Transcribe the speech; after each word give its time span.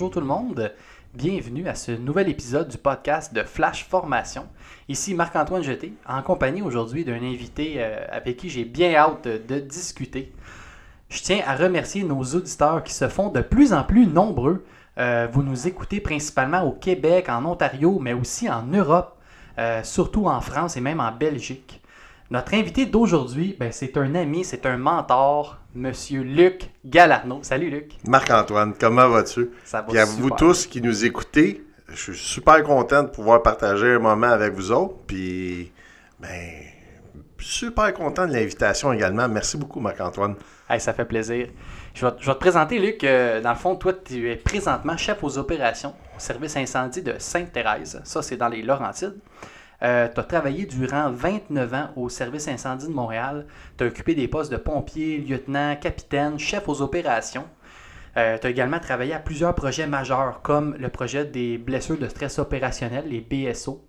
bonjour 0.00 0.14
tout 0.14 0.20
le 0.20 0.26
monde. 0.26 0.72
Bienvenue 1.12 1.68
à 1.68 1.74
ce 1.74 1.92
nouvel 1.92 2.30
épisode 2.30 2.68
du 2.68 2.78
podcast 2.78 3.34
de 3.34 3.42
Flash 3.42 3.86
Formation. 3.86 4.46
Ici 4.88 5.12
Marc-Antoine 5.12 5.62
Jeté, 5.62 5.92
en 6.08 6.22
compagnie 6.22 6.62
aujourd'hui 6.62 7.04
d'un 7.04 7.22
invité 7.22 7.74
euh, 7.76 8.06
avec 8.10 8.38
qui 8.38 8.48
j'ai 8.48 8.64
bien 8.64 8.94
hâte 8.94 9.28
de 9.28 9.58
discuter. 9.58 10.32
Je 11.10 11.20
tiens 11.20 11.42
à 11.46 11.54
remercier 11.54 12.02
nos 12.02 12.22
auditeurs 12.22 12.82
qui 12.82 12.94
se 12.94 13.08
font 13.08 13.28
de 13.28 13.42
plus 13.42 13.74
en 13.74 13.84
plus 13.84 14.06
nombreux. 14.06 14.64
Euh, 14.96 15.28
vous 15.30 15.42
nous 15.42 15.68
écoutez 15.68 16.00
principalement 16.00 16.62
au 16.62 16.72
Québec, 16.72 17.28
en 17.28 17.44
Ontario, 17.44 17.98
mais 18.00 18.14
aussi 18.14 18.48
en 18.48 18.62
Europe, 18.62 19.18
euh, 19.58 19.82
surtout 19.82 20.28
en 20.28 20.40
France 20.40 20.78
et 20.78 20.80
même 20.80 21.00
en 21.00 21.12
Belgique. 21.12 21.79
Notre 22.30 22.54
invité 22.54 22.86
d'aujourd'hui, 22.86 23.56
ben, 23.58 23.72
c'est 23.72 23.96
un 23.96 24.14
ami, 24.14 24.44
c'est 24.44 24.64
un 24.64 24.76
mentor, 24.76 25.58
Monsieur 25.74 26.22
Luc 26.22 26.70
Galarno. 26.84 27.40
Salut 27.42 27.70
Luc. 27.70 27.94
Marc-Antoine, 28.06 28.72
comment 28.78 29.08
vas-tu? 29.08 29.50
Ça 29.64 29.80
va 29.80 29.88
Puis 29.88 29.98
à 29.98 30.04
vous 30.04 30.30
tous 30.30 30.68
qui 30.68 30.80
nous 30.80 31.04
écoutez, 31.04 31.64
je 31.88 32.12
suis 32.12 32.14
super 32.14 32.62
content 32.62 33.02
de 33.02 33.08
pouvoir 33.08 33.42
partager 33.42 33.94
un 33.94 33.98
moment 33.98 34.28
avec 34.28 34.54
vous 34.54 34.70
autres. 34.70 34.94
Puis, 35.08 35.72
ben, 36.20 36.52
super 37.40 37.92
content 37.94 38.28
de 38.28 38.32
l'invitation 38.32 38.92
également. 38.92 39.28
Merci 39.28 39.56
beaucoup, 39.56 39.80
Marc-Antoine. 39.80 40.36
ça 40.78 40.92
fait 40.92 41.06
plaisir. 41.06 41.48
Je 41.94 42.06
vais, 42.06 42.12
te 42.12 42.30
présenter, 42.30 42.78
Luc. 42.78 43.02
Euh, 43.02 43.40
dans 43.40 43.50
le 43.50 43.56
fond, 43.56 43.74
toi, 43.74 43.92
tu 43.92 44.30
es 44.30 44.36
présentement 44.36 44.96
chef 44.96 45.24
aux 45.24 45.36
opérations 45.36 45.94
au 46.16 46.20
service 46.20 46.56
incendie 46.56 47.02
de 47.02 47.14
Sainte-Thérèse. 47.18 48.00
Ça, 48.04 48.22
c'est 48.22 48.36
dans 48.36 48.46
les 48.46 48.62
Laurentides. 48.62 49.18
Euh, 49.82 50.08
tu 50.12 50.20
as 50.20 50.24
travaillé 50.24 50.66
durant 50.66 51.10
29 51.10 51.74
ans 51.74 51.88
au 51.96 52.08
service 52.08 52.48
incendie 52.48 52.86
de 52.86 52.92
Montréal. 52.92 53.46
Tu 53.78 53.84
as 53.84 53.86
occupé 53.86 54.14
des 54.14 54.28
postes 54.28 54.52
de 54.52 54.56
pompier, 54.56 55.18
lieutenant, 55.18 55.76
capitaine, 55.76 56.38
chef 56.38 56.68
aux 56.68 56.82
opérations. 56.82 57.46
Euh, 58.16 58.38
tu 58.38 58.46
as 58.46 58.50
également 58.50 58.80
travaillé 58.80 59.14
à 59.14 59.18
plusieurs 59.20 59.54
projets 59.54 59.86
majeurs 59.86 60.42
comme 60.42 60.76
le 60.78 60.88
projet 60.88 61.24
des 61.24 61.58
blessures 61.58 61.98
de 61.98 62.08
stress 62.08 62.38
opérationnel, 62.38 63.04
les 63.08 63.20
BSO. 63.20 63.84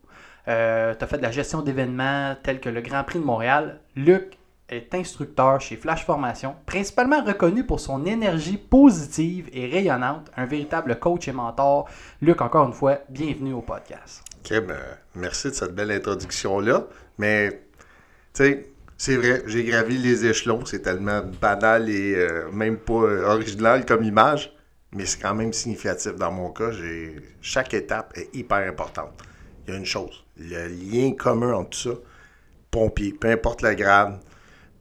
Euh, 0.47 0.95
tu 0.95 1.03
as 1.03 1.07
fait 1.07 1.17
de 1.17 1.23
la 1.23 1.31
gestion 1.31 1.61
d'événements 1.61 2.35
tels 2.41 2.59
que 2.59 2.69
le 2.69 2.81
Grand 2.81 3.03
Prix 3.03 3.19
de 3.19 3.25
Montréal. 3.25 3.81
Luc 3.95 4.37
est 4.69 4.95
instructeur 4.95 5.59
chez 5.59 5.75
Flash 5.75 6.05
Formation, 6.05 6.55
principalement 6.65 7.23
reconnu 7.23 7.65
pour 7.65 7.79
son 7.79 8.05
énergie 8.05 8.57
positive 8.57 9.49
et 9.51 9.67
rayonnante, 9.67 10.31
un 10.37 10.45
véritable 10.45 10.97
coach 10.97 11.27
et 11.27 11.33
mentor. 11.33 11.89
Luc, 12.21 12.41
encore 12.41 12.67
une 12.67 12.73
fois, 12.73 12.99
bienvenue 13.09 13.53
au 13.53 13.61
podcast. 13.61 14.30
OK, 14.43 14.59
ben, 14.61 14.77
merci 15.15 15.49
de 15.49 15.53
cette 15.53 15.75
belle 15.75 15.91
introduction-là. 15.91 16.87
Mais, 17.17 17.51
tu 18.33 18.43
sais, 18.43 18.69
c'est 18.97 19.15
vrai, 19.15 19.43
j'ai 19.45 19.63
gravi 19.63 19.97
les 19.97 20.25
échelons. 20.25 20.65
C'est 20.65 20.81
tellement 20.81 21.21
banal 21.41 21.89
et 21.89 22.15
euh, 22.15 22.51
même 22.51 22.77
pas 22.77 22.93
original 22.93 23.85
comme 23.85 24.03
image. 24.03 24.53
Mais 24.93 25.05
c'est 25.05 25.21
quand 25.21 25.35
même 25.35 25.53
significatif 25.53 26.15
dans 26.15 26.31
mon 26.31 26.51
cas. 26.51 26.71
Chaque 27.41 27.73
étape 27.73 28.17
est 28.17 28.35
hyper 28.35 28.67
importante. 28.67 29.13
Il 29.65 29.73
y 29.73 29.75
a 29.75 29.79
une 29.79 29.85
chose, 29.85 30.25
le 30.37 30.67
lien 30.67 31.13
commun 31.13 31.53
entre 31.53 31.69
tout 31.69 31.89
ça, 31.89 31.95
pompier, 32.71 33.13
peu 33.13 33.29
importe 33.29 33.61
le 33.61 33.73
grade, 33.75 34.19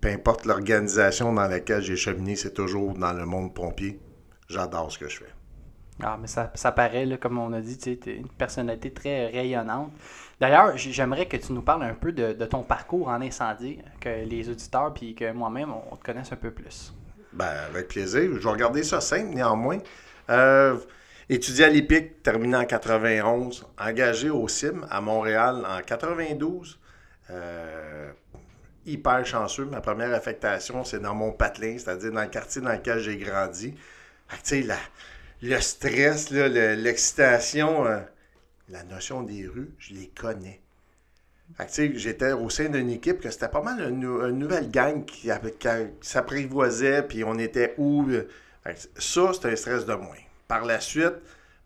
peu 0.00 0.08
importe 0.08 0.46
l'organisation 0.46 1.32
dans 1.32 1.46
laquelle 1.46 1.82
j'ai 1.82 1.96
cheminé, 1.96 2.34
c'est 2.34 2.54
toujours 2.54 2.94
dans 2.94 3.12
le 3.12 3.26
monde 3.26 3.54
pompier. 3.54 4.00
J'adore 4.48 4.90
ce 4.90 4.98
que 4.98 5.08
je 5.08 5.18
fais. 5.18 5.39
Ah, 6.02 6.18
mais 6.20 6.26
ça, 6.26 6.50
ça 6.54 6.72
paraît, 6.72 7.06
là, 7.06 7.16
comme 7.16 7.38
on 7.38 7.52
a 7.52 7.60
dit, 7.60 7.78
tu 7.78 7.90
es 7.90 8.16
une 8.16 8.28
personnalité 8.28 8.92
très 8.92 9.26
rayonnante. 9.26 9.92
D'ailleurs, 10.40 10.74
j'aimerais 10.76 11.26
que 11.26 11.36
tu 11.36 11.52
nous 11.52 11.60
parles 11.60 11.82
un 11.82 11.94
peu 11.94 12.12
de, 12.12 12.32
ton 12.46 12.62
parcours 12.62 13.08
en 13.08 13.20
incendie, 13.20 13.78
que 14.00 14.24
les 14.24 14.48
auditeurs 14.48 14.94
puis 14.94 15.14
que 15.14 15.30
moi-même, 15.32 15.70
on, 15.90 15.96
te 15.96 16.04
connaisse 16.04 16.32
un 16.32 16.36
peu 16.36 16.50
plus. 16.50 16.94
Ben, 17.32 17.52
avec 17.68 17.88
plaisir. 17.88 18.22
Je 18.22 18.38
vais 18.42 18.50
regarder 18.50 18.82
ça 18.82 19.02
simple, 19.02 19.34
néanmoins. 19.34 19.78
Euh, 20.30 20.78
étudié 21.28 21.66
à 21.66 21.68
l'IPIC, 21.68 22.22
terminé 22.22 22.56
en 22.56 22.64
91, 22.64 23.66
engagé 23.78 24.30
au 24.30 24.48
CIM 24.48 24.86
à 24.90 25.02
Montréal 25.02 25.62
en 25.68 25.82
92. 25.82 26.78
Euh, 27.28 28.10
hyper 28.86 29.26
chanceux. 29.26 29.66
Ma 29.66 29.82
première 29.82 30.14
affectation, 30.14 30.84
c'est 30.84 31.00
dans 31.00 31.14
mon 31.14 31.32
patelin, 31.32 31.76
c'est-à-dire 31.78 32.12
dans 32.12 32.22
le 32.22 32.28
quartier 32.28 32.62
dans 32.62 32.72
lequel 32.72 32.98
j'ai 33.00 33.18
grandi. 33.18 33.74
Tu 33.74 34.36
sais, 34.42 34.62
la, 34.62 34.76
le 35.42 35.60
stress, 35.60 36.30
l'excitation, 36.30 37.86
euh, 37.86 38.00
la 38.68 38.82
notion 38.84 39.22
des 39.22 39.46
rues, 39.46 39.74
je 39.78 39.94
les 39.94 40.08
connais. 40.08 40.60
J'étais 41.94 42.32
au 42.32 42.48
sein 42.48 42.68
d'une 42.68 42.90
équipe 42.90 43.20
que 43.20 43.30
c'était 43.30 43.48
pas 43.48 43.62
mal 43.62 43.80
une, 43.80 44.00
nouvelle 44.38 44.70
gang 44.70 45.04
qui, 45.04 45.28
qui 45.58 45.68
s'apprivoisait, 46.00 47.02
puis 47.02 47.24
on 47.24 47.38
était 47.38 47.74
où. 47.76 48.06
Euh, 48.08 48.28
ça, 48.96 49.32
c'est 49.32 49.46
un 49.46 49.56
stress 49.56 49.84
de 49.84 49.94
moins. 49.94 50.16
Par 50.46 50.64
la 50.64 50.80
suite, 50.80 51.16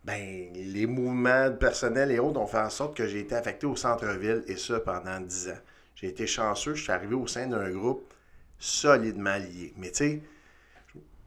ben, 0.03 0.49
les 0.53 0.87
mouvements 0.87 1.51
personnels 1.51 2.11
et 2.11 2.19
autres 2.19 2.39
ont 2.39 2.47
fait 2.47 2.59
en 2.59 2.69
sorte 2.69 2.95
que 2.95 3.07
j'ai 3.07 3.19
été 3.19 3.35
affecté 3.35 3.65
au 3.67 3.75
centre-ville, 3.75 4.43
et 4.47 4.55
ça 4.55 4.79
pendant 4.79 5.19
10 5.19 5.49
ans. 5.49 5.59
J'ai 5.95 6.07
été 6.07 6.27
chanceux, 6.27 6.73
je 6.73 6.83
suis 6.83 6.91
arrivé 6.91 7.15
au 7.15 7.27
sein 7.27 7.47
d'un 7.47 7.69
groupe 7.69 8.13
solidement 8.59 9.37
lié. 9.37 9.73
Mais 9.77 9.91
tu 9.91 9.97
sais, 9.97 10.21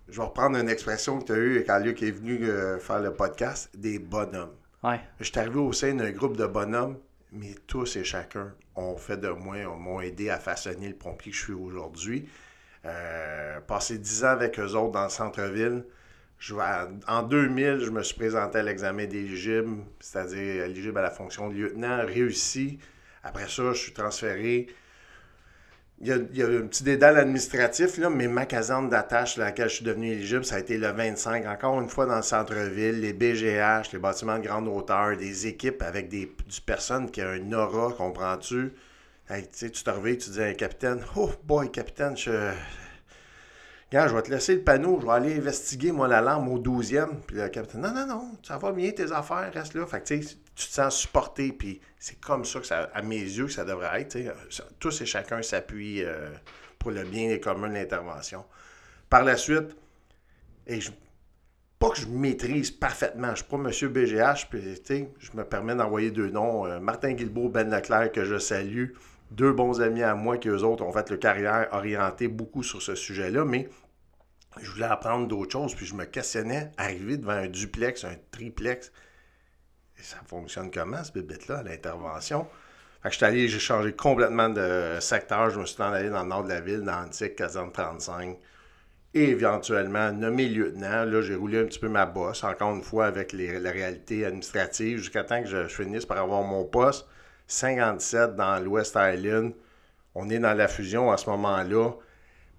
je 0.08 0.16
vais 0.16 0.26
reprendre 0.26 0.56
une 0.58 0.69
expression 0.69 1.19
que 1.20 1.26
tu 1.26 1.32
as 1.32 1.38
eue 1.38 1.64
quand 1.66 1.78
Luc 1.78 2.02
est 2.02 2.10
venu 2.10 2.48
euh, 2.48 2.78
faire 2.78 3.00
le 3.00 3.12
podcast, 3.12 3.70
des 3.74 3.98
bonhommes. 3.98 4.54
Ouais. 4.82 5.00
Je 5.20 5.24
suis 5.24 5.38
arrivé 5.38 5.58
au 5.58 5.72
sein 5.72 5.94
d'un 5.94 6.10
groupe 6.10 6.36
de 6.36 6.46
bonhommes, 6.46 6.96
mais 7.32 7.54
tous 7.66 7.96
et 7.96 8.04
chacun 8.04 8.54
ont 8.74 8.96
fait 8.96 9.19
de 9.19 9.28
moi, 9.28 9.56
m'ont 9.76 10.00
aidé 10.00 10.30
à 10.30 10.38
façonner 10.38 10.88
le 10.88 10.94
pompier 10.94 11.32
que 11.32 11.36
je 11.36 11.44
suis 11.44 11.52
aujourd'hui. 11.52 12.28
Euh, 12.84 13.60
passé 13.60 13.98
dix 13.98 14.24
ans 14.24 14.28
avec 14.28 14.58
eux 14.58 14.74
autres 14.74 14.92
dans 14.92 15.04
le 15.04 15.10
centre-ville. 15.10 15.84
en 17.08 17.22
2000, 17.25 17.80
je 17.80 17.90
me 17.90 18.02
suis 18.02 18.16
présenté 18.16 18.58
à 18.58 18.62
l'examen 18.62 19.06
d'éligible, 19.06 19.78
c'est-à-dire 20.00 20.64
éligible 20.64 20.98
à 20.98 21.02
la 21.02 21.10
fonction 21.10 21.48
de 21.48 21.54
lieutenant, 21.54 22.06
réussi. 22.06 22.78
Après 23.25 23.48
ça, 23.48 23.72
je 23.72 23.78
suis 23.78 23.92
transféré 23.92 24.69
il 26.00 26.06
y, 26.06 26.42
a, 26.42 26.47
un 26.47 26.66
petit 26.66 26.84
dédale 26.84 27.19
administratif, 27.19 27.98
là, 27.98 28.09
mais 28.09 28.28
ma 28.28 28.47
caserne 28.47 28.88
d'attache 28.88 29.36
à 29.38 29.47
laquelle 29.47 29.69
je 29.69 29.76
suis 29.76 29.84
devenu 29.84 30.12
éligible, 30.12 30.44
ça 30.44 30.54
a 30.56 30.59
été 30.60 30.78
le 30.78 30.88
25. 30.88 31.44
Encore 31.47 31.81
une 31.81 31.88
fois, 31.88 32.06
dans 32.06 32.16
le 32.16 32.22
centre-ville, 32.22 33.00
les 33.00 33.12
BGH, 33.12 33.92
les 33.92 33.98
bâtiments 33.98 34.38
de 34.38 34.44
grande 34.44 34.69
hauteur, 34.69 35.16
des 35.16 35.48
équipes 35.48 35.82
avec 35.82 36.08
des, 36.08 36.26
du 36.47 36.60
personne 36.64 37.10
qui 37.10 37.20
a 37.20 37.31
un 37.31 37.53
aura, 37.53 37.92
comprends-tu? 37.92 38.72
tu 39.28 39.70
te 39.70 39.91
réveilles, 39.91 40.19
tu 40.19 40.31
dis 40.31 40.41
à 40.41 40.47
un 40.47 40.54
capitaine, 40.54 41.00
Oh 41.16 41.31
boy, 41.44 41.70
capitaine, 41.70 42.16
je, 42.16 42.53
Regarde, 43.91 44.10
je 44.10 44.14
vais 44.14 44.22
te 44.22 44.31
laisser 44.31 44.54
le 44.54 44.62
panneau, 44.62 44.98
je 45.00 45.06
vais 45.06 45.12
aller 45.12 45.37
investiguer, 45.38 45.92
moi, 45.92 46.08
la 46.08 46.20
lampe 46.20 46.47
au 46.48 46.58
12e. 46.58 47.08
Puis 47.26 47.37
le 47.37 47.48
capitaine, 47.48 47.81
non, 47.81 47.94
non, 47.94 48.06
non, 48.06 48.32
ça 48.42 48.58
va 48.58 48.70
bien, 48.70 48.91
tes 48.91 49.10
affaires, 49.12 49.50
reste 49.53 49.75
là. 49.75 49.87
Fait 49.87 50.00
que, 50.00 50.06
tu 50.06 50.20
te 50.66 50.72
sens 50.72 50.96
supporté, 50.96 51.52
puis 51.52 51.80
c'est 51.98 52.20
comme 52.20 52.44
ça 52.44 52.60
que 52.60 52.66
ça, 52.66 52.91
à 52.92 53.02
mes 53.02 53.20
yeux, 53.20 53.46
que 53.46 53.52
ça 53.52 53.64
devrait 53.64 54.00
être. 54.00 54.19
Tous 54.78 55.00
et 55.00 55.06
chacun 55.06 55.42
s'appuient 55.42 56.02
euh, 56.04 56.30
pour 56.78 56.91
le 56.91 57.04
bien 57.04 57.38
commun 57.38 57.69
de 57.69 57.74
l'intervention. 57.74 58.44
Par 59.08 59.24
la 59.24 59.36
suite, 59.36 59.76
et 60.66 60.80
je, 60.80 60.91
pas 61.78 61.91
que 61.91 61.98
je 61.98 62.06
maîtrise 62.06 62.70
parfaitement, 62.70 63.30
je 63.30 63.36
suis 63.36 63.44
pas 63.44 63.56
M. 63.56 63.92
BGH, 63.92 64.48
puis 64.50 64.78
je 65.19 65.36
me 65.36 65.44
permets 65.44 65.76
d'envoyer 65.76 66.10
deux 66.10 66.30
noms, 66.30 66.66
euh, 66.66 66.80
Martin 66.80 67.12
Guilbeault, 67.12 67.48
Ben 67.48 67.70
Leclerc, 67.70 68.12
que 68.12 68.25
je 68.25 68.38
salue, 68.38 68.94
deux 69.30 69.52
bons 69.52 69.80
amis 69.80 70.02
à 70.02 70.14
moi 70.14 70.38
qui, 70.38 70.48
eux 70.48 70.64
autres, 70.64 70.84
ont 70.84 70.92
fait 70.92 71.08
le 71.10 71.16
carrière 71.19 71.69
orientée 71.72 72.28
beaucoup 72.28 72.62
sur 72.62 72.82
ce 72.82 72.94
sujet-là, 72.94 73.44
mais 73.44 73.69
je 74.60 74.70
voulais 74.70 74.86
apprendre 74.86 75.28
d'autres 75.28 75.52
choses, 75.52 75.75
puis 75.75 75.86
je 75.86 75.94
me 75.94 76.04
questionnais, 76.04 76.72
arriver 76.76 77.16
devant 77.16 77.32
un 77.32 77.48
duplex, 77.48 78.04
un 78.04 78.16
triplex, 78.30 78.92
ça 80.03 80.19
fonctionne 80.26 80.70
comment, 80.70 81.02
ce 81.02 81.12
bébête-là, 81.12 81.62
l'intervention? 81.62 82.46
Fait 83.02 83.08
que 83.08 83.12
je 83.12 83.17
suis 83.17 83.26
allé, 83.26 83.49
j'ai 83.49 83.58
changé 83.58 83.93
complètement 83.93 84.49
de 84.49 84.99
secteur, 85.00 85.50
je 85.50 85.61
me 85.61 85.67
suis 85.67 85.81
allé 85.82 86.11
dans 86.11 86.22
le 86.22 86.28
nord 86.28 86.44
de 86.44 86.49
la 86.49 86.61
ville, 86.61 86.81
dans 86.81 87.00
l'antique 87.00 87.37
caserne 87.37 87.70
35, 87.70 88.37
et 89.14 89.31
éventuellement 89.31 90.12
nommé 90.12 90.49
lieutenant. 90.49 91.05
Là, 91.05 91.22
j'ai 91.22 91.34
roulé 91.34 91.61
un 91.61 91.64
petit 91.64 91.78
peu 91.78 91.88
ma 91.88 92.06
bosse, 92.06 92.43
encore 92.44 92.75
une 92.75 92.82
fois, 92.82 93.06
avec 93.06 93.32
les, 93.32 93.58
la 93.58 93.70
réalité 93.70 94.25
administrative, 94.25 94.99
jusqu'à 94.99 95.25
temps 95.25 95.43
que 95.43 95.49
je 95.49 95.69
finisse 95.69 96.06
par 96.06 96.19
avoir 96.19 96.43
mon 96.43 96.64
poste. 96.64 97.06
57 97.49 98.37
dans 98.37 98.62
l'Ouest 98.62 98.96
Island. 99.00 99.52
On 100.14 100.28
est 100.28 100.38
dans 100.38 100.55
la 100.55 100.69
fusion 100.69 101.11
à 101.11 101.17
ce 101.17 101.31
moment-là. 101.31 101.93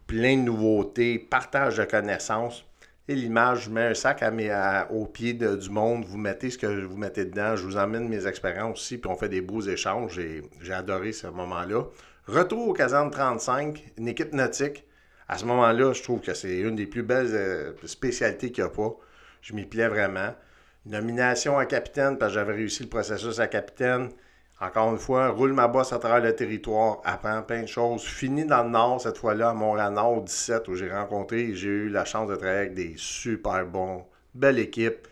Plein 0.07 0.37
de 0.37 0.41
nouveautés, 0.41 1.19
partage 1.19 1.77
de 1.77 1.85
connaissances. 1.85 2.65
Et 3.09 3.15
l'image, 3.15 3.63
je 3.63 3.69
mets 3.71 3.87
un 3.87 3.93
sac 3.95 4.21
à 4.21 4.29
mes, 4.29 4.55
au 4.91 5.07
pied 5.07 5.33
du 5.33 5.69
monde, 5.71 6.05
vous 6.05 6.19
mettez 6.19 6.51
ce 6.51 6.59
que 6.59 6.67
vous 6.67 6.95
mettez 6.95 7.25
dedans, 7.25 7.55
je 7.55 7.65
vous 7.65 7.75
emmène 7.75 8.07
mes 8.07 8.27
expériences 8.27 8.79
aussi, 8.79 8.99
puis 8.99 9.09
on 9.09 9.15
fait 9.15 9.29
des 9.29 9.41
beaux 9.41 9.61
échanges. 9.61 10.21
J'ai 10.61 10.73
adoré 10.73 11.11
ce 11.11 11.25
moment-là. 11.25 11.85
Retour 12.27 12.67
au 12.67 12.73
caserne 12.73 13.09
35, 13.09 13.93
une 13.97 14.07
équipe 14.07 14.31
nautique. 14.31 14.85
À 15.27 15.39
ce 15.39 15.45
moment-là, 15.45 15.91
je 15.93 16.03
trouve 16.03 16.21
que 16.21 16.35
c'est 16.35 16.59
une 16.59 16.75
des 16.75 16.85
plus 16.85 17.01
belles 17.01 17.31
euh, 17.31 17.73
spécialités 17.85 18.51
qu'il 18.51 18.63
n'y 18.63 18.69
a 18.69 18.71
pas. 18.71 18.95
Je 19.41 19.55
m'y 19.55 19.65
plais 19.65 19.87
vraiment. 19.87 20.35
Nomination 20.85 21.57
à 21.57 21.65
capitaine, 21.65 22.15
parce 22.19 22.33
que 22.33 22.35
j'avais 22.37 22.53
réussi 22.53 22.83
le 22.83 22.89
processus 22.89 23.39
à 23.39 23.47
capitaine. 23.47 24.09
Encore 24.61 24.91
une 24.91 24.99
fois, 24.99 25.29
roule 25.29 25.53
ma 25.53 25.69
bosse 25.69 25.93
à 25.93 25.99
travers 25.99 26.19
le 26.19 26.35
territoire, 26.35 26.99
apprends 27.05 27.41
plein 27.43 27.61
de 27.61 27.67
choses. 27.67 28.03
Fini 28.03 28.43
dans 28.43 28.63
le 28.63 28.69
Nord, 28.69 28.99
cette 29.01 29.17
fois-là, 29.17 29.51
à 29.51 29.53
Montréal-Nord 29.53 30.23
17, 30.23 30.67
où 30.67 30.75
j'ai 30.75 30.91
rencontré, 30.91 31.55
j'ai 31.55 31.69
eu 31.69 31.89
la 31.89 32.03
chance 32.03 32.29
de 32.29 32.35
travailler 32.35 32.59
avec 32.59 32.73
des 32.73 32.93
super 32.97 33.65
bons, 33.65 34.05
belle 34.33 34.59
équipe. 34.59 35.07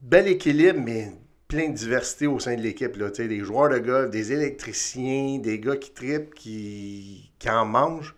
bel 0.00 0.26
équilibre, 0.26 0.80
mais 0.80 1.12
plein 1.46 1.68
de 1.68 1.74
diversité 1.74 2.26
au 2.26 2.40
sein 2.40 2.56
de 2.56 2.62
l'équipe. 2.62 2.96
Des 2.98 3.40
joueurs 3.40 3.68
de 3.68 3.78
golf, 3.78 4.10
des 4.10 4.32
électriciens, 4.32 5.38
des 5.38 5.60
gars 5.60 5.76
qui 5.76 5.92
tripent, 5.92 6.34
qui, 6.34 7.32
qui 7.38 7.50
en 7.50 7.64
mangent, 7.64 8.16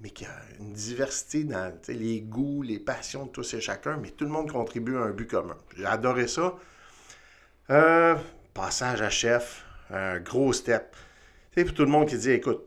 mais 0.00 0.10
qui 0.10 0.26
a 0.26 0.36
une 0.58 0.72
diversité 0.74 1.44
dans 1.44 1.72
les 1.88 2.20
goûts, 2.20 2.62
les 2.62 2.78
passions 2.80 3.26
de 3.26 3.30
tous 3.30 3.54
et 3.54 3.60
chacun, 3.62 3.96
mais 3.96 4.10
tout 4.10 4.24
le 4.24 4.30
monde 4.30 4.50
contribue 4.50 4.96
à 4.96 5.02
un 5.02 5.10
but 5.10 5.30
commun. 5.30 5.56
J'ai 5.76 5.86
adoré 5.86 6.26
ça. 6.26 6.56
Euh, 7.70 8.16
passage 8.54 9.02
à 9.02 9.10
chef, 9.10 9.64
un 9.90 10.18
gros 10.20 10.52
step. 10.52 10.94
Tu 11.52 11.60
sais, 11.60 11.64
pour 11.64 11.74
tout 11.74 11.84
le 11.84 11.90
monde 11.90 12.08
qui 12.08 12.16
dit, 12.16 12.30
écoute, 12.30 12.66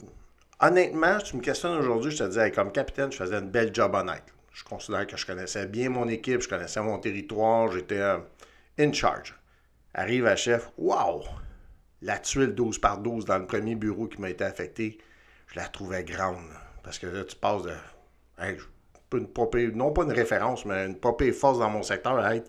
honnêtement, 0.60 1.20
si 1.20 1.32
tu 1.32 1.38
me 1.38 1.42
questionnes 1.42 1.78
aujourd'hui, 1.78 2.12
je 2.12 2.24
te 2.24 2.30
dis, 2.30 2.52
comme 2.52 2.72
capitaine, 2.72 3.12
je 3.12 3.18
faisais 3.18 3.38
une 3.38 3.50
belle 3.50 3.74
job 3.74 3.94
honnête. 3.96 4.24
Je 4.52 4.64
considère 4.64 5.06
que 5.06 5.18
je 5.18 5.26
connaissais 5.26 5.66
bien 5.66 5.90
mon 5.90 6.08
équipe, 6.08 6.42
je 6.42 6.48
connaissais 6.48 6.82
mon 6.82 6.98
territoire, 7.00 7.72
j'étais 7.72 8.00
euh, 8.00 8.18
in 8.80 8.94
charge. 8.94 9.36
Arrive 9.94 10.28
à 10.28 10.36
chef, 10.36 10.72
wow! 10.78 11.24
La 12.02 12.20
tuile 12.20 12.54
12 12.54 12.80
par 12.80 13.00
12 13.00 13.26
dans 13.26 13.38
le 13.38 13.46
premier 13.46 13.76
bureau 13.76 14.08
qui 14.08 14.22
m'a 14.22 14.30
été 14.30 14.44
affecté, 14.44 14.98
je 15.48 15.60
la 15.60 15.68
trouvais 15.68 16.04
grande. 16.04 16.50
Parce 16.84 17.00
que 17.00 17.08
là, 17.08 17.24
tu 17.24 17.36
passes 17.36 17.64
de. 17.64 17.74
Hey, 18.38 18.58
une 19.14 19.28
popée, 19.28 19.72
non 19.72 19.92
pas 19.92 20.04
une 20.04 20.12
référence, 20.12 20.66
mais 20.66 20.86
une 20.86 20.98
popée 20.98 21.32
force 21.32 21.60
dans 21.60 21.70
mon 21.70 21.84
secteur 21.84 22.18
à 22.18 22.36
être. 22.36 22.48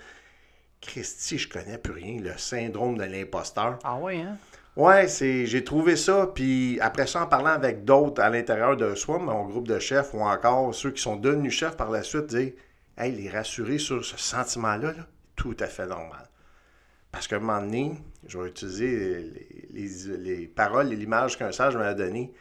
Christy, 0.87 1.39
je 1.39 1.49
connais 1.49 1.79
plus 1.79 1.93
rien, 1.93 2.21
le 2.21 2.37
syndrome 2.39 2.97
de 2.99 3.05
l'imposteur. 3.05 3.79
Ah 3.85 3.97
ouais, 3.97 4.19
hein? 4.21 4.37
Ouais, 4.77 5.09
c'est, 5.09 5.47
j'ai 5.47 5.65
trouvé 5.65 5.97
ça, 5.97 6.31
puis 6.35 6.79
après 6.81 7.07
ça, 7.07 7.23
en 7.23 7.27
parlant 7.27 7.51
avec 7.51 7.85
d'autres 7.85 8.21
à 8.23 8.29
l'intérieur 8.29 8.77
de 8.77 8.95
soi, 8.95 9.19
mon 9.19 9.45
groupe 9.47 9.67
de 9.67 9.79
chefs 9.79 10.13
ou 10.13 10.21
encore 10.21 10.75
ceux 10.75 10.91
qui 10.91 11.01
sont 11.03 11.17
devenus 11.17 11.53
chefs 11.55 11.77
par 11.77 11.91
la 11.91 12.03
suite, 12.03 12.27
dire 12.27 12.53
Hey, 12.99 13.13
les 13.13 13.29
rassurer 13.31 13.79
sur 13.79 14.05
ce 14.05 14.17
sentiment-là, 14.19 14.93
là, 14.93 15.07
tout 15.35 15.57
à 15.61 15.67
fait 15.67 15.87
normal. 15.87 16.29
Parce 17.13 17.27
qu'à 17.27 17.37
un 17.37 17.41
moment 17.41 17.61
donné, 17.61 17.93
je 18.27 18.39
vais 18.39 18.49
utiliser 18.49 19.21
les, 19.71 19.89
les- 19.89 20.17
les 20.19 20.47
paroles 20.47 20.93
et 20.93 20.97
l'image 20.97 21.39
qu'un 21.39 21.53
sage 21.53 21.77
m'a 21.77 21.95
donné. 21.95 22.33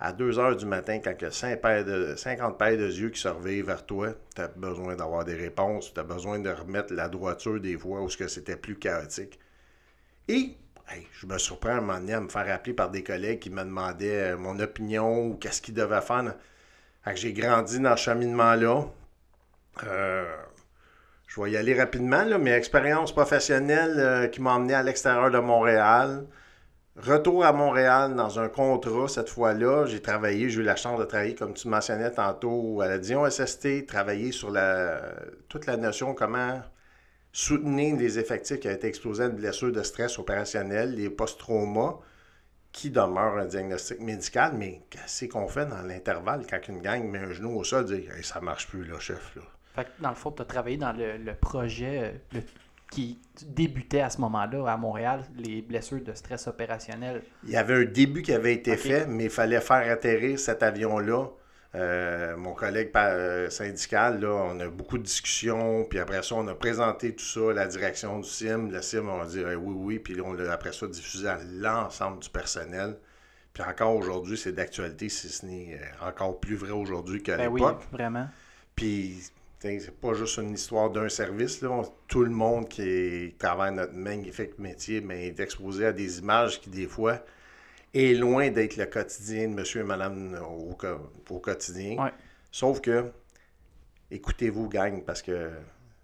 À 0.00 0.12
2 0.12 0.38
heures 0.38 0.56
du 0.56 0.64
matin, 0.66 1.00
quand 1.02 1.12
il 1.18 1.22
y 1.22 1.26
a 1.26 1.30
5 1.32 1.60
paires 1.60 1.84
de- 1.84 2.14
50 2.16 2.56
paires 2.58 2.76
de 2.76 2.86
yeux 2.86 3.10
qui 3.10 3.20
se 3.20 3.28
réveillent 3.28 3.62
vers 3.62 3.84
toi, 3.84 4.14
tu 4.34 4.40
as 4.42 4.48
besoin 4.48 4.94
d'avoir 4.96 5.24
des 5.24 5.34
réponses, 5.34 5.92
tu 5.92 5.98
as 6.00 6.04
besoin 6.04 6.38
de 6.38 6.50
remettre 6.50 6.92
la 6.94 7.08
droiture 7.08 7.60
des 7.60 7.74
voies 7.74 8.00
où 8.02 8.08
c'était 8.08 8.56
plus 8.56 8.76
chaotique. 8.78 9.38
Et 10.28 10.54
je 11.12 11.26
me 11.26 11.36
surprends 11.38 11.70
à 11.70 11.72
un 11.74 11.80
moment 11.80 11.98
donné 11.98 12.14
à 12.14 12.20
me 12.20 12.28
faire 12.28 12.52
appeler 12.54 12.74
par 12.74 12.90
des 12.90 13.02
collègues 13.02 13.40
qui 13.40 13.50
me 13.50 13.62
demandaient 13.62 14.32
euh, 14.32 14.36
mon 14.38 14.58
opinion 14.60 15.26
ou 15.26 15.34
qu'est-ce 15.34 15.60
qu'ils 15.60 15.74
devaient 15.74 16.00
faire. 16.00 16.34
J'ai 17.14 17.32
grandi 17.32 17.80
dans 17.80 17.96
ce 17.96 18.04
cheminement-là. 18.04 18.84
Euh, 19.84 20.36
je 21.26 21.40
vais 21.40 21.50
y 21.52 21.56
aller 21.56 21.78
rapidement, 21.78 22.24
là, 22.24 22.38
mes 22.38 22.52
expériences 22.52 23.12
professionnelles 23.12 23.96
euh, 23.98 24.26
qui 24.28 24.40
m'ont 24.40 24.50
emmené 24.50 24.74
à 24.74 24.82
l'extérieur 24.82 25.30
de 25.30 25.38
Montréal. 25.38 26.26
Retour 27.00 27.44
à 27.44 27.52
Montréal 27.52 28.14
dans 28.16 28.40
un 28.40 28.48
contrat 28.48 29.06
cette 29.08 29.28
fois-là. 29.28 29.86
J'ai 29.86 30.02
travaillé, 30.02 30.50
j'ai 30.50 30.60
eu 30.60 30.64
la 30.64 30.74
chance 30.74 30.98
de 30.98 31.04
travailler, 31.04 31.34
comme 31.36 31.54
tu 31.54 31.68
mentionnais 31.68 32.10
tantôt, 32.10 32.80
à 32.80 32.88
la 32.88 32.98
Dion 32.98 33.28
SST, 33.28 33.86
travailler 33.86 34.32
sur 34.32 34.50
la, 34.50 35.00
toute 35.48 35.66
la 35.66 35.76
notion 35.76 36.12
comment 36.14 36.60
soutenir 37.32 37.96
les 37.96 38.18
effectifs 38.18 38.58
qui 38.58 38.68
ont 38.68 38.72
été 38.72 38.88
exposés 38.88 39.22
à 39.22 39.26
une 39.26 39.36
blessure 39.36 39.70
de 39.70 39.82
stress 39.84 40.18
opérationnel, 40.18 40.94
les 40.96 41.08
post-traumas, 41.08 41.98
qui 42.72 42.90
demeurent 42.90 43.38
un 43.38 43.46
diagnostic 43.46 44.00
médical, 44.00 44.52
mais 44.56 44.82
qu'est-ce 44.90 45.26
qu'on 45.26 45.46
fait 45.46 45.66
dans 45.66 45.82
l'intervalle 45.82 46.46
quand 46.50 46.58
une 46.68 46.80
gang 46.82 47.02
met 47.04 47.18
un 47.20 47.30
genou 47.32 47.56
au 47.58 47.64
sol 47.64 47.84
et 47.92 48.00
dit 48.00 48.08
hey, 48.16 48.24
ça 48.24 48.40
marche 48.40 48.66
plus, 48.68 48.84
là, 48.84 48.98
chef. 48.98 49.36
Là? 49.36 49.84
Dans 50.00 50.08
le 50.10 50.14
fond, 50.16 50.32
tu 50.32 50.42
as 50.42 50.44
travaillé 50.44 50.76
dans 50.76 50.92
le, 50.92 51.16
le 51.16 51.34
projet 51.34 52.00
euh, 52.34 52.38
le- 52.38 52.42
qui 52.90 53.18
débutait 53.46 54.00
à 54.00 54.10
ce 54.10 54.20
moment-là 54.20 54.72
à 54.72 54.76
Montréal, 54.76 55.22
les 55.36 55.62
blessures 55.62 56.02
de 56.02 56.12
stress 56.14 56.46
opérationnel. 56.46 57.22
Il 57.44 57.50
y 57.50 57.56
avait 57.56 57.74
un 57.74 57.84
début 57.84 58.22
qui 58.22 58.32
avait 58.32 58.54
été 58.54 58.76
fait, 58.76 59.06
mais 59.06 59.24
il 59.24 59.30
fallait 59.30 59.60
faire 59.60 59.90
atterrir 59.92 60.38
cet 60.38 60.62
avion-là. 60.62 61.26
Euh, 61.74 62.34
mon 62.38 62.54
collègue 62.54 62.90
euh, 62.96 63.50
syndical, 63.50 64.20
là, 64.20 64.28
on 64.32 64.58
a 64.58 64.68
beaucoup 64.68 64.96
de 64.96 65.02
discussions, 65.02 65.84
puis 65.84 65.98
après 65.98 66.22
ça, 66.22 66.34
on 66.36 66.48
a 66.48 66.54
présenté 66.54 67.14
tout 67.14 67.24
ça 67.24 67.50
à 67.50 67.52
la 67.52 67.66
direction 67.66 68.18
du 68.20 68.28
CIM. 68.28 68.70
Le 68.70 68.80
CIM, 68.80 69.06
on 69.06 69.20
a 69.20 69.26
dit 69.26 69.40
eh 69.40 69.54
oui, 69.54 69.74
oui, 69.76 69.98
puis 69.98 70.18
on 70.22 70.32
l'a 70.32 70.50
après 70.50 70.72
ça 70.72 70.86
diffusé 70.86 71.28
à 71.28 71.38
l'ensemble 71.44 72.20
du 72.20 72.30
personnel. 72.30 72.96
Puis 73.52 73.62
encore 73.62 73.94
aujourd'hui, 73.94 74.38
c'est 74.38 74.52
d'actualité, 74.52 75.10
si 75.10 75.28
ce 75.28 75.44
n'est 75.44 75.74
euh, 75.74 76.08
encore 76.08 76.40
plus 76.40 76.56
vrai 76.56 76.70
aujourd'hui 76.70 77.22
qu'à 77.22 77.36
Ben 77.36 77.48
oui, 77.48 77.60
l'époque. 77.60 77.82
vraiment. 77.92 78.28
Puis, 78.74 79.20
c'est 79.60 80.00
pas 80.00 80.14
juste 80.14 80.36
une 80.38 80.54
histoire 80.54 80.90
d'un 80.90 81.08
service. 81.08 81.62
Là. 81.62 81.82
Tout 82.06 82.22
le 82.24 82.30
monde 82.30 82.68
qui, 82.68 82.82
est- 82.82 83.32
qui 83.32 83.38
travaille 83.38 83.74
notre 83.74 83.94
magnifique 83.94 84.58
métier 84.58 85.00
ben, 85.00 85.18
est 85.18 85.40
exposé 85.40 85.86
à 85.86 85.92
des 85.92 86.20
images 86.20 86.60
qui, 86.60 86.70
des 86.70 86.86
fois, 86.86 87.20
est 87.94 88.14
loin 88.14 88.50
d'être 88.50 88.76
le 88.76 88.86
quotidien 88.86 89.48
de 89.48 89.54
monsieur 89.54 89.80
et 89.80 89.84
madame 89.84 90.38
au, 90.48 91.38
quotidien. 91.40 92.02
Ouais. 92.02 92.12
Sauf 92.52 92.80
que, 92.80 93.10
écoutez-vous, 94.10 94.68
gang, 94.68 95.02
parce 95.04 95.22
que 95.22 95.50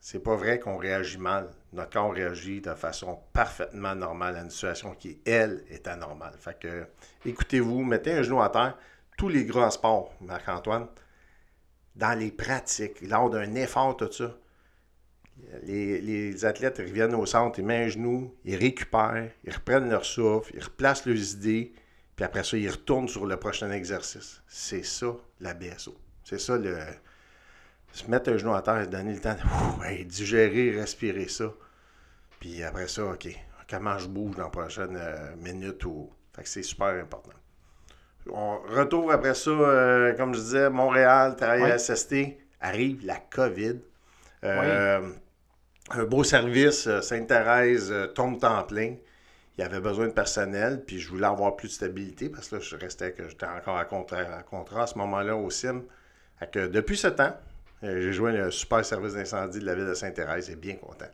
c'est 0.01 0.23
pas 0.23 0.35
vrai 0.37 0.59
qu'on 0.59 0.77
réagit 0.77 1.19
mal. 1.19 1.49
Notre 1.73 1.91
corps 1.91 2.13
réagit 2.13 2.61
de 2.61 2.75
façon 2.75 3.19
parfaitement 3.33 3.95
normale 3.95 4.37
à 4.37 4.41
une 4.41 4.51
situation 4.51 4.95
qui, 4.95 5.19
elle, 5.25 5.65
est 5.71 5.87
anormale. 5.87 6.35
Fait 6.39 6.59
que, 6.59 6.87
écoutez-vous, 7.25 7.83
mettez 7.85 8.13
un 8.13 8.23
genou 8.23 8.43
à 8.43 8.49
terre. 8.49 8.77
Tous 9.17 9.29
les 9.29 9.45
grands 9.45 9.71
sports, 9.71 10.13
Marc-Antoine, 10.21 10.89
dans 11.97 12.19
les 12.19 12.31
pratiques, 12.31 13.01
lors 13.03 13.31
d'un 13.31 13.55
effort, 13.55 13.97
tout 13.97 14.11
ça, 14.13 14.37
les, 15.63 16.01
les 16.01 16.45
athlètes 16.45 16.79
reviennent 16.79 17.15
au 17.15 17.27
centre, 17.27 17.59
ils 17.59 17.65
mettent 17.65 17.87
un 17.87 17.89
genou, 17.91 18.35
ils 18.45 18.57
récupèrent, 18.57 19.31
ils 19.45 19.53
reprennent 19.53 19.89
leur 19.91 20.05
souffle, 20.05 20.53
ils 20.55 20.63
replacent 20.63 21.07
leurs 21.07 21.33
idées, 21.35 21.73
puis 22.17 22.25
après 22.25 22.45
ça, 22.45 22.57
ils 22.57 22.71
retournent 22.71 23.09
sur 23.09 23.27
le 23.27 23.37
prochain 23.37 23.71
exercice. 23.71 24.43
C'est 24.47 24.85
ça, 24.85 25.17
la 25.41 25.55
BSO. 25.55 25.97
C'est 26.25 26.41
ça, 26.41 26.57
le 26.57 26.79
se 27.95 28.11
mettre 28.11 28.31
un 28.31 28.37
genou 28.37 28.53
à 28.55 28.63
terre 28.63 28.89
donner 28.89 29.15
le 29.15 29.21
temps 29.21 29.35
de 29.35 30.03
digérer, 30.03 30.73
respirer 30.73 31.29
ça. 31.29 31.53
Puis 32.41 32.63
après 32.63 32.89
ça, 32.89 33.07
OK, 33.07 33.29
comment 33.71 33.97
je 33.99 34.09
bouge 34.09 34.37
dans 34.37 34.45
la 34.45 34.51
prochaine 34.51 34.97
euh, 34.97 35.37
minute 35.37 35.85
ou. 35.85 36.11
Fait 36.35 36.43
que 36.43 36.49
c'est 36.49 36.65
super 36.65 36.89
important. 36.89 37.31
On 38.33 38.59
retourne 38.69 39.11
après 39.11 39.35
ça, 39.35 39.51
euh, 39.51 40.15
comme 40.15 40.35
je 40.35 40.41
disais, 40.41 40.71
Montréal, 40.71 41.37
travailler 41.37 41.65
Oui. 41.65 41.71
à 41.71 41.79
SST, 41.79 42.39
arrive 42.61 43.05
la 43.05 43.17
COVID. 43.17 43.77
Euh, 44.45 45.01
Un 45.91 46.05
beau 46.05 46.25
service, 46.25 46.87
euh, 46.87 47.03
Sainte-Thérèse 47.03 47.93
tombe 48.15 48.41
temps 48.41 48.63
plein. 48.63 48.95
Il 49.57 49.61
y 49.61 49.65
avait 49.65 49.81
besoin 49.81 50.07
de 50.07 50.13
personnel, 50.13 50.83
puis 50.87 50.99
je 50.99 51.09
voulais 51.11 51.27
avoir 51.27 51.57
plus 51.57 51.69
de 51.69 51.73
stabilité 51.75 52.29
parce 52.31 52.49
que 52.49 52.57
là, 52.57 52.61
je 52.63 52.75
restais 52.77 53.13
que 53.13 53.29
j'étais 53.29 53.47
encore 53.47 53.77
à 53.77 53.85
contrat, 53.85 54.21
à 54.21 54.43
contrat 54.43 54.85
à 54.85 54.87
ce 54.87 54.97
moment-là 54.99 55.37
au 55.37 55.51
CIM. 55.51 55.83
Fait 56.41 56.51
que 56.51 56.67
depuis 56.67 56.97
ce 56.97 57.09
temps, 57.09 57.37
j'ai 57.83 58.13
joint 58.15 58.33
le 58.33 58.51
super 58.51 58.83
service 58.85 59.13
d'incendie 59.13 59.61
de 59.61 59.67
la 59.67 59.75
ville 59.75 59.87
de 59.87 59.95
Sainte-Thérèse 59.95 60.49
et 60.51 60.57
bien 60.57 60.77
content. 60.77 61.05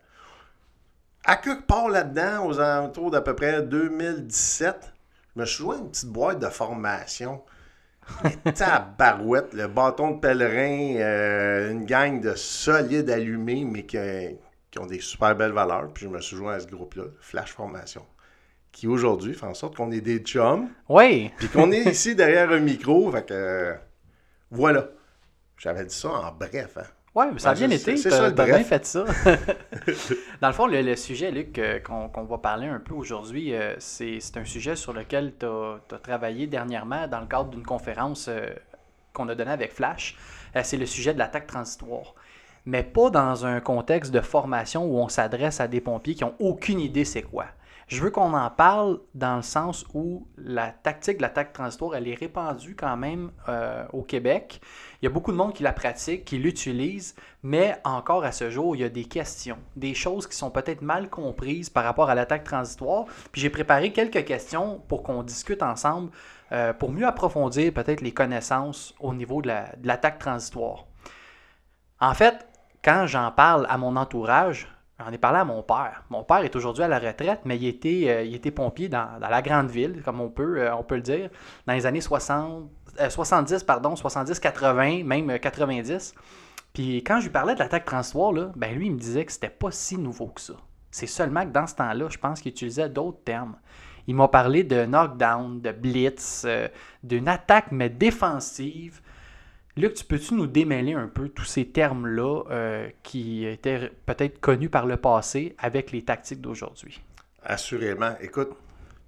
À 1.24 1.36
quelque 1.36 1.66
part 1.66 1.88
là-dedans, 1.88 2.46
aux 2.46 2.60
alentours 2.60 3.10
d'à 3.10 3.20
peu 3.20 3.34
près 3.34 3.60
2017, 3.62 4.89
je 5.34 5.40
me 5.40 5.46
suis 5.46 5.58
joint 5.58 5.78
une 5.78 5.90
petite 5.90 6.08
boîte 6.08 6.38
de 6.38 6.48
formation. 6.48 7.42
Tabarouette, 8.54 9.52
le 9.52 9.68
bâton 9.68 10.12
de 10.12 10.20
pèlerin, 10.20 10.96
euh, 11.00 11.70
une 11.70 11.84
gang 11.84 12.20
de 12.20 12.34
solides 12.34 13.10
allumés, 13.10 13.64
mais 13.64 13.84
qui, 13.86 13.98
qui 14.70 14.78
ont 14.78 14.86
des 14.86 15.00
super 15.00 15.36
belles 15.36 15.52
valeurs. 15.52 15.92
Puis 15.92 16.04
je 16.04 16.10
me 16.10 16.20
suis 16.20 16.36
joint 16.36 16.54
à 16.54 16.60
ce 16.60 16.66
groupe-là, 16.66 17.04
Flash 17.20 17.52
Formation, 17.52 18.04
qui 18.72 18.88
aujourd'hui 18.88 19.34
fait 19.34 19.46
en 19.46 19.54
sorte 19.54 19.76
qu'on 19.76 19.92
est 19.92 20.00
des 20.00 20.18
chums, 20.18 20.68
Oui, 20.88 21.30
puis 21.36 21.48
qu'on 21.48 21.70
est 21.70 21.84
ici 21.84 22.14
derrière 22.14 22.50
un 22.50 22.60
micro. 22.60 23.10
Fait 23.12 23.26
que 23.26 23.34
euh, 23.34 23.74
voilà. 24.50 24.88
J'avais 25.56 25.84
dit 25.84 25.94
ça 25.94 26.10
en 26.10 26.32
bref. 26.32 26.78
Hein. 26.78 26.86
Ouais, 27.14 27.30
mais 27.32 27.38
ça 27.38 27.50
a 27.50 27.54
Ben, 27.54 27.68
bien 27.68 27.70
été. 27.70 27.94
t'as 27.94 28.30
bien 28.30 28.64
fait 28.64 28.84
ça. 28.84 29.04
Dans 30.40 30.48
le 30.48 30.54
fond, 30.54 30.66
le, 30.66 30.80
le 30.82 30.96
sujet, 30.96 31.30
Luc, 31.30 31.58
euh, 31.58 31.78
qu'on 31.80 32.24
va 32.24 32.38
parler 32.38 32.66
un 32.66 32.80
peu 32.80 32.94
aujourd'hui, 32.94 33.54
euh, 33.54 33.74
c'est 33.78 34.18
un 34.36 34.44
sujet 34.44 34.76
sur 34.76 34.92
lequel 34.92 35.34
tu 35.38 35.46
as, 35.46 35.98
travaillé 36.02 36.46
dernièrement 36.46 37.06
dans 37.08 37.20
le 37.20 37.26
cadre 37.26 37.50
d'une 37.50 37.64
conférence 37.64 38.28
euh, 38.28 38.46
qu'on 39.12 39.28
a 39.28 39.34
donnée 39.34 39.50
avec 39.50 39.72
Flash. 39.72 40.16
Euh, 40.56 40.60
c'est 40.64 40.76
le 40.76 40.86
sujet 40.86 41.12
de 41.12 41.18
l'attaque 41.18 41.46
transitoire. 41.46 42.14
Mais 42.66 42.82
pas 42.82 43.10
dans 43.10 43.46
un 43.46 43.60
contexte 43.60 44.12
de 44.12 44.20
formation 44.20 44.84
où 44.84 44.98
on 44.98 45.08
s'adresse 45.08 45.60
à 45.60 45.68
des 45.68 45.80
pompiers 45.80 46.14
qui 46.14 46.24
n'ont 46.24 46.34
aucune 46.38 46.80
idée 46.80 47.04
c'est 47.04 47.22
quoi. 47.22 47.46
Je 47.88 48.00
veux 48.02 48.10
qu'on 48.10 48.34
en 48.34 48.50
parle 48.50 49.00
dans 49.14 49.36
le 49.36 49.42
sens 49.42 49.84
où 49.94 50.28
la 50.36 50.70
tactique 50.70 51.16
de 51.16 51.22
l'attaque 51.22 51.52
transitoire, 51.52 51.96
elle 51.96 52.06
est 52.06 52.14
répandue 52.14 52.76
quand 52.76 52.96
même 52.96 53.32
au 53.92 54.02
Québec. 54.02 54.60
Il 55.00 55.06
y 55.06 55.08
a 55.08 55.10
beaucoup 55.10 55.32
de 55.32 55.36
monde 55.36 55.54
qui 55.54 55.62
la 55.62 55.72
pratique, 55.72 56.26
qui 56.26 56.36
l'utilise, 56.36 57.14
mais 57.42 57.78
encore 57.84 58.24
à 58.24 58.32
ce 58.32 58.50
jour, 58.50 58.76
il 58.76 58.80
y 58.82 58.84
a 58.84 58.90
des 58.90 59.04
questions, 59.04 59.56
des 59.74 59.94
choses 59.94 60.26
qui 60.26 60.36
sont 60.36 60.50
peut-être 60.50 60.82
mal 60.82 61.08
comprises 61.08 61.70
par 61.70 61.84
rapport 61.84 62.10
à 62.10 62.14
l'attaque 62.14 62.44
transitoire. 62.44 63.06
Puis 63.32 63.40
j'ai 63.40 63.48
préparé 63.48 63.92
quelques 63.92 64.26
questions 64.26 64.82
pour 64.88 65.02
qu'on 65.02 65.22
discute 65.22 65.62
ensemble, 65.62 66.10
euh, 66.52 66.74
pour 66.74 66.92
mieux 66.92 67.06
approfondir 67.06 67.72
peut-être 67.72 68.02
les 68.02 68.12
connaissances 68.12 68.94
au 69.00 69.14
niveau 69.14 69.40
de 69.40 69.48
la- 69.48 69.74
de 69.78 69.86
l'attaque 69.86 70.18
transitoire. 70.18 70.84
En 71.98 72.12
fait, 72.12 72.46
quand 72.84 73.06
j'en 73.06 73.30
parle 73.30 73.66
à 73.70 73.78
mon 73.78 73.96
entourage, 73.96 74.68
J'en 75.02 75.10
ai 75.12 75.18
parlé 75.18 75.38
à 75.38 75.44
mon 75.44 75.62
père. 75.62 76.04
Mon 76.10 76.24
père 76.24 76.44
est 76.44 76.54
aujourd'hui 76.54 76.84
à 76.84 76.88
la 76.88 76.98
retraite, 76.98 77.40
mais 77.46 77.56
il 77.56 77.66
était, 77.66 78.04
euh, 78.08 78.22
il 78.22 78.34
était 78.34 78.50
pompier 78.50 78.90
dans, 78.90 79.08
la 79.18 79.40
grande 79.40 79.70
ville, 79.70 80.02
comme 80.04 80.20
on 80.20 80.28
peut, 80.28 80.60
euh, 80.60 80.76
on 80.76 80.82
peut 80.82 80.96
le 80.96 81.00
dire, 81.00 81.30
dans 81.66 81.72
les 81.72 81.86
années 81.86 82.02
60, 82.02 82.68
euh, 82.98 83.10
70, 83.10 83.64
pardon, 83.64 83.94
70, 83.96 84.40
80, 84.40 85.04
même 85.04 85.30
euh, 85.30 85.38
90. 85.38 86.14
Puis 86.72 86.98
quand 86.98 87.20
je 87.20 87.24
lui 87.24 87.32
parlais 87.32 87.54
de 87.54 87.58
l'attaque 87.58 87.84
transitoire, 87.84 88.32
là, 88.32 88.52
ben 88.56 88.74
lui, 88.74 88.86
il 88.86 88.92
me 88.92 88.98
disait 88.98 89.24
que 89.24 89.32
c'était 89.32 89.50
pas 89.50 89.70
si 89.70 89.98
nouveau 89.98 90.26
que 90.26 90.40
ça. 90.40 90.54
C'est 90.90 91.06
seulement 91.06 91.44
que 91.44 91.50
dans 91.50 91.66
ce 91.66 91.74
temps-là, 91.76 92.06
je 92.10 92.18
pense 92.18 92.40
qu'il 92.40 92.50
utilisait 92.50 92.88
d'autres 92.88 93.22
termes. 93.24 93.56
Il 94.06 94.16
m'a 94.16 94.28
parlé 94.28 94.64
de 94.64 94.86
knockdown, 94.86 95.60
de 95.60 95.72
blitz, 95.72 96.42
euh, 96.44 96.68
d'une 97.02 97.28
attaque, 97.28 97.70
mais 97.70 97.88
défensive. 97.88 99.00
Luc, 99.76 99.94
tu 99.94 100.04
peux-tu 100.04 100.34
nous 100.34 100.46
démêler 100.46 100.94
un 100.94 101.06
peu 101.06 101.28
tous 101.28 101.44
ces 101.44 101.66
termes-là 101.68 102.42
euh, 102.50 102.88
qui 103.02 103.46
étaient 103.46 103.92
peut-être 104.06 104.40
connus 104.40 104.68
par 104.68 104.86
le 104.86 104.96
passé 104.96 105.54
avec 105.58 105.92
les 105.92 106.04
tactiques 106.04 106.40
d'aujourd'hui? 106.40 107.00
Assurément. 107.44 108.14
Écoute, 108.20 108.50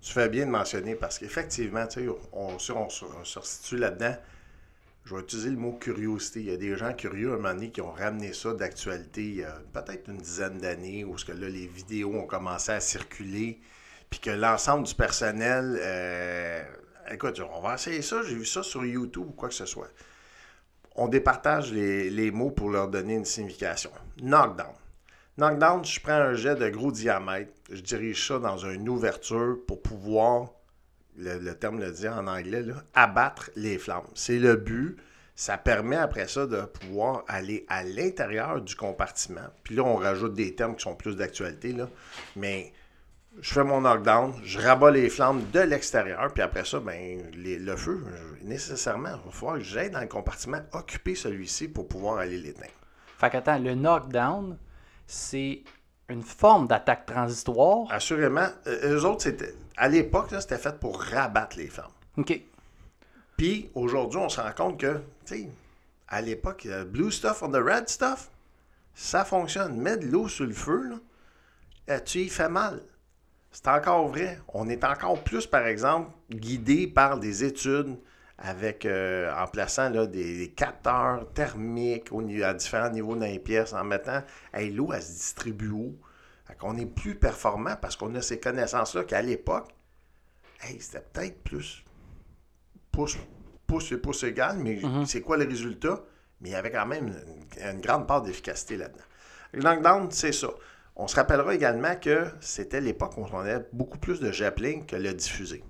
tu 0.03 0.13
fais 0.13 0.29
bien 0.29 0.45
de 0.47 0.51
mentionner 0.51 0.95
parce 0.97 1.19
qu'effectivement, 1.19 1.87
tu 1.87 2.05
sais, 2.05 2.09
on, 2.33 2.59
si 2.59 2.73
on, 2.73 2.89
se- 2.91 3.05
resitue 3.39 3.77
là-dedans. 3.79 4.17
Je 5.05 5.15
vais 5.17 5.21
utiliser 5.23 5.51
le 5.51 5.57
mot 5.57 5.73
curiosité. 5.73 6.41
Il 6.41 6.47
y 6.47 6.53
a 6.53 6.57
des 6.57 6.77
gens 6.77 6.93
curieux 6.93 7.31
à 7.33 7.35
un 7.35 7.37
moment 7.39 7.55
donné 7.55 7.71
qui 7.71 7.81
ont 7.81 7.91
ramené 7.91 8.33
ça 8.33 8.53
d'actualité 8.53 9.23
il 9.25 9.35
y 9.37 9.45
a 9.45 9.59
peut-être 9.73 10.09
une 10.09 10.19
dizaine 10.19 10.59
d'années 10.59 11.05
où 11.05 11.19
ce 11.19 11.25
que 11.25 11.33
là, 11.33 11.49
les 11.49 11.67
vidéos 11.67 12.15
ont 12.15 12.27
commencé 12.27 12.71
à 12.71 12.79
circuler. 12.81 13.61
Puis 14.11 14.21
que 14.21 14.31
l'ensemble 14.31 14.87
du 14.87 14.95
personnel. 14.95 15.77
euh, 15.81 16.63
écoute, 17.11 17.41
on 17.53 17.61
va 17.61 17.75
essayer 17.75 18.03
ça. 18.03 18.23
J'ai 18.23 18.35
vu 18.37 18.45
ça 18.45 18.63
sur 18.63 18.85
YouTube 18.85 19.27
ou 19.29 19.33
quoi 19.33 19.49
que 19.49 19.55
ce 19.57 19.67
soit. 19.67 19.89
On 20.95 21.09
départage 21.09 21.73
les 21.73 22.31
mots 22.31 22.51
pour 22.51 22.71
leur 22.71 22.87
donner 22.89 23.15
une 23.15 23.25
signification. 23.25 23.91
Knockdown. 24.21 24.75
Knockdown, 25.39 25.83
je 25.85 25.99
prends 26.01 26.13
un 26.13 26.35
jet 26.35 26.57
de 26.57 26.69
gros 26.69 26.93
diamètre, 26.93 27.53
je 27.71 27.81
dirige 27.81 28.29
ça 28.29 28.39
dans 28.39 28.59
une 28.59 28.87
ouverture 28.89 29.57
pour 29.67 29.81
pouvoir, 29.81 30.51
le, 31.17 31.53
terme 31.55 31.81
le 31.81 31.91
dit 31.91 32.07
en 32.07 32.27
anglais, 32.27 32.65
abattre 32.93 33.51
les 33.57 33.79
flammes. 33.79 34.07
C'est 34.15 34.39
le 34.39 34.57
but. 34.57 34.99
Ça 35.35 35.57
permet 35.57 35.97
après 35.97 36.29
ça 36.29 36.47
de 36.47 36.61
pouvoir 36.61 37.25
aller 37.27 37.65
à 37.71 37.83
l'intérieur 37.83 38.61
du 38.61 38.77
compartiment. 38.77 39.49
Puis 39.65 39.75
là, 39.75 39.83
on 39.83 39.97
rajoute 39.97 40.35
des 40.35 40.55
termes 40.55 40.77
qui 40.77 40.83
sont 40.83 40.95
plus 40.95 41.17
d'actualité. 41.17 41.75
Mais 42.37 42.71
je 43.41 43.55
fais 43.55 43.65
mon 43.65 43.81
knockdown, 43.81 44.35
je 44.45 44.59
rabats 44.59 44.91
les 44.91 45.09
flammes 45.09 45.43
de 45.51 45.61
l'extérieur, 45.61 46.31
puis 46.35 46.43
après 46.43 46.67
ça, 46.67 46.81
ben, 46.81 47.23
le 47.35 47.77
feu, 47.77 48.05
nécessairement, 48.43 49.09
il 49.09 49.25
va 49.25 49.31
falloir 49.31 49.57
que 49.57 49.65
j'aille 49.65 49.91
dans 49.91 50.03
le 50.03 50.07
compartiment, 50.07 50.61
occuper 50.73 51.15
celui-ci 51.15 51.69
pour 51.69 51.89
pouvoir 51.89 52.19
aller 52.19 52.37
l'éteindre. 52.37 52.73
Fait 53.19 53.31
qu'attends, 53.31 53.59
le 53.59 53.75
knockdown, 53.75 54.59
c'est 55.13 55.63
une 56.09 56.23
forme 56.23 56.67
d'attaque 56.67 57.07
transitoire. 57.07 57.87
Assurément, 57.91 58.49
euh, 58.67 58.97
eux 58.97 59.05
autres, 59.05 59.23
c'était, 59.23 59.55
à 59.77 59.89
l'époque, 59.89 60.31
là, 60.31 60.41
c'était 60.41 60.59
fait 60.59 60.79
pour 60.79 61.01
rabattre 61.01 61.59
les 61.59 61.69
flammes. 61.69 61.91
OK. 62.17 62.41
Puis 63.37 63.71
aujourd'hui, 63.75 64.19
on 64.19 64.29
se 64.29 64.41
rend 64.41 64.53
compte 64.53 64.81
que, 64.81 65.01
tu 65.27 65.35
sais, 65.37 65.49
à 66.09 66.21
l'époque, 66.23 66.65
le 66.65 66.85
blue 66.85 67.11
stuff 67.11 67.43
on 67.43 67.51
the 67.51 67.57
red 67.57 67.89
stuff, 67.89 68.31
ça 68.95 69.25
fonctionne. 69.25 69.79
Mets 69.79 69.99
de 69.99 70.07
l'eau 70.07 70.29
sur 70.29 70.47
le 70.47 70.55
feu, 70.55 70.83
là, 70.89 70.97
euh, 71.91 72.01
tu 72.05 72.21
y 72.21 72.29
fais 72.29 72.49
mal. 72.49 72.81
C'est 73.51 73.69
encore 73.69 74.09
vrai. 74.09 74.41
On 74.49 74.69
est 74.69 74.85
encore 74.85 75.23
plus, 75.23 75.47
par 75.47 75.67
exemple, 75.67 76.11
guidé 76.31 76.87
par 76.87 77.19
des 77.19 77.45
études 77.45 77.97
avec, 78.39 78.87
euh, 78.87 79.33
en 79.37 79.47
plaçant 79.47 79.91
là, 79.91 80.07
des, 80.07 80.39
des 80.39 80.51
capteurs 80.51 81.33
thermiques 81.33 82.09
au 82.13 82.21
à 82.43 82.55
différents 82.55 82.91
niveaux 82.91 83.15
dans 83.15 83.27
les 83.27 83.39
pièces, 83.39 83.73
en 83.73 83.85
mettant, 83.85 84.23
hey, 84.53 84.71
l'eau, 84.71 84.93
elle 84.93 85.03
se 85.03 85.13
distribue 85.13 85.71
où? 85.71 85.97
Qu'on 86.59 86.77
est 86.77 86.87
plus 86.87 87.15
performant 87.15 87.77
parce 87.81 87.97
qu'on 87.97 88.15
a 88.15 88.21
ces 88.21 88.39
connaissances-là 88.39 89.05
qu'à 89.05 89.23
l'époque, 89.23 89.71
hey, 90.63 90.79
c'était 90.81 91.01
peut-être 91.01 91.43
plus 91.43 91.83
pouce, 92.91 93.17
pouce 93.67 93.91
et 93.93 93.97
pouce 93.97 94.23
égal, 94.25 94.59
mais 94.59 94.81
c'est 95.07 95.23
quoi 95.23 95.39
le 95.39 95.47
résultat? 95.47 96.03
Mais 96.41 96.51
il 96.51 96.53
y 96.53 96.55
avait 96.55 96.71
quand 96.71 96.85
même 96.85 97.09
une, 97.59 97.71
une 97.71 97.81
grande 97.81 98.07
part 98.07 98.21
d'efficacité 98.21 98.77
là-dedans. 98.77 99.05
Le 99.53 99.63
knockdown, 99.63 100.11
c'est 100.11 100.33
ça. 100.33 100.49
On 100.95 101.09
se 101.09 101.17
rappellera 101.17 101.55
également 101.55 101.97
que 101.97 102.27
c'était 102.41 102.83
l'époque 102.83 103.17
où 103.17 103.23
on 103.23 103.39
avait 103.39 103.67
beaucoup 103.73 103.99
plus 103.99 104.21
de 104.21 104.31
jet 104.31 104.51
plein 104.51 104.83
que 104.83 104.97
le 104.97 105.15
diffusé. 105.15 105.65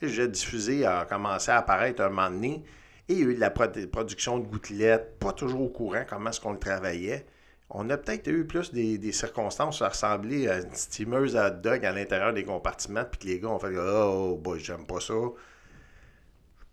Jet 0.00 0.28
diffusé 0.28 0.86
a 0.86 1.04
commencé 1.04 1.50
à 1.50 1.58
apparaître 1.58 2.02
un 2.02 2.08
moment 2.08 2.30
donné 2.30 2.62
et 3.08 3.14
il 3.14 3.18
y 3.18 3.22
a 3.22 3.26
eu 3.26 3.34
de 3.34 3.40
la 3.40 3.50
produ- 3.50 3.86
production 3.88 4.38
de 4.38 4.46
gouttelettes, 4.46 5.18
pas 5.18 5.32
toujours 5.32 5.62
au 5.62 5.68
courant 5.68 6.04
comment 6.08 6.30
est-ce 6.30 6.40
qu'on 6.40 6.52
le 6.52 6.58
travaillait. 6.58 7.26
On 7.70 7.88
a 7.90 7.96
peut-être 7.96 8.28
eu 8.28 8.46
plus 8.46 8.72
des, 8.72 8.96
des 8.98 9.12
circonstances 9.12 9.82
à 9.82 9.88
ressembler 9.88 10.48
à 10.48 10.58
une 10.60 10.74
steameuse 10.74 11.36
à 11.36 11.48
hot 11.48 11.60
dog 11.62 11.84
à 11.84 11.92
l'intérieur 11.92 12.32
des 12.32 12.44
compartiments, 12.44 13.04
puis 13.04 13.18
que 13.20 13.26
les 13.26 13.40
gars 13.40 13.48
ont 13.48 13.58
fait 13.58 13.76
Oh, 13.76 14.36
boy, 14.42 14.60
j'aime 14.60 14.86
pas 14.86 15.00
ça. 15.00 15.14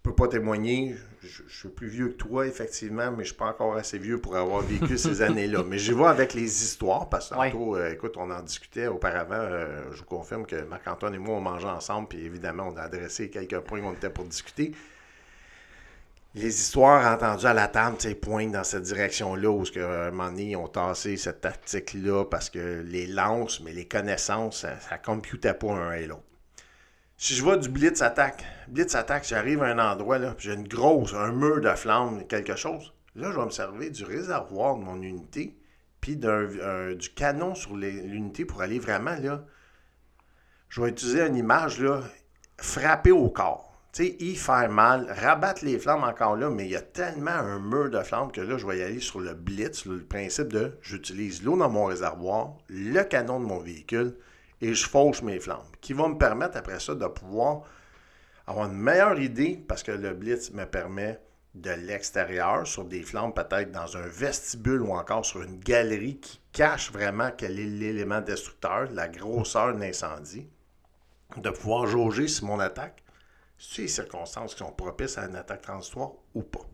Je 0.06 0.12
peux 0.12 0.16
pas 0.16 0.28
témoigner. 0.28 0.96
Je, 1.24 1.42
je 1.48 1.58
suis 1.62 1.70
plus 1.70 1.88
vieux 1.88 2.10
que 2.10 2.14
toi, 2.14 2.46
effectivement, 2.46 3.10
mais 3.12 3.24
je 3.24 3.30
suis 3.30 3.36
pas 3.36 3.48
encore 3.48 3.76
assez 3.76 3.98
vieux 3.98 4.22
pour 4.22 4.36
avoir 4.36 4.62
vécu 4.62 5.00
ces 5.00 5.22
années-là. 5.24 5.64
Mais 5.68 5.80
j'y 5.80 5.94
vais 5.94 6.06
avec 6.06 6.36
les 6.36 6.44
histoires, 6.44 7.10
parce 7.10 7.32
que 7.32 7.36
Ouais. 7.36 7.50
tantôt, 7.52 7.76
euh, 7.76 7.92
écoute, 7.92 8.14
on 8.16 8.30
en 8.30 8.42
discutait 8.44 8.86
auparavant. 8.86 9.34
euh, 9.34 9.82
je 9.94 9.98
vous 9.98 10.06
confirme 10.06 10.46
que 10.46 10.62
Marc-Antoine 10.62 11.16
et 11.16 11.18
moi, 11.18 11.38
on 11.38 11.42
mangeait 11.42 11.66
ensemble, 11.66 12.08
puis 12.10 12.24
évidemment, 12.24 12.70
on 12.72 12.78
a 12.78 12.84
adressé 12.84 13.32
quelques 13.32 13.58
points 13.62 13.82
qu'on 13.82 13.94
était 13.94 14.12
pour 14.12 14.26
discuter. 14.26 14.74
Les 16.36 16.50
histoires 16.50 17.12
entendues 17.12 17.48
à 17.48 17.54
la 17.56 17.68
table, 17.68 17.98
tu 17.98 18.08
sais, 18.10 18.14
pointent 18.14 18.52
dans 18.52 18.64
cette 18.64 18.84
direction-là, 18.84 19.50
où, 19.50 19.66
ce 19.66 19.72
que, 19.72 19.80
à 19.80 20.08
un 20.10 20.12
moment 20.12 20.30
donné, 20.30 20.52
ils 20.52 20.56
ont 20.56 20.68
tassé 20.68 21.18
cette 21.18 21.42
tactique-là, 21.42 22.26
parce 22.26 22.52
que 22.52 22.84
les 22.86 23.08
lances, 23.08 23.60
mais 23.62 23.74
les 23.74 23.88
connaissances, 23.88 24.62
ça, 24.62 24.80
ça 24.82 25.00
computait 25.00 25.56
pas 25.56 25.72
un 25.72 25.94
et 25.94 26.06
l'autre. 26.06 26.22
Si 27.18 27.34
je 27.34 27.42
vois 27.44 27.56
du 27.56 27.70
blitz 27.70 28.02
attaque, 28.02 28.44
blitz 28.68 28.94
attaque, 28.94 29.26
j'arrive 29.26 29.64
à 29.64 29.68
un 29.68 29.80
endroit, 29.80 30.20
là, 30.20 30.36
j'ai 30.38 30.54
une 30.54 30.68
grosse, 30.68 31.14
un 31.14 31.32
mur 31.32 31.62
de 31.62 31.70
flamme, 31.70 32.28
quelque 32.28 32.58
chose, 32.58 32.94
là, 33.16 33.32
je 33.32 33.40
vais 33.40 33.46
me 33.46 33.52
servir 33.52 33.90
du 33.90 34.04
réservoir 34.04 34.76
de 34.76 34.84
mon 34.84 35.02
unité, 35.02 35.58
puis 36.02 36.18
du 36.18 37.10
canon 37.16 37.56
sur 37.56 37.74
l'unité 37.78 38.44
pour 38.44 38.62
aller 38.62 38.80
vraiment, 38.80 39.16
là, 39.16 39.46
je 40.68 40.82
vais 40.82 40.90
utiliser 40.90 41.22
une 41.22 41.38
image, 41.38 41.80
là, 41.80 42.02
frapper 42.58 43.12
au 43.12 43.30
corps. 43.30 43.72
Tu 43.94 44.04
sais, 44.04 44.16
y 44.20 44.36
faire 44.36 44.70
mal, 44.70 45.10
rabattre 45.10 45.64
les 45.64 45.80
flammes 45.80 46.04
encore 46.04 46.36
là, 46.36 46.50
mais 46.50 46.66
il 46.66 46.72
y 46.72 46.76
a 46.76 46.82
tellement 46.82 47.32
un 47.32 47.60
mur 47.60 47.90
de 47.90 48.02
flammes 48.02 48.30
que 48.30 48.42
là, 48.42 48.58
je 48.58 48.68
vais 48.68 48.80
y 48.80 48.84
aller 48.84 49.00
sur 49.00 49.22
le 49.22 49.34
blitz, 49.34 49.86
le 49.86 50.04
principe 50.04 50.52
de 50.52 50.78
j'utilise 50.82 51.44
l'eau 51.44 51.56
dans 51.56 51.70
mon 51.70 51.86
réservoir, 51.86 52.58
le 52.68 53.04
canon 53.04 53.40
de 53.40 53.46
mon 53.46 53.60
véhicule, 53.60 54.18
et 54.62 54.74
je 54.74 54.88
fauche 54.88 55.22
mes 55.22 55.40
flammes, 55.40 55.66
qui 55.82 55.94
va 55.94 56.08
me 56.08 56.18
permettre 56.18 56.58
après 56.58 56.80
ça 56.80 56.96
de 56.96 57.08
pouvoir 57.08 57.64
avoir 58.48 58.68
une 58.68 58.78
meilleure 58.78 59.20
idée, 59.20 59.64
parce 59.68 59.84
que 59.84 59.92
le 59.92 60.14
blitz 60.14 60.52
me 60.52 60.66
permet 60.66 61.20
de 61.56 61.72
l'extérieur, 61.72 62.68
sur 62.68 62.84
des 62.84 63.02
flammes 63.02 63.34
peut-être 63.34 63.72
dans 63.72 63.96
un 63.98 64.08
vestibule 64.08 64.82
ou 64.82 64.92
encore 64.92 65.26
sur 65.26 65.42
une 65.42 65.60
galerie 65.60 66.18
qui 66.18 66.40
cache 66.52 66.92
vraiment 66.92 67.32
quel 67.36 67.60
est 67.60 67.66
l'élément 67.66 68.22
destructeur, 68.22 68.92
la 68.92 69.08
grosseur 69.08 69.74
de 69.74 69.80
l'incendie, 69.80 70.48
de 71.38 71.50
pouvoir 71.50 71.88
jauger 71.88 72.28
si 72.28 72.44
mon 72.44 72.60
attaque, 72.60 73.04
si 73.58 73.82
les 73.82 73.88
circonstances 73.88 74.54
qui 74.54 74.60
sont 74.60 74.72
propices 74.72 75.18
à 75.18 75.26
une 75.26 75.36
attaque 75.36 75.62
transitoire 75.62 76.12
ou 76.34 76.44
pas. 76.44 76.66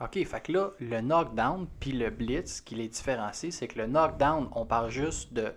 OK, 0.00 0.24
fait 0.24 0.40
que 0.40 0.52
là, 0.52 0.70
le 0.80 1.00
knockdown 1.00 1.66
puis 1.80 1.92
le 1.92 2.10
blitz, 2.10 2.56
ce 2.56 2.62
qui 2.62 2.76
les 2.76 2.88
différencie, 2.88 3.54
c'est 3.54 3.68
que 3.68 3.78
le 3.78 3.86
knockdown, 3.86 4.48
on 4.52 4.64
parle 4.64 4.90
juste 4.90 5.32
de 5.32 5.52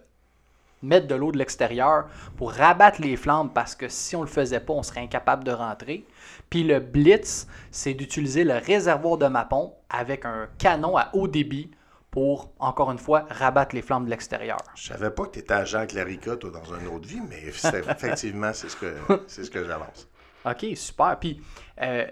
mettre 0.82 1.08
de 1.08 1.16
l'eau 1.16 1.32
de 1.32 1.38
l'extérieur 1.38 2.08
pour 2.38 2.52
rabattre 2.54 3.02
les 3.02 3.16
flammes 3.16 3.52
parce 3.54 3.76
que 3.76 3.88
si 3.90 4.16
on 4.16 4.22
le 4.22 4.28
faisait 4.28 4.60
pas, 4.60 4.74
on 4.74 4.84
serait 4.84 5.02
incapable 5.02 5.44
de 5.44 5.52
rentrer. 5.52 6.06
Puis 6.50 6.64
le 6.64 6.80
blitz, 6.80 7.48
c'est 7.72 7.94
d'utiliser 7.94 8.44
le 8.44 8.56
réservoir 8.56 9.18
de 9.18 9.28
Mapon 9.28 9.74
avec 9.90 10.26
un 10.26 10.48
canon 10.58 10.98
à 10.98 11.10
haut 11.14 11.28
débit 11.28 11.72
pour, 12.10 12.52
encore 12.60 12.92
une 12.92 12.98
fois, 12.98 13.26
rabattre 13.30 13.74
les 13.74 13.82
flammes 13.82 14.04
de 14.06 14.10
l'extérieur. 14.10 14.58
Je 14.76 14.88
savais 14.90 15.12
pas 15.12 15.26
que 15.28 15.32
tu 15.32 15.40
étais 15.40 15.54
agent 15.54 15.86
Clarica, 15.88 16.36
toi, 16.36 16.50
dans 16.50 16.76
une 16.76 16.88
autre 16.88 17.08
vie, 17.08 17.22
mais 17.30 17.42
effectivement, 17.48 18.52
c'est 18.54 18.68
ce 18.70 18.76
que, 18.76 18.94
ce 19.28 19.50
que 19.50 19.64
j'avance. 19.66 20.10
OK, 20.46 20.66
super. 20.76 21.18
Puis, 21.20 21.42
euh, 21.82 22.06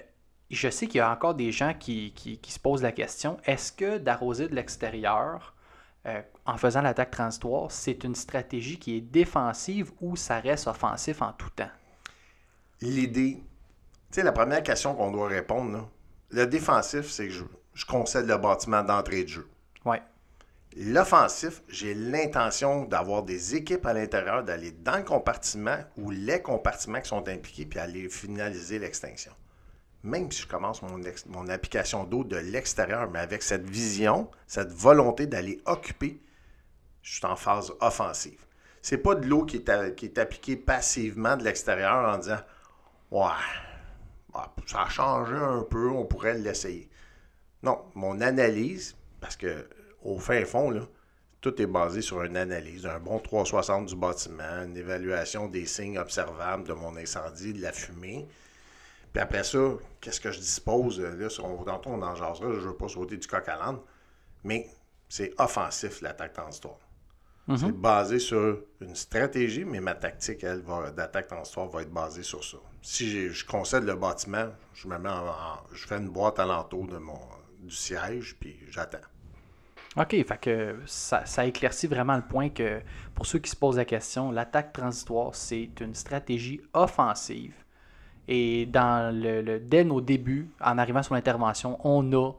je 0.50 0.70
sais 0.70 0.88
qu'il 0.88 1.00
y 1.00 1.02
a 1.02 1.12
encore 1.12 1.34
des 1.36 1.52
gens 1.52 1.74
qui, 1.78 2.14
qui- 2.14 2.38
qui 2.40 2.52
se 2.52 2.60
posent 2.60 2.82
la 2.82 2.92
question 2.94 3.38
est-ce 3.46 3.72
que 3.74 3.98
d'arroser 3.98 4.48
de 4.48 4.56
l'extérieur 4.56 5.54
euh, 6.06 6.22
en 6.46 6.58
faisant 6.58 6.82
l'attaque 6.82 7.12
transitoire, 7.12 7.72
c'est 7.72 8.04
une 8.04 8.16
stratégie 8.16 8.80
qui 8.80 8.98
est 8.98 9.02
défensive 9.02 9.92
ou 10.02 10.16
ça 10.16 10.40
reste 10.40 10.68
offensif 10.68 11.22
en 11.22 11.34
tout 11.34 11.50
temps? 11.50 11.70
L'idée, 12.82 13.44
tu 14.12 14.16
sais, 14.16 14.24
la 14.24 14.32
première 14.32 14.64
question 14.64 14.96
qu'on 14.96 15.12
doit 15.12 15.28
répondre, 15.28 15.72
là, 15.72 15.86
le 16.32 16.48
défensif, 16.48 17.10
c'est 17.10 17.28
que 17.28 17.34
je, 17.34 17.44
je 17.74 17.86
concède 17.86 18.28
le 18.28 18.38
bâtiment 18.38 18.84
d'entrée 18.84 19.24
de 19.24 19.30
jeu. 19.30 19.50
Ouais. 19.86 20.02
L'offensif, 20.78 21.64
j'ai 21.68 21.96
l'intention 21.96 22.86
d'avoir 22.86 23.24
des 23.24 23.56
équipes 23.56 23.86
à 23.86 23.94
l'intérieur, 23.94 24.44
d'aller 24.44 24.72
dans 24.72 24.98
le 24.98 25.04
compartiment 25.04 25.78
ou 25.98 26.12
les 26.12 26.42
compartiments 26.42 27.02
qui 27.02 27.10
sont 27.10 27.28
impliqués, 27.28 27.66
puis 27.66 27.80
aller 27.80 28.08
finaliser 28.08 28.80
l'extinction. 28.80 29.32
Même 30.04 30.32
si 30.32 30.44
je 30.44 30.48
commence 30.48 30.82
mon, 30.82 31.48
application 31.50 32.06
d'eau 32.06 32.24
de 32.24 32.38
l'extérieur, 32.38 33.10
mais 33.12 33.20
avec 33.20 33.44
cette 33.44 33.70
vision, 33.70 34.30
cette 34.48 34.72
volonté 34.72 35.28
d'aller 35.28 35.62
occuper 35.66 36.22
je 37.02 37.16
suis 37.16 37.26
en 37.26 37.36
phase 37.36 37.72
offensive. 37.80 38.46
C'est 38.82 38.98
pas 38.98 39.16
de 39.16 39.26
l'eau 39.26 39.46
qui 39.46 39.58
est, 39.58 40.18
appliquée 40.18 40.56
passivement 40.56 41.36
de 41.38 41.44
l'extérieur 41.44 42.14
en 42.14 42.18
disant 42.18 42.40
Ouais, 43.12 43.32
ah, 44.34 44.54
ça 44.68 44.84
a 44.84 44.90
changé 44.90 45.36
un 45.36 45.64
peu, 45.64 45.90
on 45.90 46.06
pourrait 46.06 46.38
l'essayer. 46.38 46.90
Non, 47.64 47.82
mon 47.96 48.22
analyse, 48.22 48.96
parce 49.20 49.36
que 49.36 49.68
au 50.04 50.20
fin 50.20 50.46
fond, 50.46 50.88
tout 51.42 51.62
est 51.62 51.68
basé 51.68 52.02
sur 52.02 52.24
une 52.24 52.38
analyse, 52.38 52.86
un 52.86 53.00
bon 53.00 53.20
360 53.20 53.88
du 53.88 53.96
bâtiment, 53.96 54.64
une 54.66 54.78
évaluation 54.78 55.48
des 55.48 55.66
signes 55.66 55.98
observables 55.98 56.68
de 56.68 56.74
mon 56.74 56.96
incendie, 56.96 57.54
de 57.54 57.62
la 57.62 57.72
fumée. 57.72 58.28
Puis 59.12 59.22
après 59.22 59.44
ça, 59.44 59.60
qu'est-ce 60.02 60.22
que 60.22 60.32
je 60.32 60.40
dispose? 60.40 61.00
Là, 61.00 61.28
on, 61.44 61.64
tantôt, 61.64 61.90
on 61.90 62.02
en 62.02 62.16
jasera, 62.16 62.52
je 62.54 62.60
ne 62.60 62.72
veux 62.72 62.76
pas 62.76 62.88
sauter 62.88 63.18
du 63.18 63.28
coq 63.28 63.48
à 63.48 63.58
l'âne, 63.58 63.80
mais 64.44 64.68
c'est 65.08 65.34
offensif, 65.40 66.02
l'attaque 66.02 66.34
transitoire. 66.34 66.78
Mm-hmm. 67.48 67.58
C'est 67.58 67.72
basé 67.72 68.20
sur 68.20 68.60
une 68.80 68.96
stratégie, 68.96 69.66
mais 69.66 69.80
ma 69.80 69.96
tactique, 69.96 70.44
elle, 70.44 70.64
d'attaque 70.96 71.28
transitoire 71.28 71.68
va 71.70 71.82
être 71.82 71.92
basée 71.92 72.22
sur 72.22 72.44
ça. 72.44 72.58
Si 72.82 73.30
je 73.30 73.46
concède 73.46 73.84
le 73.84 73.96
bâtiment, 73.96 74.50
je 74.74 74.88
me 74.88 74.98
mets 75.00 75.10
je 75.74 75.88
fais 75.88 75.98
une 75.98 76.10
boîte 76.10 76.38
alentour 76.40 76.86
de 76.88 76.98
mon, 76.98 77.20
du 77.60 77.76
siège, 77.76 78.38
puis 78.40 78.60
j'attends. 78.70 79.00
OK, 79.98 80.12
fait 80.12 80.40
que 80.40 80.78
ça, 80.86 81.26
ça, 81.26 81.46
éclaircit 81.46 81.88
vraiment 81.88 82.16
le 82.16 82.22
point 82.22 82.50
que 82.50 82.82
pour 83.16 83.26
ceux 83.26 83.40
qui 83.40 83.50
se 83.50 83.56
posent 83.56 83.78
la 83.78 83.86
question, 83.86 84.32
l'attaque 84.32 84.72
transitoire, 84.72 85.34
c'est 85.34 85.72
une 85.82 85.96
stratégie 85.96 86.62
offensive. 86.74 87.56
Et 88.32 88.68
dans 88.68 89.12
le, 89.12 89.60
dès 89.60 89.84
nos 89.84 90.02
débuts, 90.02 90.52
en 90.62 90.78
arrivant 90.78 91.02
sur 91.02 91.16
l'intervention, 91.16 91.80
on 91.84 92.14
a 92.14 92.32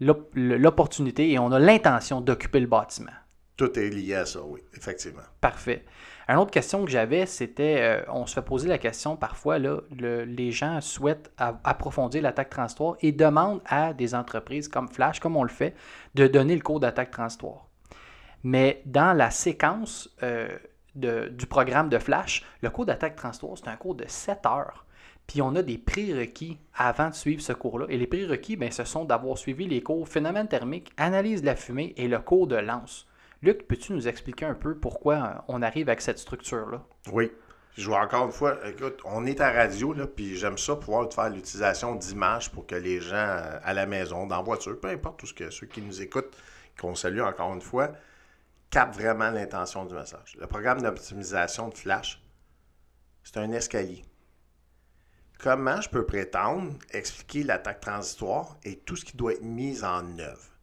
l'opportunité 0.00 1.30
et 1.30 1.38
on 1.38 1.52
a 1.52 1.58
l'intention 1.58 2.22
d'occuper 2.22 2.60
le 2.60 2.66
bâtiment. 2.66 3.12
Tout 3.58 3.78
est 3.78 3.90
lié 3.90 4.14
à 4.14 4.24
ça, 4.24 4.40
oui, 4.42 4.60
effectivement. 4.74 5.20
Parfait. 5.42 5.84
Une 6.28 6.36
autre 6.36 6.50
question 6.50 6.82
que 6.82 6.90
j'avais, 6.90 7.26
c'était, 7.26 7.76
euh, 7.80 8.02
on 8.08 8.24
se 8.24 8.34
fait 8.34 8.42
poser 8.42 8.68
la 8.68 8.78
question 8.78 9.16
parfois, 9.16 9.58
là, 9.58 9.80
les 9.90 10.50
gens 10.50 10.80
souhaitent 10.80 11.30
approfondir 11.36 12.22
l'attaque 12.22 12.48
transitoire 12.48 12.96
et 13.02 13.12
demandent 13.12 13.60
à 13.66 13.92
des 13.92 14.14
entreprises 14.14 14.68
comme 14.68 14.88
Flash, 14.88 15.20
comme 15.20 15.36
on 15.36 15.42
le 15.42 15.50
fait, 15.50 15.74
de 16.14 16.26
donner 16.26 16.54
le 16.54 16.62
cours 16.62 16.80
d'attaque 16.80 17.10
transitoire. 17.10 17.66
Mais 18.44 18.80
dans 18.86 19.14
la 19.14 19.30
séquence 19.30 20.08
euh, 20.22 20.48
du 20.94 21.46
programme 21.46 21.90
de 21.90 21.98
Flash, 21.98 22.46
le 22.62 22.70
cours 22.70 22.86
d'attaque 22.86 23.16
transitoire, 23.16 23.58
c'est 23.58 23.68
un 23.68 23.76
cours 23.76 23.94
de 23.94 24.04
7 24.06 24.46
heures. 24.46 24.86
Puis 25.28 25.42
on 25.42 25.54
a 25.54 25.62
des 25.62 25.76
prérequis 25.76 26.58
avant 26.74 27.10
de 27.10 27.14
suivre 27.14 27.42
ce 27.42 27.52
cours-là. 27.52 27.84
Et 27.90 27.98
les 27.98 28.06
prérequis, 28.06 28.56
ben, 28.56 28.72
ce 28.72 28.84
sont 28.84 29.04
d'avoir 29.04 29.36
suivi 29.36 29.68
les 29.68 29.82
cours 29.82 30.08
phénomène 30.08 30.48
thermique, 30.48 30.90
analyse 30.96 31.42
de 31.42 31.46
la 31.46 31.54
fumée 31.54 31.92
et 31.98 32.08
le 32.08 32.18
cours 32.18 32.46
de 32.46 32.56
lance. 32.56 33.06
Luc, 33.42 33.68
peux-tu 33.68 33.92
nous 33.92 34.08
expliquer 34.08 34.46
un 34.46 34.54
peu 34.54 34.74
pourquoi 34.74 35.14
euh, 35.14 35.40
on 35.48 35.62
arrive 35.62 35.90
avec 35.90 36.00
cette 36.00 36.18
structure-là? 36.18 36.82
Oui. 37.12 37.30
Je 37.76 37.86
vois 37.86 38.00
encore 38.00 38.24
une 38.24 38.32
fois, 38.32 38.58
écoute, 38.66 39.00
on 39.04 39.24
est 39.26 39.40
à 39.40 39.52
radio, 39.52 39.92
là, 39.92 40.08
puis 40.08 40.34
j'aime 40.34 40.58
ça 40.58 40.74
pouvoir 40.74 41.12
faire 41.12 41.30
l'utilisation 41.30 41.94
d'images 41.94 42.50
pour 42.50 42.66
que 42.66 42.74
les 42.74 43.00
gens 43.00 43.14
euh, 43.14 43.60
à 43.62 43.74
la 43.74 43.86
maison, 43.86 44.26
dans 44.26 44.38
la 44.38 44.42
voiture, 44.42 44.80
peu 44.80 44.88
importe 44.88 45.20
tout 45.20 45.26
ce 45.26 45.34
que 45.34 45.50
ceux 45.50 45.66
qui 45.66 45.82
nous 45.82 46.02
écoutent, 46.02 46.36
qu'on 46.80 46.96
salue 46.96 47.20
encore 47.20 47.54
une 47.54 47.60
fois, 47.60 47.92
captent 48.70 48.96
vraiment 48.96 49.30
l'intention 49.30 49.84
du 49.84 49.94
message. 49.94 50.36
Le 50.40 50.46
programme 50.48 50.80
d'optimisation 50.80 51.68
de 51.68 51.74
Flash, 51.74 52.20
c'est 53.22 53.36
un 53.36 53.52
escalier. 53.52 54.02
Comment 55.38 55.80
je 55.80 55.88
peux 55.88 56.04
prétendre 56.04 56.74
expliquer 56.90 57.44
l'attaque 57.44 57.80
transitoire 57.80 58.56
et 58.64 58.78
tout 58.80 58.96
ce 58.96 59.04
qui 59.04 59.16
doit 59.16 59.34
être 59.34 59.42
mis 59.42 59.84
en 59.84 60.18
œuvre? 60.18 60.58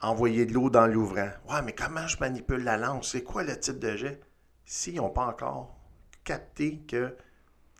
envoyer 0.00 0.46
de 0.46 0.52
l'eau 0.52 0.70
dans 0.70 0.86
l'ouvrant. 0.86 1.30
Ouais, 1.48 1.62
mais 1.64 1.72
comment 1.72 2.06
je 2.06 2.18
manipule 2.18 2.62
la 2.62 2.76
lance? 2.76 3.12
C'est 3.12 3.22
quoi 3.22 3.44
le 3.44 3.58
type 3.58 3.78
de 3.78 3.96
jet? 3.96 4.20
S'ils 4.64 4.96
n'ont 4.96 5.10
pas 5.10 5.26
encore 5.26 5.76
capté 6.24 6.80
que 6.80 7.16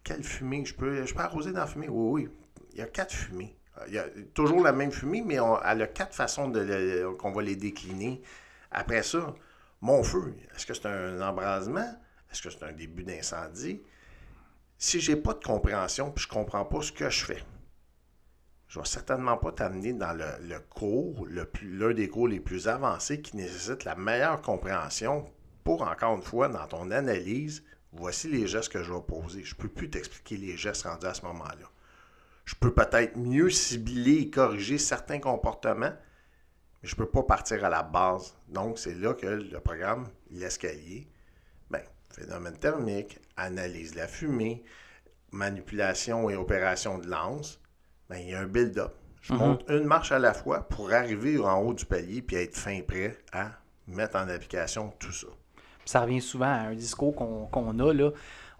quelle 0.04 0.22
fumée 0.22 0.64
je 0.64 0.74
peux. 0.74 1.04
Je 1.04 1.14
peux 1.14 1.20
arroser 1.20 1.52
dans 1.52 1.60
la 1.60 1.66
fumée? 1.66 1.88
Oui, 1.88 2.22
oui. 2.24 2.30
Il 2.72 2.78
y 2.78 2.82
a 2.82 2.86
quatre 2.86 3.12
fumées. 3.12 3.58
Il 3.88 3.94
y 3.94 3.98
a 3.98 4.06
toujours 4.32 4.62
la 4.62 4.72
même 4.72 4.92
fumée, 4.92 5.22
mais 5.22 5.38
on, 5.40 5.60
elle 5.62 5.82
a 5.82 5.86
quatre 5.86 6.14
façons 6.14 6.48
de 6.48 7.06
qu'on 7.18 7.32
va 7.32 7.42
les 7.42 7.56
décliner. 7.56 8.22
Après 8.70 9.02
ça, 9.02 9.34
mon 9.82 10.02
feu, 10.02 10.34
est-ce 10.54 10.64
que 10.64 10.72
c'est 10.72 10.86
un 10.86 11.20
embrasement? 11.20 11.94
Est-ce 12.30 12.42
que 12.42 12.50
c'est 12.50 12.64
un 12.64 12.72
début 12.72 13.04
d'incendie? 13.04 13.82
Si 14.78 15.00
je 15.00 15.12
n'ai 15.12 15.20
pas 15.20 15.32
de 15.32 15.42
compréhension, 15.42 16.10
puis 16.10 16.24
je 16.24 16.28
ne 16.28 16.34
comprends 16.34 16.64
pas 16.64 16.82
ce 16.82 16.92
que 16.92 17.08
je 17.08 17.24
fais, 17.24 17.42
je 18.68 18.78
ne 18.78 18.84
vais 18.84 18.88
certainement 18.88 19.36
pas 19.36 19.52
t'amener 19.52 19.92
dans 19.92 20.12
le, 20.12 20.58
cours, 20.58 21.26
l'un 21.28 21.94
des 21.94 22.08
cours 22.08 22.28
les 22.28 22.40
plus 22.40 22.68
avancés 22.68 23.22
qui 23.22 23.36
nécessite 23.36 23.84
la 23.84 23.94
meilleure 23.94 24.42
compréhension 24.42 25.24
pour, 25.64 25.82
encore 25.82 26.16
une 26.16 26.22
fois, 26.22 26.48
dans 26.48 26.66
ton 26.66 26.90
analyse, 26.90 27.64
voici 27.92 28.28
les 28.28 28.46
gestes 28.46 28.72
que 28.72 28.82
je 28.82 28.92
vais 28.92 29.00
poser. 29.00 29.44
Je 29.44 29.54
ne 29.54 29.60
peux 29.60 29.68
plus 29.68 29.88
t'expliquer 29.88 30.36
les 30.36 30.56
gestes 30.56 30.82
rendus 30.82 31.06
à 31.06 31.14
ce 31.14 31.22
moment-là. 31.22 31.70
Je 32.44 32.54
peux 32.54 32.72
peut-être 32.72 33.16
mieux 33.16 33.50
cibler 33.50 34.18
et 34.18 34.30
corriger 34.30 34.78
certains 34.78 35.20
comportements, 35.20 35.94
mais 36.82 36.88
je 36.88 36.94
ne 36.94 36.98
peux 36.98 37.08
pas 37.08 37.22
partir 37.22 37.64
à 37.64 37.70
la 37.70 37.82
base. 37.82 38.36
Donc, 38.48 38.78
c'est 38.78 38.94
là 38.94 39.14
que 39.14 39.26
le 39.26 39.60
programme, 39.60 40.08
l'escalier, 40.30 41.08
phénomène 42.16 42.56
thermique, 42.56 43.18
analyse 43.36 43.92
de 43.92 43.98
la 43.98 44.08
fumée, 44.08 44.64
manipulation 45.32 46.30
et 46.30 46.36
opération 46.36 46.98
de 46.98 47.06
lance, 47.06 47.60
ben, 48.08 48.16
il 48.16 48.30
y 48.30 48.34
a 48.34 48.40
un 48.40 48.46
build-up. 48.46 48.94
Je 49.20 49.32
mhm. 49.32 49.38
monte 49.38 49.64
une 49.68 49.84
marche 49.84 50.12
à 50.12 50.18
la 50.18 50.32
fois 50.32 50.62
pour 50.68 50.92
arriver 50.92 51.38
en 51.38 51.60
haut 51.60 51.74
du 51.74 51.84
palier 51.84 52.22
puis 52.22 52.36
être 52.36 52.56
fin 52.56 52.80
prêt 52.80 53.18
à 53.32 53.50
mettre 53.86 54.16
en 54.16 54.28
application 54.28 54.92
tout 54.98 55.12
ça. 55.12 55.26
Ça 55.84 56.00
revient 56.00 56.20
souvent 56.20 56.46
à 56.46 56.68
un 56.68 56.74
discours 56.74 57.14
qu'on 57.14 57.78
a 57.78 57.92
là. 57.92 58.10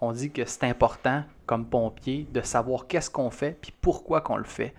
On 0.01 0.13
dit 0.13 0.31
que 0.31 0.45
c'est 0.45 0.65
important, 0.65 1.25
comme 1.47 1.67
pompier, 1.67 2.27
de 2.31 2.43
savoir 2.43 2.87
qu'est-ce 2.87 3.11
qu'on 3.11 3.31
fait 3.31 3.57
puis 3.61 3.73
pourquoi 3.81 4.21
qu'on 4.21 4.37
le 4.37 4.45
fait. 4.45 4.75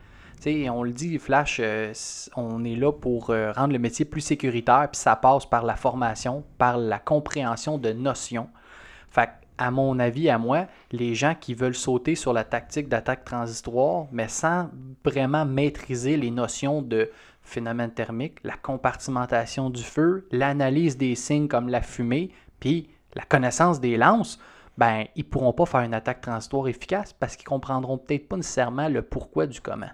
on 0.45 0.83
le 0.83 0.91
dit, 0.91 1.17
Flash, 1.17 1.59
euh, 1.61 1.91
on 2.35 2.63
est 2.63 2.75
là 2.75 2.91
pour 2.91 3.31
euh, 3.31 3.51
rendre 3.51 3.73
le 3.73 3.79
métier 3.79 4.05
plus 4.05 4.21
sécuritaire, 4.21 4.87
puis 4.91 5.01
ça 5.01 5.15
passe 5.15 5.45
par 5.45 5.65
la 5.65 5.75
formation, 5.75 6.43
par 6.57 6.77
la 6.77 6.99
compréhension 6.99 7.77
de 7.77 7.91
notions. 7.91 8.47
Fait 9.09 9.29
à 9.57 9.71
mon 9.71 9.97
avis, 9.99 10.29
à 10.29 10.37
moi, 10.37 10.67
les 10.91 11.15
gens 11.15 11.35
qui 11.39 11.53
veulent 11.53 11.75
sauter 11.75 12.15
sur 12.15 12.33
la 12.33 12.43
tactique 12.43 12.87
d'attaque 12.89 13.25
transitoire, 13.25 14.05
mais 14.11 14.27
sans 14.27 14.69
vraiment 15.03 15.45
maîtriser 15.45 16.17
les 16.17 16.31
notions 16.31 16.81
de 16.81 17.09
phénomène 17.41 17.91
thermique, 17.91 18.39
la 18.43 18.55
compartimentation 18.55 19.69
du 19.69 19.83
feu, 19.83 20.27
l'analyse 20.31 20.97
des 20.97 21.15
signes 21.15 21.47
comme 21.47 21.69
la 21.69 21.81
fumée, 21.81 22.31
puis 22.59 22.89
la 23.15 23.23
connaissance 23.23 23.79
des 23.79 23.97
lances, 23.97 24.39
ben, 24.77 25.05
ils 25.15 25.25
ne 25.25 25.29
pourront 25.29 25.53
pas 25.53 25.65
faire 25.65 25.81
une 25.81 25.93
attaque 25.93 26.21
transitoire 26.21 26.67
efficace 26.67 27.13
parce 27.13 27.35
qu'ils 27.35 27.47
comprendront 27.47 27.97
peut-être 27.97 28.27
pas 28.27 28.35
nécessairement 28.35 28.89
le 28.89 29.01
pourquoi 29.01 29.47
du 29.47 29.59
comment. 29.59 29.89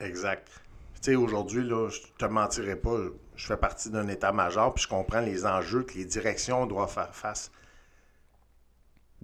Exact. 0.00 0.48
Tu 0.94 1.12
sais, 1.12 1.14
aujourd'hui, 1.14 1.62
là, 1.62 1.88
je 1.88 2.00
te 2.18 2.24
mentirai 2.24 2.74
pas, 2.74 2.96
je 3.36 3.46
fais 3.46 3.56
partie 3.56 3.90
d'un 3.90 4.08
état-major, 4.08 4.74
puis 4.74 4.84
je 4.84 4.88
comprends 4.88 5.20
les 5.20 5.46
enjeux 5.46 5.84
que 5.84 5.94
les 5.94 6.04
directions 6.04 6.66
doivent 6.66 6.92
faire 6.92 7.14
face 7.14 7.52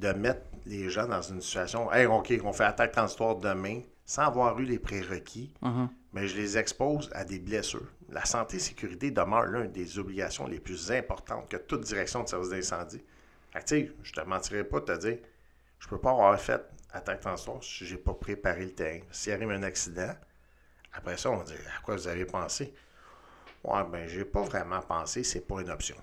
de 0.00 0.12
mettre 0.12 0.42
les 0.66 0.90
gens 0.90 1.06
dans 1.06 1.22
une 1.22 1.40
situation, 1.40 1.92
hey, 1.92 2.06
OK, 2.06 2.32
on 2.44 2.52
fait 2.52 2.64
attaque 2.64 2.92
transitoire 2.92 3.36
demain, 3.36 3.82
sans 4.04 4.22
avoir 4.22 4.58
eu 4.58 4.64
les 4.64 4.78
prérequis, 4.78 5.52
mhm. 5.62 5.88
mais 6.12 6.26
je 6.26 6.36
les 6.36 6.58
expose 6.58 7.10
à 7.14 7.24
des 7.24 7.38
blessures. 7.38 7.86
La 8.08 8.24
santé 8.24 8.56
et 8.56 8.60
sécurité 8.60 9.10
demeure 9.10 9.44
l'une 9.44 9.70
des 9.70 9.98
obligations 9.98 10.46
les 10.46 10.58
plus 10.58 10.90
importantes 10.90 11.48
que 11.48 11.56
toute 11.56 11.82
direction 11.82 12.22
de 12.24 12.28
service 12.28 12.50
d'incendie. 12.50 13.02
Tu 13.52 13.60
sais, 13.66 13.92
je 14.02 14.12
te 14.12 14.20
mentirais 14.22 14.64
pas 14.64 14.80
de 14.80 14.86
te 14.86 14.98
dire, 14.98 15.18
je 15.78 15.88
peux 15.88 15.98
pas 15.98 16.10
avoir 16.10 16.38
fait 16.40 16.62
attaque 16.92 17.20
transitoire 17.20 17.62
si 17.62 17.86
j'ai 17.86 17.96
pas 17.96 18.14
préparé 18.14 18.64
le 18.64 18.72
terrain. 18.72 19.00
S'il 19.12 19.32
arrive 19.32 19.50
un 19.50 19.62
accident, 19.62 20.12
après 20.92 21.16
ça, 21.16 21.30
on 21.30 21.42
dit, 21.42 21.52
à 21.52 21.82
quoi 21.82 21.94
vous 21.94 22.08
avez 22.08 22.24
pensé? 22.24 22.74
Ouais, 23.62 23.84
ben, 23.90 24.08
j'ai 24.08 24.24
pas 24.24 24.42
vraiment 24.42 24.80
pensé, 24.80 25.22
c'est 25.22 25.46
pas 25.46 25.60
une 25.60 25.70
option. 25.70 25.96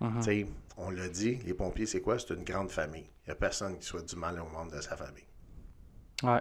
Mhm. 0.00 0.16
Tu 0.18 0.22
sais, 0.22 0.46
on 0.78 0.90
l'a 0.90 1.08
dit, 1.08 1.38
les 1.44 1.54
pompiers, 1.54 1.86
c'est 1.86 2.00
quoi? 2.00 2.18
C'est 2.18 2.34
une 2.34 2.44
grande 2.44 2.70
famille. 2.70 3.06
Il 3.26 3.28
n'y 3.28 3.32
a 3.32 3.34
personne 3.34 3.78
qui 3.78 3.86
soit 3.86 4.08
du 4.08 4.16
mal 4.16 4.40
au 4.40 4.46
monde 4.46 4.70
de 4.70 4.80
sa 4.80 4.96
famille. 4.96 5.24
Oui, 6.22 6.38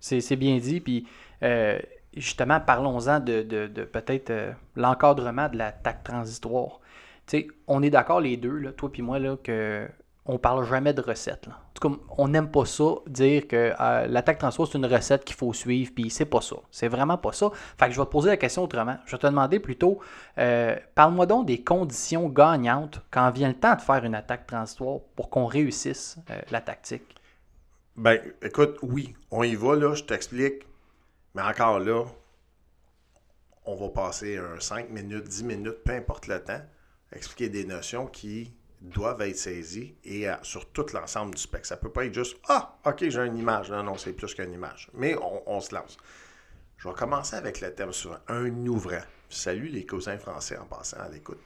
c'est 0.00 0.36
bien 0.36 0.58
dit. 0.58 0.80
Puis, 0.80 1.06
euh, 1.42 1.78
justement, 2.14 2.60
parlons-en 2.60 3.20
de, 3.20 3.66
peut-être 3.84 4.30
euh, 4.30 4.52
l'encadrement 4.74 5.48
de 5.48 5.56
l'attaque 5.56 6.04
transitoire. 6.04 6.80
Tu 7.26 7.38
sais, 7.38 7.48
on 7.66 7.82
est 7.82 7.90
d'accord 7.90 8.20
les 8.20 8.36
deux, 8.36 8.58
là, 8.58 8.72
toi 8.72 8.90
et 8.94 9.02
moi, 9.02 9.18
là, 9.18 9.36
que 9.36 9.88
on 10.28 10.38
parle 10.38 10.64
jamais 10.66 10.92
de 10.92 11.00
recette. 11.00 11.48
En 11.48 11.72
tout 11.74 11.88
cas, 11.88 11.96
on 12.18 12.28
n'aime 12.28 12.50
pas 12.50 12.64
ça, 12.64 12.84
dire 13.06 13.46
que 13.46 13.72
euh, 13.78 14.06
l'attaque 14.06 14.38
transitoire, 14.38 14.68
c'est 14.70 14.78
une 14.78 14.86
recette 14.86 15.24
qu'il 15.24 15.36
faut 15.36 15.52
suivre, 15.52 15.92
puis 15.94 16.10
c'est 16.10 16.24
pas 16.24 16.40
ça. 16.40 16.56
C'est 16.70 16.88
vraiment 16.88 17.18
pas 17.18 17.32
ça. 17.32 17.50
Fait 17.78 17.86
que 17.86 17.92
je 17.92 18.00
vais 18.00 18.06
te 18.06 18.10
poser 18.10 18.30
la 18.30 18.36
question 18.36 18.64
autrement. 18.64 18.98
Je 19.06 19.12
vais 19.12 19.18
te 19.18 19.26
demander 19.26 19.60
plutôt, 19.60 20.00
euh, 20.38 20.76
parle-moi 20.94 21.26
donc 21.26 21.46
des 21.46 21.62
conditions 21.62 22.28
gagnantes 22.28 23.00
quand 23.10 23.30
vient 23.30 23.48
le 23.48 23.54
temps 23.54 23.76
de 23.76 23.80
faire 23.80 24.04
une 24.04 24.14
attaque 24.14 24.46
transitoire 24.46 25.00
pour 25.14 25.30
qu'on 25.30 25.46
réussisse 25.46 26.16
euh, 26.30 26.40
la 26.50 26.60
tactique. 26.60 27.14
Ben, 27.96 28.20
écoute, 28.42 28.78
oui, 28.82 29.14
on 29.30 29.42
y 29.42 29.54
va, 29.54 29.76
là, 29.76 29.94
je 29.94 30.04
t'explique. 30.04 30.66
Mais 31.34 31.42
encore 31.42 31.78
là, 31.78 32.04
on 33.64 33.74
va 33.74 33.88
passer 33.90 34.38
un 34.38 34.58
5 34.58 34.90
minutes, 34.90 35.24
10 35.24 35.44
minutes, 35.44 35.84
peu 35.84 35.92
importe 35.92 36.26
le 36.26 36.42
temps. 36.42 36.60
expliquer 37.12 37.48
des 37.48 37.64
notions 37.64 38.06
qui 38.06 38.52
doivent 38.86 39.22
être 39.22 39.36
saisies 39.36 39.94
et 40.04 40.26
sur 40.42 40.70
tout 40.70 40.86
l'ensemble 40.94 41.34
du 41.34 41.42
spectre. 41.42 41.68
Ça 41.68 41.76
ne 41.76 41.80
peut 41.80 41.90
pas 41.90 42.04
être 42.04 42.14
juste 42.14 42.36
Ah, 42.48 42.78
OK, 42.86 43.08
j'ai 43.08 43.20
une 43.20 43.36
image. 43.36 43.70
Non, 43.70 43.82
non, 43.82 43.96
c'est 43.96 44.12
plus 44.12 44.34
qu'une 44.34 44.52
image. 44.52 44.88
Mais 44.94 45.16
on, 45.46 45.60
se 45.60 45.74
lance. 45.74 45.96
Je 46.78 46.88
vais 46.88 46.94
commencer 46.94 47.36
avec 47.36 47.60
le 47.60 47.74
thème 47.74 47.92
suivant 47.92 48.18
un 48.28 48.66
ouvrant. 48.66 49.02
Salut 49.28 49.68
les 49.68 49.84
cousins 49.84 50.18
français 50.18 50.56
en 50.56 50.66
passant 50.66 51.00
à 51.00 51.08
l'écoute. 51.08 51.40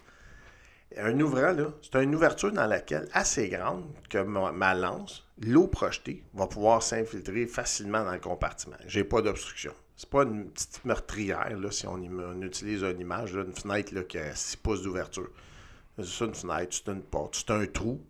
Un 0.97 1.19
ouvrant, 1.21 1.53
là, 1.53 1.67
c'est 1.83 2.03
une 2.03 2.15
ouverture 2.17 2.51
dans 2.51 2.67
laquelle, 2.67 3.09
assez 3.13 3.49
grande, 3.49 3.85
que 4.09 4.19
ma, 4.19 4.75
lance, 4.75 5.25
l'eau 5.41 5.69
projetée, 5.69 6.25
va 6.35 6.49
pouvoir 6.49 6.83
s'infiltrer 6.83 7.47
facilement 7.47 8.05
dans 8.05 8.13
le 8.13 8.19
compartiment. 8.19 8.77
J'ai 8.87 9.05
pas 9.05 9.23
d'obstruction. 9.23 9.73
C'est 9.97 10.11
pas 10.11 10.25
une 10.25 10.51
petite 10.51 10.85
meurtrière, 10.85 11.57
là, 11.57 11.71
si 11.71 11.87
on, 11.87 12.03
utilise 12.43 12.83
une 12.83 12.99
image, 12.99 13.35
une 13.35 13.53
fenêtre 13.53 13.95
là, 13.95 14.03
qui 14.03 14.19
a 14.19 14.35
6 14.35 14.57
pouces 14.57 14.83
d'ouverture. 14.83 15.29
C'est 16.03 16.19
ça 16.19 16.25
une 16.25 16.35
fenêtre, 16.35 16.69
c'est 16.71 16.91
une 16.91 17.03
porte, 17.03 17.37
c'est 17.37 17.51
un 17.53 17.67
trou 17.67 18.01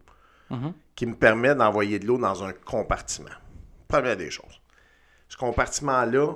mm-hmm. 0.51 0.73
qui 0.95 1.07
me 1.07 1.15
permet 1.15 1.55
d'envoyer 1.55 1.99
de 1.99 2.07
l'eau 2.07 2.19
dans 2.19 2.45
un 2.45 2.53
compartiment. 2.53 3.31
Première 3.89 4.17
des 4.17 4.31
choses. 4.31 4.61
Ce 5.29 5.37
compartiment-là, 5.37 6.35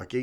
OK, 0.00 0.16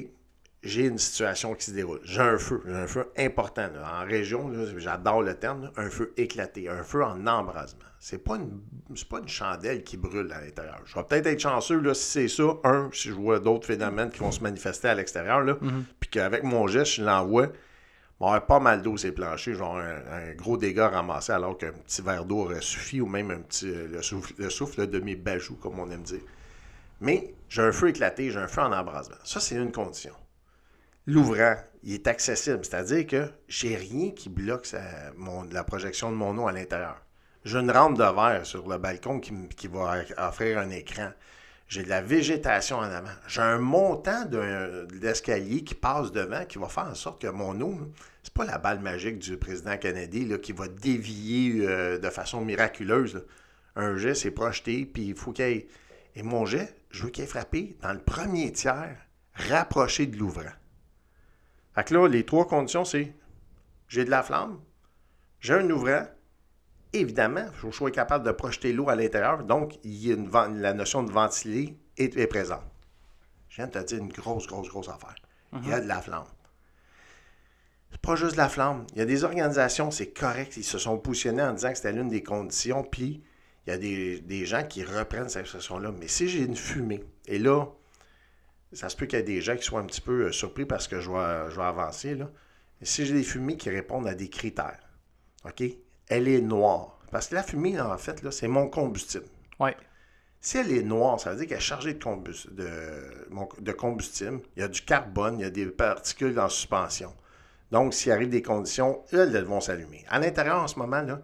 j'ai 0.63 0.85
une 0.85 0.97
situation 0.97 1.53
qui 1.55 1.65
se 1.65 1.71
déroule. 1.71 1.99
J'ai 2.03 2.21
un 2.21 2.37
feu, 2.37 2.61
j'ai 2.65 2.73
un 2.73 2.87
feu 2.87 3.11
important. 3.17 3.69
En 3.83 4.05
région, 4.05 4.51
j'adore 4.77 5.21
le 5.21 5.35
terme, 5.35 5.71
un 5.75 5.89
feu 5.89 6.13
éclaté, 6.15 6.69
un 6.69 6.83
feu 6.83 7.03
en 7.03 7.27
embrasement. 7.27 7.83
C'est 7.99 8.23
pas 8.23 8.35
une 8.35 8.61
pas 9.09 9.19
une 9.19 9.27
chandelle 9.27 9.83
qui 9.83 9.97
brûle 9.97 10.31
à 10.31 10.41
l'intérieur. 10.41 10.81
Je 10.85 10.95
vais 10.95 11.03
peut-être 11.03 11.27
être 11.27 11.39
chanceux 11.39 11.79
là, 11.79 11.93
si 11.93 12.03
c'est 12.03 12.27
ça. 12.27 12.43
Un, 12.63 12.89
si 12.93 13.09
je 13.09 13.13
vois 13.13 13.39
d'autres 13.39 13.67
phénomènes 13.67 14.09
qui 14.09 14.19
vont 14.19 14.31
se 14.31 14.41
manifester 14.41 14.87
à 14.87 14.95
l'extérieur, 14.95 15.41
là, 15.41 15.53
mm-hmm. 15.53 15.83
puis 15.99 16.09
qu'avec 16.09 16.43
mon 16.43 16.67
geste, 16.67 16.93
je 16.93 17.03
l'envoie, 17.03 17.47
pas 18.47 18.59
mal 18.59 18.81
d'eau 18.81 18.97
ces 18.97 19.11
planchers, 19.11 19.55
genre 19.55 19.77
un, 19.77 20.33
gros 20.35 20.57
dégât 20.57 20.89
ramassé 20.89 21.31
alors 21.31 21.57
qu'un 21.57 21.71
petit 21.71 22.01
verre 22.01 22.25
d'eau 22.25 22.41
aurait 22.41 22.61
suffi, 22.61 23.01
ou 23.01 23.07
même 23.07 23.31
un 23.31 23.39
petit 23.39 23.71
le 23.71 24.01
souffle, 24.01 24.33
le 24.37 24.49
souffle 24.49 24.87
de 24.87 24.99
mes 24.99 25.15
bajoux, 25.15 25.55
comme 25.55 25.79
on 25.79 25.89
aime 25.91 26.03
dire. 26.03 26.21
Mais 27.01 27.33
j'ai 27.49 27.61
un 27.61 27.71
feu 27.71 27.89
éclaté, 27.89 28.31
j'ai 28.31 28.39
un 28.39 28.47
feu 28.47 28.61
en 28.61 28.71
embrasement. 28.71 29.17
Ça, 29.23 29.39
c'est 29.39 29.55
une 29.55 29.71
condition 29.71 30.13
l'ouvrant, 31.05 31.55
il 31.83 31.93
est 31.93 32.07
accessible. 32.07 32.63
C'est-à-dire 32.63 33.07
que 33.07 33.29
j'ai 33.47 33.75
rien 33.75 34.11
qui 34.11 34.29
bloque 34.29 34.67
la 35.51 35.63
projection 35.63 36.11
de 36.11 36.15
mon 36.15 36.37
eau 36.37 36.47
à 36.47 36.51
l'intérieur. 36.51 37.01
J'ai 37.45 37.59
une 37.59 37.71
rampe 37.71 37.97
de 37.97 38.03
verre 38.03 38.45
sur 38.45 38.67
le 38.67 38.77
balcon 38.77 39.19
qui, 39.19 39.67
va 39.67 39.97
offrir 40.17 40.59
un 40.59 40.69
écran. 40.69 41.09
J'ai 41.67 41.83
de 41.83 41.89
la 41.89 42.01
végétation 42.01 42.77
en 42.77 42.83
avant. 42.83 43.09
J'ai 43.27 43.41
un 43.41 43.57
montant 43.57 44.25
d'escalier 44.25 45.63
qui 45.63 45.75
passe 45.75 46.11
devant 46.11 46.45
qui 46.45 46.57
va 46.57 46.67
faire 46.67 46.87
en 46.87 46.95
sorte 46.95 47.21
que 47.21 47.27
mon 47.27 47.59
eau, 47.61 47.79
c'est 48.23 48.33
pas 48.33 48.45
la 48.45 48.57
balle 48.57 48.79
magique 48.79 49.19
du 49.19 49.37
président 49.37 49.77
Kennedy 49.77 50.25
là, 50.25 50.37
qui 50.37 50.53
va 50.53 50.67
dévier 50.67 51.67
euh, 51.67 51.99
de 51.99 52.09
façon 52.09 52.41
miraculeuse. 52.41 53.25
Un 53.75 53.97
jet, 53.97 54.15
c'est 54.15 54.31
projeté, 54.31 54.85
puis 54.85 55.07
il 55.07 55.15
faut 55.15 55.33
qu'il 55.33 55.45
ait... 55.45 55.67
Et 56.15 56.23
mon 56.23 56.45
jet, 56.45 56.75
je 56.89 57.03
veux 57.03 57.09
qu'il 57.09 57.23
ait 57.23 57.27
frappé 57.27 57.75
dans 57.81 57.91
le 57.91 57.99
premier 57.99 58.51
tiers, 58.51 58.97
rapproché 59.33 60.05
de 60.05 60.15
l'ouvrant. 60.15 60.51
Fait 61.75 61.83
que 61.83 61.93
là, 61.93 62.07
les 62.07 62.23
trois 62.23 62.47
conditions, 62.47 62.85
c'est 62.85 63.13
j'ai 63.87 64.05
de 64.05 64.09
la 64.09 64.23
flamme, 64.23 64.59
j'ai 65.39 65.55
un 65.55 65.69
ouvrant, 65.69 66.05
évidemment, 66.93 67.45
il 67.47 67.53
faut 67.53 67.67
que 67.67 67.73
je 67.73 67.77
sois 67.77 67.91
capable 67.91 68.25
de 68.25 68.31
projeter 68.31 68.71
l'eau 68.73 68.89
à 68.89 68.95
l'intérieur, 68.95 69.43
donc 69.43 69.79
il 69.83 69.95
y 69.95 70.11
a 70.11 70.15
une, 70.15 70.61
la 70.61 70.73
notion 70.73 71.03
de 71.03 71.11
ventiler 71.11 71.77
est, 71.97 72.27
présente. 72.27 72.63
Je 73.49 73.57
viens 73.57 73.67
de 73.67 73.71
te 73.71 73.83
dire 73.83 73.97
une 73.97 74.09
grosse, 74.09 74.47
grosse, 74.47 74.69
grosse 74.69 74.89
affaire. 74.89 75.15
Il 75.53 75.67
y 75.67 75.73
a 75.73 75.77
mhm. 75.77 75.83
de 75.83 75.87
la 75.87 76.01
flamme. 76.01 76.25
C'est 77.93 78.01
pas 78.01 78.15
juste 78.15 78.33
de 78.33 78.37
la 78.37 78.49
flamme. 78.49 78.85
Il 78.93 78.99
y 78.99 79.01
a 79.01 79.05
des 79.05 79.23
organisations, 79.23 79.89
c'est 79.89 80.11
correct, 80.11 80.57
ils 80.57 80.63
se 80.63 80.77
sont 80.77 80.97
positionnés 80.97 81.43
en 81.43 81.53
disant 81.53 81.69
que 81.69 81.77
c'était 81.77 81.93
l'une 81.93 82.09
des 82.09 82.21
conditions, 82.21 82.83
puis 82.83 83.23
il 83.65 83.69
y 83.69 83.73
a 83.73 83.77
des, 83.77 84.19
des 84.19 84.45
gens 84.45 84.63
qui 84.63 84.83
reprennent 84.83 85.29
cette 85.29 85.41
expression-là. 85.41 85.91
Mais 85.97 86.07
si 86.07 86.27
j'ai 86.27 86.43
une 86.43 86.55
fumée, 86.55 87.03
et 87.27 87.39
là, 87.39 87.67
ça 88.73 88.89
se 88.89 88.97
peut 88.97 89.05
qu'il 89.05 89.19
y 89.19 89.21
ait 89.21 89.25
des 89.25 89.41
gens 89.41 89.55
qui 89.55 89.63
soient 89.63 89.79
un 89.79 89.85
petit 89.85 90.01
peu 90.01 90.25
euh, 90.25 90.31
surpris 90.31 90.65
parce 90.65 90.87
que 90.87 90.99
je 90.99 91.09
vais, 91.09 91.51
je 91.51 91.55
vais 91.55 91.63
avancer. 91.63 92.15
Là. 92.15 92.29
si 92.81 93.05
j'ai 93.05 93.13
des 93.13 93.23
fumées 93.23 93.55
qui 93.55 93.69
répondent 93.69 94.07
à 94.07 94.15
des 94.15 94.29
critères, 94.29 94.79
OK? 95.45 95.63
Elle 96.07 96.27
est 96.27 96.41
noire. 96.41 96.99
Parce 97.11 97.27
que 97.27 97.35
la 97.35 97.43
fumée, 97.43 97.79
en 97.79 97.97
fait, 97.97 98.23
là, 98.23 98.31
c'est 98.31 98.47
mon 98.47 98.67
combustible. 98.67 99.25
Oui. 99.59 99.69
Si 100.41 100.57
elle 100.57 100.71
est 100.71 100.83
noire, 100.83 101.19
ça 101.19 101.31
veut 101.31 101.37
dire 101.37 101.47
qu'elle 101.47 101.57
est 101.57 101.61
chargée 101.61 101.93
de, 101.93 103.71
combustible. 103.71 104.41
Il 104.57 104.59
y 104.59 104.63
a 104.63 104.67
du 104.67 104.81
carbone, 104.81 105.39
il 105.39 105.43
y 105.43 105.45
a 105.45 105.49
des 105.49 105.67
particules 105.67 106.37
en 106.37 106.49
suspension. 106.49 107.13
Donc, 107.73 107.95
s'il 107.95 108.11
arrive 108.11 108.29
des 108.29 108.43
conditions, 108.43 109.03
elles, 109.11 109.35
elles 109.35 109.45
vont 109.45 109.59
s'allumer. 109.59 110.05
À 110.07 110.19
l'intérieur, 110.19 110.61
en 110.61 110.67
ce 110.67 110.77
moment, 110.77 111.01
là, 111.01 111.23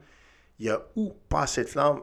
il 0.58 0.66
y 0.66 0.70
a 0.72 0.82
ou 0.96 1.14
pas 1.30 1.44
assez 1.44 1.64
de 1.64 1.70
flamme, 1.70 2.02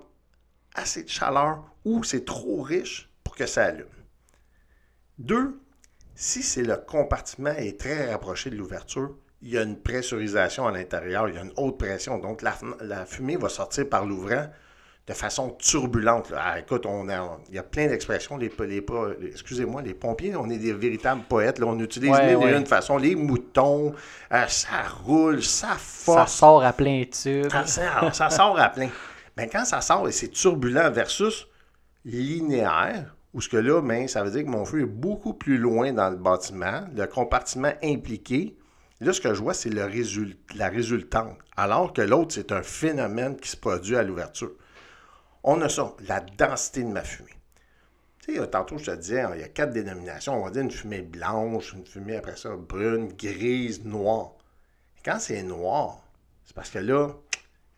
assez 0.72 1.02
de 1.02 1.08
chaleur, 1.08 1.64
ou 1.84 2.04
c'est 2.04 2.24
trop 2.24 2.62
riche 2.62 3.10
pour 3.24 3.34
que 3.34 3.44
ça 3.44 3.64
allume. 3.64 3.88
Deux, 5.18 5.60
si 6.14 6.44
c'est 6.44 6.62
le 6.62 6.76
compartiment 6.76 7.50
est 7.50 7.80
très 7.80 8.08
rapproché 8.12 8.50
de 8.50 8.54
l'ouverture, 8.54 9.18
il 9.42 9.48
y 9.48 9.58
a 9.58 9.62
une 9.62 9.82
pressurisation 9.82 10.68
à 10.68 10.70
l'intérieur, 10.70 11.28
il 11.28 11.34
y 11.34 11.38
a 11.38 11.42
une 11.42 11.52
haute 11.56 11.76
pression. 11.76 12.18
Donc, 12.18 12.40
la, 12.40 13.04
fumée 13.04 13.36
va 13.36 13.48
sortir 13.48 13.88
par 13.88 14.06
l'ouvrant 14.06 14.46
de 15.06 15.12
façon 15.12 15.50
turbulente. 15.50 16.32
Ah, 16.36 16.58
écoute, 16.58 16.84
on 16.84 17.06
il 17.48 17.54
y 17.54 17.58
a 17.58 17.62
plein 17.62 17.86
d'expressions. 17.86 18.36
Les, 18.36 18.50
excusez-moi, 19.22 19.82
les 19.82 19.94
pompiers, 19.94 20.34
on 20.34 20.50
est 20.50 20.58
des 20.58 20.72
véritables 20.72 21.22
poètes. 21.28 21.58
Là, 21.60 21.66
on 21.66 21.78
utilise 21.78 22.18
les 22.18 22.60
de 22.60 22.64
façon. 22.64 22.98
Les 22.98 23.14
moutons, 23.14 23.94
euh, 24.32 24.46
ça 24.48 24.82
roule, 25.04 25.42
ça 25.42 25.76
force. 25.78 26.32
Ça 26.32 26.38
sort 26.38 26.64
à 26.64 26.72
plein 26.72 27.04
tube. 27.04 27.50
Ça, 27.50 28.12
ça 28.12 28.30
sort 28.30 28.58
à 28.58 28.68
plein. 28.68 28.88
Mais 29.36 29.48
quand 29.48 29.64
ça 29.64 29.80
sort 29.80 30.08
et 30.08 30.12
c'est 30.12 30.28
turbulent 30.30 30.90
versus 30.90 31.46
linéaire, 32.04 33.14
ou 33.34 33.40
ce 33.40 33.48
que 33.48 33.58
là, 33.58 33.82
ben, 33.82 34.08
ça 34.08 34.24
veut 34.24 34.30
dire 34.30 34.44
que 34.44 34.50
mon 34.50 34.64
feu 34.64 34.80
est 34.80 34.86
beaucoup 34.86 35.34
plus 35.34 35.58
loin 35.58 35.92
dans 35.92 36.10
le 36.10 36.16
bâtiment, 36.16 36.84
le 36.96 37.06
compartiment 37.06 37.72
impliqué. 37.82 38.56
Là, 39.00 39.12
ce 39.12 39.20
que 39.20 39.34
je 39.34 39.42
vois, 39.42 39.52
c'est 39.52 39.68
le 39.68 39.86
la 40.56 40.68
résultante. 40.68 41.36
Alors 41.54 41.92
que 41.92 42.00
l'autre, 42.00 42.32
c'est 42.34 42.50
un 42.50 42.62
phénomène 42.62 43.36
qui 43.36 43.50
se 43.50 43.56
produit 43.56 43.94
à 43.94 44.02
l'ouverture. 44.02 44.52
On 45.48 45.60
a 45.62 45.68
ça, 45.68 45.94
la 46.08 46.18
densité 46.20 46.82
de 46.82 46.88
ma 46.88 47.02
fumée. 47.02 47.30
Tu 48.18 48.34
sais, 48.34 48.46
tantôt, 48.48 48.78
je 48.78 48.90
te 48.90 48.96
disais, 48.96 49.24
il 49.34 49.40
y 49.40 49.44
a 49.44 49.48
quatre 49.48 49.72
dénominations. 49.72 50.34
On 50.34 50.44
va 50.44 50.50
dire 50.50 50.62
une 50.62 50.72
fumée 50.72 51.02
blanche, 51.02 51.72
une 51.72 51.86
fumée 51.86 52.16
après 52.16 52.36
ça 52.36 52.50
brune, 52.56 53.12
grise, 53.12 53.84
noire. 53.84 54.32
quand 55.04 55.20
c'est 55.20 55.44
noir, 55.44 56.02
c'est 56.44 56.54
parce 56.54 56.68
que 56.68 56.80
là, 56.80 57.10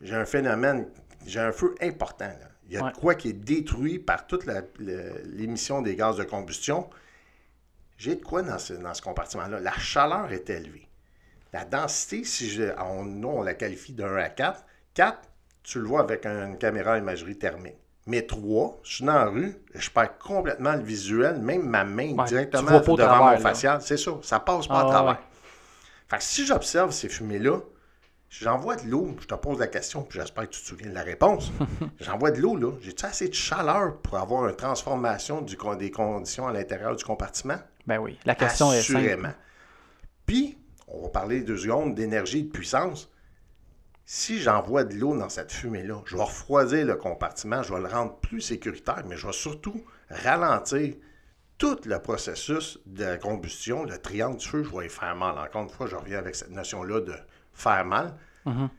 j'ai 0.01 0.15
un 0.15 0.25
phénomène, 0.25 0.89
j'ai 1.27 1.41
un 1.41 1.53
feu 1.53 1.75
important. 1.83 2.25
Là. 2.25 2.49
Il 2.69 2.75
y 2.75 2.79
a 2.79 2.91
quoi 2.91 3.15
qui 3.15 3.29
est 3.29 3.35
détruit 3.35 3.99
par 3.99 4.27
toute 4.27 4.47
l'émission 4.79 5.83
des 5.83 5.95
gaz 5.95 6.17
de 6.17 6.25
combustion. 6.25 6.89
J'ai 7.99 8.17
de 8.17 8.25
quoi 8.25 8.41
dans 8.41 8.59
ce, 8.59 9.03
compartiment-là. 9.03 9.61
La 9.61 9.73
chaleur 9.73 10.33
est 10.33 10.49
élevée. 10.49 10.89
La 11.53 11.67
densité, 11.67 12.25
si 12.25 12.49
je, 12.49 12.65
on, 12.79 13.05
nous, 13.05 13.29
on 13.29 13.43
la 13.43 13.55
qualifie 13.55 13.93
d'un 13.93 14.17
à 14.17 14.31
4. 14.31 14.65
4, 14.95 15.28
tu 15.69 15.81
le 15.81 15.87
vois 15.87 16.01
avec 16.01 16.25
une 16.25 16.57
caméra 16.57 16.97
imagerie 16.97 17.37
thermique. 17.37 17.77
Mais 18.07 18.23
3, 18.23 18.81
je 18.83 18.95
suis 18.95 19.05
dans 19.05 19.13
la 19.13 19.27
rue, 19.27 19.55
je 19.75 19.91
perds 19.91 20.17
complètement 20.17 20.73
le 20.73 20.83
visuel, 20.83 21.41
même 21.41 21.69
ma 21.69 21.85
main 21.85 22.15
directement 22.25 22.81
devant 22.81 23.31
mon 23.31 23.39
facial. 23.39 23.83
C'est 23.83 23.99
ça, 23.99 24.13
ça 24.23 24.41
passe 24.41 24.67
pas 24.67 24.81
à 24.81 24.87
ah, 24.87 24.91
travers. 24.91 25.19
Fait 26.09 26.17
que 26.17 26.23
si 26.23 26.47
j'observe 26.47 26.91
ces 26.91 27.09
fumées-là, 27.09 27.59
J'envoie 28.31 28.77
de 28.77 28.87
l'eau, 28.87 29.17
je 29.23 29.27
te 29.27 29.35
pose 29.35 29.59
la 29.59 29.69
question, 29.69 30.03
puis 30.03 30.21
j'espère 30.21 30.47
que 30.47 30.55
tu 30.55 30.61
te 30.61 30.67
souviens 30.67 30.91
de 30.91 30.95
la 30.95 31.03
réponse. 31.03 31.51
J'envoie 32.01 32.31
de 32.31 32.43
l'eau, 32.43 32.57
là. 32.57 32.73
J'ai-tu 32.83 33.07
assez 33.07 33.29
de 33.29 33.35
chaleur 33.35 33.97
pour 34.03 34.19
avoir 34.19 34.47
une 34.47 34.55
transformation 34.55 35.41
du, 35.41 35.57
des 35.79 35.91
conditions 35.91 36.47
à 36.47 36.53
l'intérieur 36.53 36.95
du 36.95 37.03
compartiment? 37.05 37.57
Ben 37.87 37.97
oui, 37.97 38.19
la 38.27 38.35
question 38.35 38.71
est 38.71 38.83
simple. 38.83 39.35
Puis, 40.27 40.59
on 40.89 41.05
va 41.05 41.09
parler 41.09 41.41
deux 41.41 41.57
secondes 41.57 41.95
d'énergie 41.95 42.41
et 42.41 42.43
de 42.43 42.51
puissance. 42.51 43.11
Si 44.11 44.41
j'envoie 44.41 44.85
de 44.85 44.95
l'eau 44.95 45.15
dans 45.15 45.29
cette 45.29 45.53
fumée-là, 45.53 46.01
je 46.07 46.17
vais 46.17 46.23
refroidir 46.23 46.87
le 46.87 46.97
compartiment, 46.97 47.63
je 47.63 47.75
vais 47.75 47.81
le 47.81 47.89
rendre 47.89 48.17
plus 48.17 48.41
sécuritaire, 48.41 49.05
mais 49.07 49.19
je 49.19 49.27
vais 49.27 49.35
surtout 49.35 49.85
ralentir 50.09 50.95
tout 51.59 51.77
le 51.85 51.99
processus 51.99 52.79
de 52.87 53.17
combustion, 53.17 53.85
le 53.85 53.99
triangle 53.99 54.39
du 54.39 54.49
feu, 54.49 54.63
je 54.63 54.75
vais 54.75 54.87
y 54.87 54.89
faire 54.89 55.15
mal. 55.15 55.37
Encore 55.37 55.65
une 55.65 55.69
fois, 55.69 55.87
je 55.89 55.95
reviens 55.95 56.21
avec 56.21 56.37
cette 56.37 56.51
notion-là 56.51 57.03
de 57.03 57.13
faire 57.53 57.85
mal. 57.85 58.17
Mhm. 58.47 58.71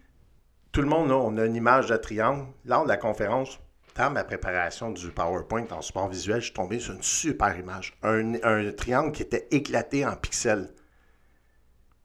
Tout 0.71 0.81
le 0.81 0.87
monde, 0.87 1.09
là, 1.09 1.17
on 1.17 1.37
a 1.37 1.45
une 1.45 1.55
image 1.55 1.85
de 1.85 1.97
triangle. 1.97 2.47
Lors 2.65 2.85
de 2.85 2.89
la 2.89 2.97
conférence, 2.97 3.59
dans 3.97 4.09
ma 4.09 4.23
préparation 4.23 4.89
du 4.89 5.11
PowerPoint 5.11 5.67
en 5.69 5.83
support 5.83 6.09
visuel, 6.09 6.39
je 6.39 6.45
suis 6.45 6.53
tombé 6.53 6.79
sur 6.79 6.95
une 6.95 7.03
super 7.03 7.55
image. 7.55 7.95
Un, 8.01 8.71
triangle 8.71 9.11
qui 9.11 9.21
était 9.21 9.47
éclaté 9.51 10.07
en 10.07 10.15
pixels. 10.15 10.73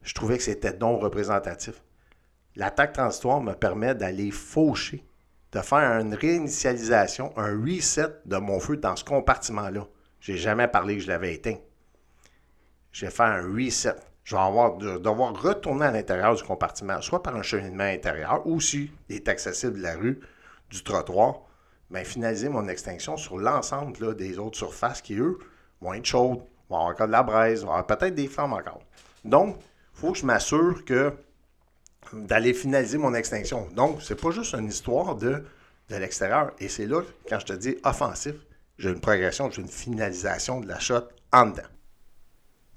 Je 0.03 0.13
trouvais 0.13 0.37
que 0.37 0.43
c'était 0.43 0.77
non 0.77 0.99
représentatif. 0.99 1.81
L'attaque 2.55 2.93
transitoire 2.93 3.41
me 3.41 3.53
permet 3.53 3.95
d'aller 3.95 4.31
faucher, 4.31 5.05
de 5.51 5.59
faire 5.59 5.99
une 5.99 6.13
réinitialisation, 6.13 7.33
un 7.37 7.59
reset 7.61 8.07
de 8.25 8.37
mon 8.37 8.59
feu 8.59 8.77
dans 8.77 8.95
ce 8.95 9.03
compartiment-là. 9.03 9.87
J'ai 10.19 10.37
jamais 10.37 10.67
parlé 10.67 10.95
que 10.95 11.03
je 11.03 11.07
l'avais 11.07 11.33
éteint. 11.33 11.57
J'ai 12.91 13.09
fait 13.09 13.23
un 13.23 13.41
reset 13.41 13.95
je 14.25 14.35
vais 14.35 14.41
avoir 14.41 14.75
de, 14.77 14.97
devoir 14.97 15.39
retourner 15.39 15.85
à 15.85 15.91
l'intérieur 15.91 16.35
du 16.35 16.43
compartiment, 16.43 16.99
soit 16.99 17.21
par 17.21 17.35
un 17.35 17.43
cheminement 17.43 17.83
intérieur, 17.83 18.41
ou 18.45 18.59
si 18.59 18.91
il 19.07 19.15
est 19.15 19.29
accessible 19.29 19.77
de 19.77 19.83
la 19.83 19.95
rue, 19.95 20.19
du 20.71 20.83
trottoir, 20.83 21.41
bien, 21.91 22.03
finaliser 22.03 22.49
mon 22.49 22.67
extinction 22.67 23.17
sur 23.17 23.37
l'ensemble 23.37 24.15
des 24.15 24.39
autres 24.39 24.57
surfaces 24.57 25.03
qui, 25.03 25.13
eux, 25.13 25.37
vont 25.79 25.93
être 25.93 26.05
chaudes, 26.05 26.39
vont 26.69 26.77
avoir 26.77 26.85
encore 26.91 27.07
de 27.07 27.11
la 27.11 27.21
braise, 27.21 27.63
vont 27.63 27.71
avoir 27.71 27.85
peut-être 27.85 28.15
des 28.15 28.27
flammes 28.27 28.53
encore. 28.53 28.81
Donc, 29.23 29.57
il 29.59 29.99
faut 29.99 30.11
que 30.11 30.17
je 30.17 30.25
m'assure 30.25 30.83
que 30.85 31.13
d'aller 32.13 32.53
finaliser 32.53 32.97
mon 32.97 33.13
extinction. 33.13 33.67
Donc, 33.75 34.01
c'est 34.01 34.19
pas 34.19 34.31
juste 34.31 34.53
une 34.53 34.67
histoire 34.67 35.15
de, 35.15 35.43
de 35.89 35.95
l'extérieur. 35.95 36.51
Et 36.59 36.67
c'est 36.69 36.85
là, 36.85 37.01
quand 37.29 37.39
je 37.39 37.45
te 37.45 37.53
dis 37.53 37.77
offensif, 37.83 38.35
j'ai 38.77 38.89
une 38.89 38.99
progression, 38.99 39.49
j'ai 39.51 39.61
une 39.61 39.67
finalisation 39.67 40.59
de 40.59 40.67
la 40.67 40.79
shot 40.79 41.07
en 41.31 41.47
dedans. 41.47 41.63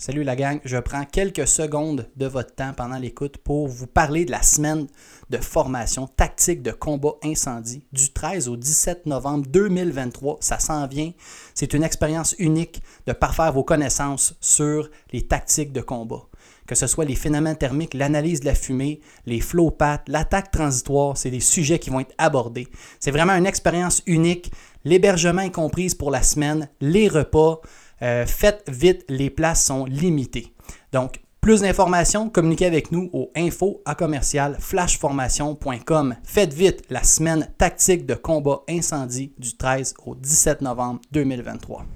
Salut 0.01 0.23
la 0.23 0.37
gang, 0.37 0.61
je 0.65 0.77
prends 0.77 1.05
quelques 1.05 1.49
secondes 1.49 2.09
de 2.15 2.27
votre 2.27 2.55
temps 2.55 2.73
pendant 2.73 2.99
l'écoute 2.99 3.37
pour 3.39 3.67
vous 3.67 3.89
parler 3.89 4.25
de 4.25 4.31
la 4.31 4.43
semaine 4.43 4.87
de 5.29 5.39
formation 5.39 6.07
tactique 6.07 6.63
de 6.63 6.71
combat 6.71 7.15
incendie 7.25 7.85
du 7.91 8.13
13 8.13 8.47
au 8.49 8.57
17 8.57 9.07
novembre 9.07 9.49
2023. 9.49 10.37
Ça 10.39 10.61
s'en 10.61 10.87
vient. 10.87 11.11
C'est 11.53 11.75
une 11.75 11.83
expérience 11.83 12.37
unique 12.39 12.81
de 13.09 13.13
parfaire 13.13 13.53
vos 13.53 13.65
connaissances 13.65 14.37
sur 14.41 14.89
les 15.13 15.27
tactiques 15.27 15.73
de 15.73 15.81
combat. 15.81 16.28
Que 16.69 16.75
ce 16.75 16.87
soit 16.87 17.07
les 17.07 17.15
phénomènes 17.15 17.57
thermiques, 17.57 17.95
l'analyse 17.95 18.41
de 18.41 18.45
la 18.45 18.55
fumée, 18.55 19.01
les 19.25 19.41
flow 19.41 19.71
paths, 19.71 20.05
l'attaque 20.07 20.51
transitoire, 20.51 21.17
c'est 21.17 21.31
des 21.31 21.41
sujets 21.41 21.79
qui 21.79 21.89
vont 21.89 22.01
être 22.01 22.15
abordés. 22.19 22.69
C'est 23.01 23.11
vraiment 23.11 23.33
une 23.33 23.47
expérience 23.47 24.03
unique. 24.07 24.53
L'hébergement 24.85 25.41
est 25.41 25.51
comprise 25.51 25.95
pour 25.95 26.11
la 26.11 26.23
semaine, 26.23 26.69
les 26.83 27.09
repas. 27.09 27.63
Euh, 28.03 28.27
faites 28.27 28.65
vite, 28.69 29.05
les 29.09 29.31
places 29.31 29.65
sont 29.65 29.87
limitées. 29.87 30.53
Donc, 30.93 31.21
plus 31.41 31.63
d'informations, 31.63 32.29
communiquez 32.29 32.67
avec 32.67 32.93
nous 32.93 33.09
au 33.15 33.31
info 33.35 33.81
à 33.87 33.95
commercial 33.95 34.59
flashformation.com. 34.61 36.17
Faites 36.23 36.53
vite 36.53 36.85
la 36.91 37.03
semaine 37.03 37.49
tactique 37.57 38.05
de 38.05 38.15
combat 38.15 38.61
incendie 38.69 39.33
du 39.39 39.57
13 39.57 39.95
au 40.05 40.15
17 40.15 40.61
novembre 40.61 41.01
2023. 41.13 41.87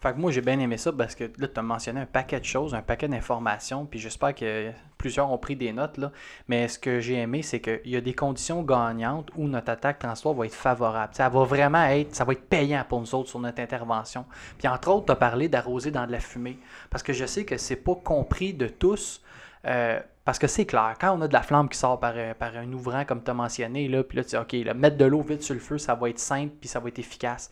Fait 0.00 0.14
que 0.14 0.18
moi, 0.18 0.30
j'ai 0.30 0.40
bien 0.40 0.58
aimé 0.58 0.78
ça 0.78 0.92
parce 0.92 1.14
que 1.14 1.24
là, 1.24 1.46
tu 1.46 1.60
as 1.60 1.62
mentionné 1.62 2.00
un 2.00 2.06
paquet 2.06 2.40
de 2.40 2.44
choses, 2.44 2.74
un 2.74 2.80
paquet 2.80 3.06
d'informations, 3.06 3.84
puis 3.84 3.98
j'espère 3.98 4.34
que 4.34 4.70
plusieurs 4.96 5.30
ont 5.30 5.36
pris 5.36 5.56
des 5.56 5.74
notes. 5.74 5.98
Là. 5.98 6.10
Mais 6.48 6.68
ce 6.68 6.78
que 6.78 7.00
j'ai 7.00 7.16
aimé, 7.16 7.42
c'est 7.42 7.60
qu'il 7.60 7.80
y 7.84 7.96
a 7.96 8.00
des 8.00 8.14
conditions 8.14 8.62
gagnantes 8.62 9.28
où 9.36 9.46
notre 9.46 9.70
attaque 9.70 9.98
transport 9.98 10.34
va 10.34 10.46
être 10.46 10.54
favorable. 10.54 11.14
ça 11.14 11.28
va 11.28 11.44
vraiment 11.44 11.84
être, 11.84 12.14
ça 12.14 12.24
va 12.24 12.32
être 12.32 12.48
payant 12.48 12.82
pour 12.88 13.00
nous 13.00 13.14
autres 13.14 13.28
sur 13.28 13.40
notre 13.40 13.60
intervention. 13.60 14.24
Puis 14.56 14.68
entre 14.68 14.90
autres, 14.90 15.06
tu 15.06 15.12
as 15.12 15.16
parlé 15.16 15.48
d'arroser 15.48 15.90
dans 15.90 16.06
de 16.06 16.12
la 16.12 16.20
fumée. 16.20 16.58
Parce 16.88 17.02
que 17.02 17.12
je 17.12 17.26
sais 17.26 17.44
que 17.44 17.58
c'est 17.58 17.76
pas 17.76 17.94
compris 17.94 18.54
de 18.54 18.68
tous. 18.68 19.22
Euh, 19.66 20.00
parce 20.24 20.38
que 20.38 20.46
c'est 20.46 20.64
clair, 20.64 20.94
quand 20.98 21.16
on 21.16 21.20
a 21.22 21.28
de 21.28 21.32
la 21.32 21.42
flamme 21.42 21.68
qui 21.68 21.76
sort 21.76 21.98
par, 22.00 22.12
euh, 22.16 22.32
un 22.40 22.72
ouvrant, 22.72 23.04
comme 23.04 23.22
tu 23.22 23.30
as 23.30 23.34
mentionné, 23.34 23.88
là, 23.88 24.02
puis 24.02 24.16
là, 24.16 24.24
tu 24.24 24.30
dis, 24.30 24.36
OK, 24.36 24.52
là, 24.64 24.74
mettre 24.74 24.96
de 24.96 25.04
l'eau 25.04 25.22
vite 25.22 25.42
sur 25.42 25.54
le 25.54 25.60
feu, 25.60 25.76
ça 25.76 25.94
va 25.94 26.08
être 26.08 26.18
simple, 26.18 26.54
puis 26.60 26.68
ça 26.68 26.80
va 26.80 26.88
être 26.88 26.98
efficace. 26.98 27.50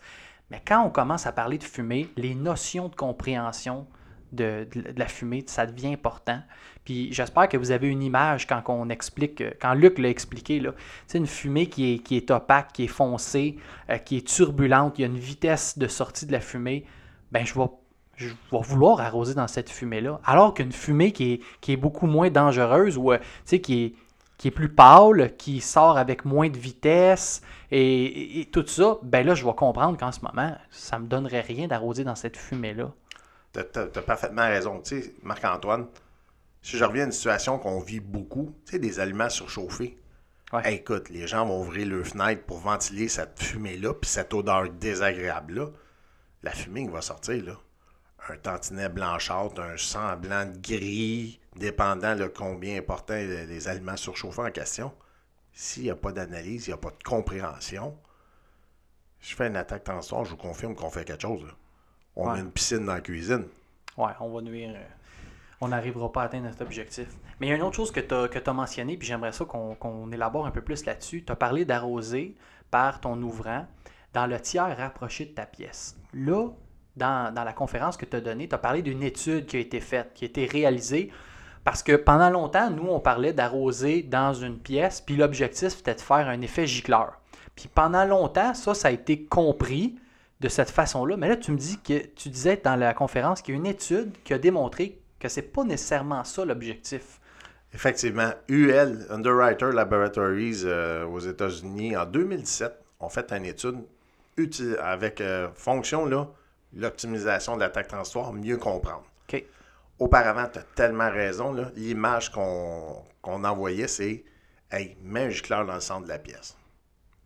Mais 0.51 0.61
quand 0.65 0.83
on 0.83 0.89
commence 0.89 1.27
à 1.27 1.31
parler 1.31 1.57
de 1.57 1.63
fumée, 1.63 2.09
les 2.17 2.35
notions 2.35 2.87
de 2.87 2.95
compréhension 2.95 3.85
de, 4.31 4.67
la 4.95 5.07
fumée, 5.07 5.43
ça 5.47 5.65
devient 5.65 5.93
important. 5.93 6.39
Puis 6.85 7.11
j'espère 7.11 7.49
que 7.49 7.57
vous 7.57 7.71
avez 7.71 7.87
une 7.87 8.01
image 8.01 8.47
quand 8.47 8.61
on 8.67 8.89
explique, 8.89 9.43
quand 9.59 9.73
Luc 9.73 9.97
l'a 9.97 10.09
expliqué, 10.09 10.59
là, 10.59 10.71
une 11.13 11.27
fumée 11.27 11.67
qui 11.67 12.01
est, 12.09 12.31
opaque, 12.31 12.73
qui 12.73 12.85
est 12.85 12.87
foncée, 12.87 13.57
euh, 13.89 13.97
qui 13.97 14.17
est 14.17 14.27
turbulente, 14.27 14.97
il 14.97 15.01
y 15.01 15.05
a 15.05 15.07
une 15.07 15.17
vitesse 15.17 15.77
de 15.77 15.87
sortie 15.87 16.25
de 16.25 16.31
la 16.31 16.41
fumée, 16.41 16.85
ben 17.31 17.45
je 17.45 17.53
vais, 17.53 18.33
vouloir 18.51 18.99
arroser 19.01 19.33
dans 19.33 19.47
cette 19.47 19.69
fumée-là. 19.69 20.19
Alors 20.25 20.53
qu'une 20.53 20.71
fumée 20.71 21.11
qui 21.11 21.41
est, 21.67 21.77
beaucoup 21.77 22.07
moins 22.07 22.29
dangereuse 22.29 22.97
ou 22.97 23.13
euh, 23.13 23.19
qui 23.47 23.95
est 24.45 24.51
plus 24.51 24.69
pâle, 24.69 25.35
qui 25.37 25.61
sort 25.61 25.97
avec 25.97 26.25
moins 26.25 26.49
de 26.49 26.57
vitesse 26.57 27.41
et, 27.71 28.49
tout 28.51 28.65
ça, 28.65 28.97
ben 29.03 29.25
là, 29.25 29.35
je 29.35 29.45
vais 29.45 29.53
comprendre 29.53 29.97
qu'en 29.97 30.11
ce 30.11 30.21
moment, 30.21 30.55
ça 30.71 30.97
me 30.97 31.07
donnerait 31.07 31.41
rien 31.41 31.67
d'arroser 31.67 32.03
dans 32.03 32.15
cette 32.15 32.37
fumée-là. 32.37 32.91
Tu 33.53 33.59
as, 33.59 34.01
parfaitement 34.01 34.47
raison. 34.47 34.81
Tu 34.81 35.01
sais, 35.01 35.13
Marc-Antoine, 35.21 35.87
si 36.61 36.77
je 36.77 36.83
reviens 36.83 37.03
à 37.03 37.05
une 37.07 37.11
situation 37.11 37.59
qu'on 37.59 37.79
vit 37.79 37.99
beaucoup, 37.99 38.55
tu 38.65 38.73
sais, 38.73 38.79
des 38.79 38.99
aliments 38.99 39.29
surchauffés. 39.29 39.97
écoute, 40.65 41.09
les 41.09 41.27
gens 41.27 41.45
vont 41.45 41.61
ouvrir 41.61 41.87
leur 41.87 42.05
fenêtre 42.05 42.43
pour 42.45 42.57
ventiler 42.57 43.07
cette 43.07 43.41
fumée-là, 43.41 43.93
puis 43.93 44.09
cette 44.09 44.33
odeur 44.33 44.69
désagréable-là. 44.69 45.67
La 46.41 46.51
fumée 46.51 46.85
qui 46.85 46.91
va 46.91 47.01
sortir, 47.01 47.43
là. 47.43 47.53
Un 48.29 48.37
tantinet 48.37 48.89
blanchâtre, 48.89 49.61
un 49.61 49.77
sang 49.77 50.15
blanc 50.17 50.45
de 50.45 50.57
gris, 50.59 51.39
dépendant 51.55 52.15
de 52.15 52.27
combien 52.27 52.77
important 52.77 53.15
les 53.15 53.67
aliments 53.67 53.97
surchauffés 53.97 54.41
en 54.41 54.51
question, 54.51 54.91
s'il 55.53 55.83
n'y 55.83 55.89
a 55.89 55.95
pas 55.95 56.11
d'analyse, 56.11 56.67
il 56.67 56.69
n'y 56.69 56.73
a 56.73 56.77
pas 56.77 56.91
de 56.91 57.03
compréhension, 57.03 57.97
je 59.21 59.35
fais 59.35 59.47
une 59.47 59.57
attaque 59.57 59.83
transitoire, 59.83 60.25
je 60.25 60.31
vous 60.31 60.37
confirme 60.37 60.75
qu'on 60.75 60.89
fait 60.89 61.05
quelque 61.05 61.21
chose. 61.21 61.45
On 62.15 62.31
met 62.31 62.39
une 62.39 62.51
piscine 62.51 62.85
dans 62.85 62.93
la 62.93 63.01
cuisine. 63.01 63.45
Ouais, 63.97 64.11
on 64.19 64.29
va 64.29 64.41
nuire. 64.41 64.73
Euh, 64.75 64.83
on 65.61 65.69
n'arrivera 65.69 66.11
pas 66.11 66.23
à 66.23 66.25
atteindre 66.25 66.45
notre 66.45 66.61
objectif. 66.61 67.07
Mais 67.39 67.47
il 67.47 67.49
y 67.49 67.53
a 67.53 67.55
une 67.55 67.61
autre 67.61 67.75
chose 67.75 67.91
que 67.91 67.99
tu 67.99 68.13
as, 68.13 68.53
mentionné, 68.53 68.97
puis 68.97 69.07
j'aimerais 69.07 69.31
ça 69.31 69.45
qu'on 69.45 70.11
élabore 70.11 70.45
un 70.45 70.51
peu 70.51 70.61
plus 70.61 70.85
là-dessus. 70.85 71.23
Tu 71.25 71.31
as 71.31 71.35
parlé 71.35 71.65
d'arroser 71.65 72.35
par 72.71 73.01
ton 73.01 73.21
ouvrant 73.21 73.65
dans 74.13 74.25
le 74.25 74.39
tiers 74.39 74.77
rapproché 74.77 75.25
de 75.25 75.31
ta 75.31 75.45
pièce. 75.45 75.97
Là, 76.13 76.49
dans, 76.95 77.33
dans 77.33 77.43
la 77.43 77.53
conférence 77.53 77.97
que 77.97 78.05
tu 78.05 78.15
as 78.15 78.21
donnée, 78.21 78.47
tu 78.47 78.55
as 78.55 78.57
parlé 78.57 78.81
d'une 78.81 79.03
étude 79.03 79.45
qui 79.45 79.57
a 79.57 79.59
été 79.59 79.79
faite, 79.79 80.11
qui 80.13 80.25
a 80.25 80.27
été 80.27 80.45
réalisée 80.45 81.11
parce 81.63 81.83
que 81.83 81.95
pendant 81.95 82.29
longtemps, 82.29 82.69
nous, 82.69 82.87
on 82.87 82.99
parlait 82.99 83.33
d'arroser 83.33 84.01
dans 84.01 84.33
une 84.33 84.57
pièce, 84.57 85.01
puis 85.01 85.15
l'objectif, 85.15 85.69
c'était 85.69 85.95
de 85.95 86.01
faire 86.01 86.27
un 86.27 86.41
effet 86.41 86.65
gicleur. 86.65 87.19
Puis 87.55 87.69
pendant 87.73 88.05
longtemps, 88.05 88.53
ça, 88.53 88.73
ça 88.73 88.87
a 88.87 88.91
été 88.91 89.25
compris 89.25 89.95
de 90.39 90.47
cette 90.47 90.69
façon-là. 90.69 91.17
Mais 91.17 91.27
là, 91.27 91.35
tu 91.35 91.51
me 91.51 91.57
dis 91.57 91.79
que 91.79 92.05
tu 92.15 92.29
disais 92.29 92.59
dans 92.63 92.75
la 92.75 92.93
conférence 92.93 93.41
qu'il 93.41 93.55
y 93.55 93.57
a 93.57 93.59
une 93.59 93.65
étude 93.65 94.11
qui 94.23 94.33
a 94.33 94.37
démontré 94.37 94.99
que 95.19 95.27
c'est 95.27 95.41
pas 95.41 95.63
nécessairement 95.63 96.23
ça 96.23 96.45
l'objectif. 96.45 97.19
Effectivement, 97.73 98.31
UL, 98.47 99.05
Underwriter 99.09 99.71
Laboratories 99.73 100.61
euh, 100.63 101.05
aux 101.05 101.19
États-Unis, 101.19 101.95
en 101.97 102.05
2017, 102.05 102.73
ont 103.01 103.09
fait 103.09 103.31
une 103.31 103.45
étude 103.45 103.83
avec 104.81 105.19
euh, 105.19 105.49
fonction 105.53 106.05
là, 106.05 106.29
l'optimisation 106.73 107.55
de 107.55 107.59
l'attaque 107.59 107.89
transitoire, 107.89 108.31
mieux 108.31 108.57
comprendre. 108.57 109.03
Auparavant, 109.99 110.47
tu 110.47 110.59
as 110.59 110.63
tellement 110.75 111.11
raison. 111.11 111.53
L'image 111.75 112.31
qu'on 112.31 113.03
envoyait, 113.25 113.87
c'est 113.87 114.23
Hey, 114.71 114.95
mets 115.01 115.25
un 115.25 115.29
gicleur 115.29 115.65
dans 115.65 115.73
le 115.73 115.81
centre 115.81 116.03
de 116.03 116.09
la 116.09 116.19
pièce. 116.19 116.55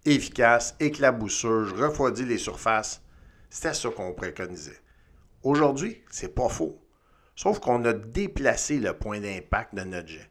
Efficace, 0.06 0.76
éclaboussure, 0.80 1.66
je 1.66 1.76
refroidis 1.76 2.26
les 2.26 2.38
surfaces. 2.38 3.02
C'était 3.50 3.74
ça 3.74 3.90
qu'on 3.90 4.14
préconisait. 4.14 4.80
Aujourd'hui, 5.44 6.02
c'est 6.10 6.34
pas 6.34 6.48
faux. 6.48 6.82
Sauf 7.36 7.60
qu'on 7.60 7.84
a 7.84 7.94
déplacé 7.94 8.80
le 8.80 8.94
point 8.94 9.20
d'impact 9.20 9.76
de 9.76 9.82
notre 9.82 10.08
jet. 10.08 10.30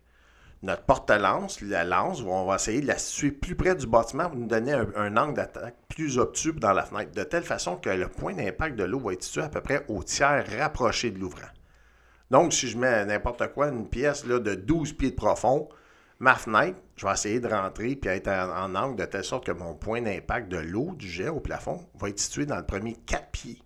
Notre 0.62 0.84
porte-lance, 0.84 1.60
la 1.60 1.84
lance, 1.84 2.22
on 2.22 2.46
va 2.46 2.54
essayer 2.54 2.80
de 2.80 2.86
la 2.86 2.96
situer 2.96 3.32
plus 3.32 3.56
près 3.56 3.74
du 3.74 3.86
bâtiment 3.86 4.30
pour 4.30 4.38
nous 4.38 4.46
donner 4.46 4.72
un, 4.72 4.86
un 4.96 5.16
angle 5.16 5.34
d'attaque 5.34 5.76
plus 5.88 6.18
obtus 6.18 6.54
dans 6.54 6.72
la 6.72 6.84
fenêtre, 6.84 7.12
de 7.12 7.24
telle 7.24 7.42
façon 7.42 7.76
que 7.76 7.90
le 7.90 8.08
point 8.08 8.34
d'impact 8.34 8.76
de 8.76 8.84
l'eau 8.84 9.00
va 9.00 9.12
être 9.12 9.24
situé 9.24 9.42
à 9.42 9.48
peu 9.48 9.60
près 9.60 9.84
au 9.88 10.02
tiers 10.02 10.46
rapproché 10.58 11.10
de 11.10 11.18
l'ouvrant. 11.18 11.48
Donc, 12.32 12.54
si 12.54 12.66
je 12.66 12.78
mets 12.78 13.04
n'importe 13.04 13.46
quoi, 13.52 13.68
une 13.68 13.86
pièce 13.86 14.24
là, 14.24 14.38
de 14.38 14.54
12 14.54 14.94
pieds 14.94 15.10
de 15.10 15.14
profond, 15.14 15.68
ma 16.18 16.34
fenêtre, 16.34 16.78
je 16.96 17.06
vais 17.06 17.12
essayer 17.12 17.40
de 17.40 17.46
rentrer 17.46 17.94
puis 17.94 18.08
être 18.08 18.28
en, 18.28 18.74
angle 18.74 18.96
de 18.96 19.04
telle 19.04 19.22
sorte 19.22 19.44
que 19.44 19.52
mon 19.52 19.74
point 19.74 20.00
d'impact 20.00 20.48
de 20.48 20.56
l'eau 20.56 20.94
du 20.94 21.06
jet 21.06 21.28
au 21.28 21.40
plafond 21.40 21.86
va 21.94 22.08
être 22.08 22.18
situé 22.18 22.46
dans 22.46 22.56
le 22.56 22.64
premier 22.64 22.94
4 22.94 23.30
pieds 23.32 23.62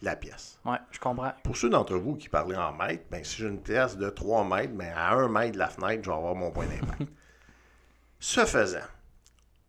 de 0.00 0.04
la 0.04 0.16
pièce. 0.16 0.58
Oui, 0.64 0.74
je 0.90 0.98
comprends. 0.98 1.32
Pour 1.44 1.56
ceux 1.56 1.70
d'entre 1.70 1.94
vous 1.94 2.16
qui 2.16 2.28
parlent 2.28 2.56
en 2.56 2.72
mètres, 2.72 3.04
ben, 3.08 3.22
si 3.22 3.36
j'ai 3.36 3.46
une 3.46 3.62
pièce 3.62 3.96
de 3.96 4.10
3 4.10 4.44
mètres, 4.44 4.74
ben, 4.74 4.92
à 4.96 5.12
1 5.12 5.28
mètre 5.28 5.52
de 5.52 5.58
la 5.58 5.68
fenêtre, 5.68 6.02
je 6.02 6.10
vais 6.10 6.16
avoir 6.16 6.34
mon 6.34 6.50
point 6.50 6.66
d'impact. 6.66 7.02
Ce 8.18 8.44
faisant, 8.44 8.78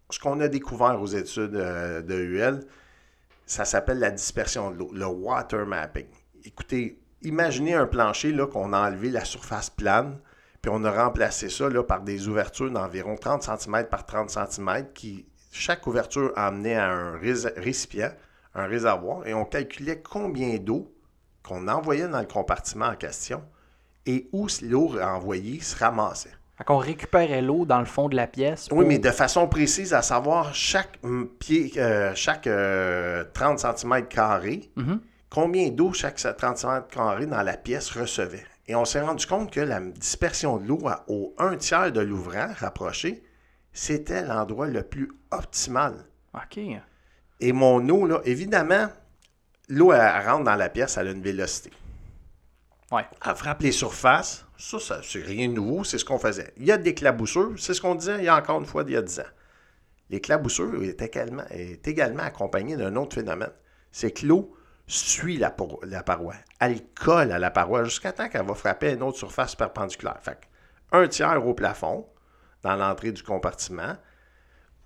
ce 0.10 0.18
qu'on 0.18 0.40
a 0.40 0.48
découvert 0.48 1.00
aux 1.00 1.06
études 1.06 1.56
euh, 1.56 2.02
de 2.02 2.16
UL, 2.16 2.62
ça 3.46 3.64
s'appelle 3.64 4.00
la 4.00 4.10
dispersion 4.10 4.72
de 4.72 4.78
l'eau, 4.78 4.90
le 4.92 5.06
water 5.06 5.68
mapping. 5.68 6.08
Écoutez, 6.44 7.00
imaginez 7.22 7.74
un 7.74 7.86
plancher 7.86 8.32
là, 8.32 8.48
qu'on 8.48 8.74
a 8.74 8.88
enlevé 8.88 9.10
la 9.10 9.26
surface 9.26 9.70
plane, 9.70 10.18
puis 10.62 10.72
on 10.74 10.84
a 10.84 10.92
remplacé 10.92 11.50
ça 11.50 11.70
là, 11.70 11.84
par 11.84 12.02
des 12.02 12.28
ouvertures 12.28 12.72
d'environ 12.72 13.16
30 13.16 13.44
cm 13.44 13.88
par 13.90 14.06
30 14.06 14.30
cm 14.30 14.88
qui, 14.94 15.26
chaque 15.52 15.88
ouverture 15.88 16.32
amenait 16.36 16.76
à 16.76 16.90
un 16.90 17.18
récipient, 17.18 18.12
un 18.56 18.68
réservoir, 18.68 19.26
et 19.26 19.34
on 19.34 19.46
calculait 19.46 20.02
combien 20.02 20.58
d'eau 20.58 20.94
qu'on 21.44 21.68
envoyait 21.68 22.08
dans 22.08 22.20
le 22.20 22.28
compartiment 22.28 22.88
en 22.88 22.96
question 22.96 23.42
et 24.06 24.28
où 24.32 24.48
l'eau 24.62 25.00
envoyée 25.00 25.60
se 25.62 25.78
ramassait. 25.78 26.32
On 26.68 26.78
récupérait 26.78 27.42
l'eau 27.42 27.66
dans 27.66 27.80
le 27.80 27.86
fond 27.86 28.10
de 28.10 28.18
la 28.18 28.28
pièce. 28.28 28.68
Oui, 28.72 28.86
mais 28.86 29.00
de 29.00 29.12
façon 29.12 29.48
précise, 29.48 29.94
à 29.94 30.02
savoir 30.02 30.54
chaque 30.54 31.00
pied, 31.40 31.72
euh, 31.78 32.12
chaque 32.16 32.44
30 32.44 32.50
euh, 32.50 33.24
cm 33.56 34.08
carré, 34.08 34.70
mm-hmm 34.76 35.00
combien 35.30 35.70
d'eau 35.70 35.94
chaque 35.94 36.16
30 36.16 36.58
cm 36.58 37.26
dans 37.28 37.42
la 37.42 37.58
pièce 37.58 37.92
recevait. 37.92 38.46
Et 38.68 38.76
on 38.76 38.86
s'est 38.86 39.02
rendu 39.02 39.26
compte 39.26 39.52
que 39.52 39.60
la 39.60 39.80
dispersion 39.80 40.58
de 40.58 40.68
l'eau 40.68 40.80
au 41.08 41.34
un 41.38 41.58
tiers 41.58 41.92
de 41.92 42.02
l'ouvrant 42.02 42.48
rapproché, 42.58 43.24
c'était 43.74 44.24
l'endroit 44.24 44.68
le 44.68 44.84
plus 44.84 45.12
optimal. 45.32 46.06
OK. 46.36 46.60
Et 47.40 47.52
mon 47.52 47.88
eau, 47.90 48.06
là, 48.06 48.22
évidemment, 48.26 48.90
l'eau, 49.70 49.92
elle, 49.94 50.28
rentre 50.28 50.44
dans 50.44 50.56
la 50.56 50.70
pièce, 50.70 50.98
elle 50.98 51.08
a 51.08 51.12
une 51.12 51.22
vélocité. 51.22 51.72
Ouais. 52.92 53.06
Elle 53.26 53.36
frappe 53.36 53.62
les 53.62 53.72
surfaces. 53.72 54.46
Ça, 54.58 54.80
ça 54.80 55.02
c'est 55.04 55.22
rien 55.22 55.48
de 55.48 55.54
nouveau, 55.54 55.84
c'est 55.84 55.98
ce 55.98 56.06
qu'on 56.06 56.20
faisait. 56.20 56.54
Il 56.58 56.66
y 56.66 56.72
a 56.72 56.78
des 56.78 56.94
claboussures, 56.94 57.54
c'est 57.58 57.74
ce 57.74 57.82
qu'on 57.82 57.96
disait 57.96 58.18
il 58.18 58.26
y 58.26 58.28
a 58.28 58.36
encore 58.36 58.60
une 58.60 58.66
fois 58.66 58.84
il 58.86 58.94
y 58.94 58.98
a 58.98 59.02
10 59.02 59.20
ans. 59.22 59.24
L'éclaboussure 60.10 60.84
est 60.84 61.02
également, 61.02 61.44
est 61.52 61.88
également 61.88 62.24
accompagnée 62.24 62.76
d'un 62.76 62.96
autre 62.96 63.16
phénomène. 63.16 63.52
C'est 63.92 64.12
que 64.12 64.26
l'eau 64.26 64.56
suit 64.90 65.38
la, 65.38 65.52
paro- 65.52 65.80
la 65.86 66.04
paroi. 66.04 66.34
Elle 66.60 66.84
colle 66.94 67.32
à 67.32 67.40
la 67.40 67.52
paroi 67.52 67.84
jusqu'à 67.84 68.12
temps 68.12 68.28
qu'elle 68.28 68.46
va 68.46 68.56
frapper 68.56 68.94
une 68.94 69.04
autre 69.04 69.18
surface 69.18 69.56
perpendiculaire. 69.56 70.20
Un 70.92 71.08
tiers 71.08 71.46
au 71.46 71.54
plafond, 71.54 72.08
dans 72.64 72.76
l'entrée 72.76 73.12
du 73.12 73.24
compartiment, 73.24 73.96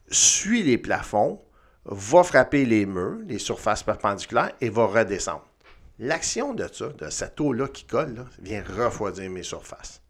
suit 0.09 0.63
les 0.63 0.77
plafonds, 0.77 1.41
va 1.85 2.23
frapper 2.23 2.65
les 2.65 2.85
murs, 2.85 3.19
les 3.25 3.39
surfaces 3.39 3.83
perpendiculaires 3.83 4.51
et 4.61 4.69
va 4.69 4.85
redescendre. 4.85 5.47
L'action 5.99 6.53
de 6.53 6.67
ça, 6.71 6.89
de 6.89 7.09
cette 7.09 7.39
eau-là 7.39 7.67
qui 7.67 7.85
colle, 7.85 8.25
vient 8.39 8.63
refroidir 8.63 9.29
mes 9.29 9.43
surfaces. 9.43 10.01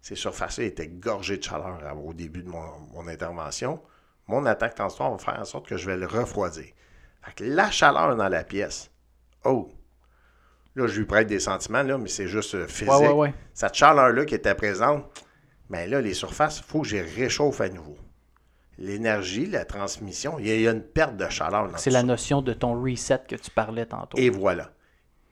Ces 0.00 0.16
surfaces-là 0.16 0.64
étaient 0.64 0.86
gorgées 0.88 1.38
de 1.38 1.42
chaleur 1.42 1.80
à- 1.84 1.94
au 1.94 2.12
début 2.12 2.42
de 2.42 2.48
mon, 2.48 3.08
intervention. 3.08 3.82
Mon 4.28 4.46
attaque 4.46 4.74
transitoire 4.74 5.10
va 5.10 5.18
faire 5.18 5.40
en 5.40 5.44
sorte 5.44 5.66
que 5.66 5.76
je 5.76 5.86
vais 5.86 5.96
le 5.96 6.06
refroidir. 6.06 6.66
La 7.40 7.70
chaleur 7.70 8.14
dans 8.16 8.28
la 8.28 8.44
pièce, 8.44 8.90
oh, 9.44 9.70
là, 10.76 10.86
je 10.86 10.98
lui 10.98 11.06
prête 11.06 11.26
des 11.28 11.40
sentiments, 11.40 11.82
là, 11.82 11.98
mais 11.98 12.08
c'est 12.08 12.28
juste 12.28 12.54
euh, 12.54 12.66
physique. 12.66 12.90
Ouais, 12.92 13.08
ouais, 13.08 13.12
ouais. 13.12 13.34
Cette 13.52 13.74
chaleur-là 13.74 14.24
qui 14.24 14.34
était 14.34 14.54
présente, 14.54 15.04
bien 15.70 15.86
là, 15.86 16.00
les 16.00 16.14
surfaces, 16.14 16.58
il 16.58 16.64
faut 16.64 16.82
que 16.82 16.88
je 16.88 16.96
les 16.96 17.02
réchauffe 17.02 17.60
à 17.60 17.68
nouveau. 17.68 17.96
L'énergie, 18.76 19.46
la 19.46 19.64
transmission, 19.64 20.38
il 20.40 20.46
y 20.48 20.66
a- 20.66 20.72
une 20.72 20.82
perte 20.82 21.16
de 21.16 21.28
chaleur 21.28 21.70
C'est 21.78 21.90
la 21.90 22.02
notion 22.02 22.42
de 22.42 22.52
ton 22.52 22.80
reset 22.82 23.20
que 23.28 23.36
tu 23.36 23.50
parlais 23.50 23.86
tantôt. 23.86 24.18
Et 24.18 24.30
voilà. 24.30 24.72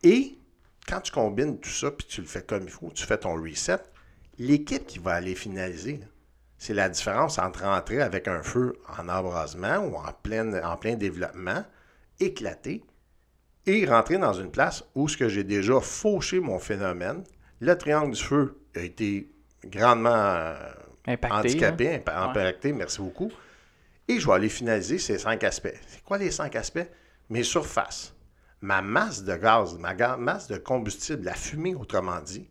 Et 0.04 0.38
quand 0.88 1.00
tu 1.00 1.10
combines 1.10 1.58
tout 1.58 1.68
ça, 1.70 1.90
puis 1.90 2.06
tu 2.06 2.20
le 2.20 2.26
fais 2.28 2.42
comme 2.42 2.62
il 2.64 2.70
faut, 2.70 2.90
tu 2.94 3.04
fais 3.04 3.18
ton 3.18 3.34
reset, 3.34 3.78
l'équipe 4.38 4.86
qui 4.86 5.00
va 5.00 5.14
aller 5.14 5.34
finaliser, 5.34 6.00
c'est 6.56 6.74
la 6.74 6.88
différence 6.88 7.40
entre 7.40 7.64
rentrer 7.64 8.00
avec 8.00 8.28
un 8.28 8.42
feu 8.44 8.78
en 8.96 9.08
embrasement 9.08 9.78
ou 9.78 9.96
en 9.96 10.12
plein, 10.22 10.62
en 10.62 10.76
plein 10.76 10.94
développement, 10.94 11.64
éclaté, 12.20 12.84
et 13.66 13.86
rentrer 13.86 14.18
dans 14.18 14.32
une 14.32 14.50
place 14.50 14.84
où 14.94 15.08
ce 15.08 15.16
que 15.16 15.28
j'ai 15.28 15.44
déjà 15.44 15.80
fauché 15.80 16.40
mon 16.40 16.58
phénomène, 16.58 17.22
le 17.60 17.76
triangle 17.78 18.14
du 18.14 18.22
feu 18.22 18.58
a 18.74 18.80
été 18.80 19.30
grandement 19.64 20.10
euh, 20.14 20.54
Impacté. 21.06 21.36
handicapé, 21.36 21.94
hein? 21.94 21.98
impa- 22.04 22.30
impacté, 22.30 22.72
merci 22.72 23.00
beaucoup. 23.00 23.30
Et 24.08 24.18
je 24.18 24.26
vais 24.26 24.32
aller 24.34 24.48
finaliser 24.48 24.98
ces 24.98 25.18
cinq 25.18 25.44
aspects. 25.44 25.74
C'est 25.86 26.02
quoi 26.02 26.18
les 26.18 26.30
cinq 26.30 26.56
aspects? 26.56 26.86
Mes 27.30 27.44
surfaces, 27.44 28.14
ma 28.60 28.82
masse 28.82 29.22
de 29.22 29.34
gaz, 29.36 29.78
ma 29.78 29.94
ga- 29.94 30.16
masse 30.16 30.48
de 30.48 30.56
combustible, 30.58 31.24
la 31.24 31.34
fumée 31.34 31.74
autrement 31.74 32.20
dit. 32.20 32.48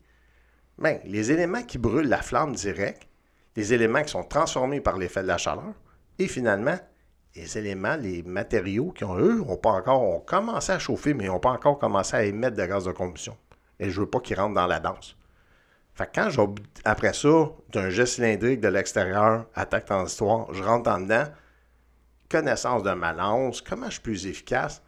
Bien, 0.80 1.00
les 1.06 1.32
éléments 1.32 1.64
qui 1.64 1.78
brûlent 1.78 2.08
la 2.08 2.22
flamme 2.22 2.56
directe, 2.56 3.04
les 3.58 3.74
éléments 3.74 4.02
qui 4.04 4.12
sont 4.12 4.24
transformés 4.24 4.80
par 4.82 4.98
l'effet 4.98 5.22
de 5.24 5.28
la 5.28 5.38
chaleur, 5.38 5.74
et 6.18 6.28
finalement, 6.28 6.78
les 7.36 7.58
éléments, 7.58 7.96
les 7.96 8.24
matériaux 8.24 8.92
qui 8.92 9.04
ont, 9.04 9.18
eux, 9.18 9.42
ont 9.42 9.58
pas 9.58 9.72
encore, 9.72 10.02
ont 10.02 10.20
commencé 10.20 10.72
à 10.72 10.80
chauffer, 10.80 11.14
mais 11.14 11.28
n'ont 11.28 11.40
pas 11.40 11.52
encore 11.52 11.80
commencé 11.80 12.16
à 12.16 12.24
émettre 12.24 12.58
de 12.58 12.66
gaz 12.66 12.86
de 12.86 12.92
combustion. 12.92 13.38
Et 13.80 13.90
je 13.90 14.02
veux 14.02 14.10
pas 14.10 14.20
qu'ils 14.20 14.40
rentrent 14.40 14.56
dans 14.56 14.68
la 14.68 14.80
danse. 14.80 15.16
Fait 15.94 16.06
que 16.06 16.12
quand 16.16 16.30
je, 16.30 16.42
après 16.86 17.14
ça, 17.14 17.52
d'un 17.72 17.90
jet 17.90 18.06
cylindrique 18.06 18.60
de 18.60 18.68
l'extérieur, 18.68 19.46
attaque 19.56 19.86
transitoire, 19.86 20.54
je 20.54 20.64
rentre 20.64 20.90
en 20.90 21.00
dedans, 21.00 21.26
connaissance 22.30 22.84
de 22.84 22.92
ma 22.92 23.14
lance, 23.14 23.62
comment 23.62 23.88
je 23.88 23.94
suis 23.94 24.02
plus 24.02 24.28
efficace? 24.28 24.82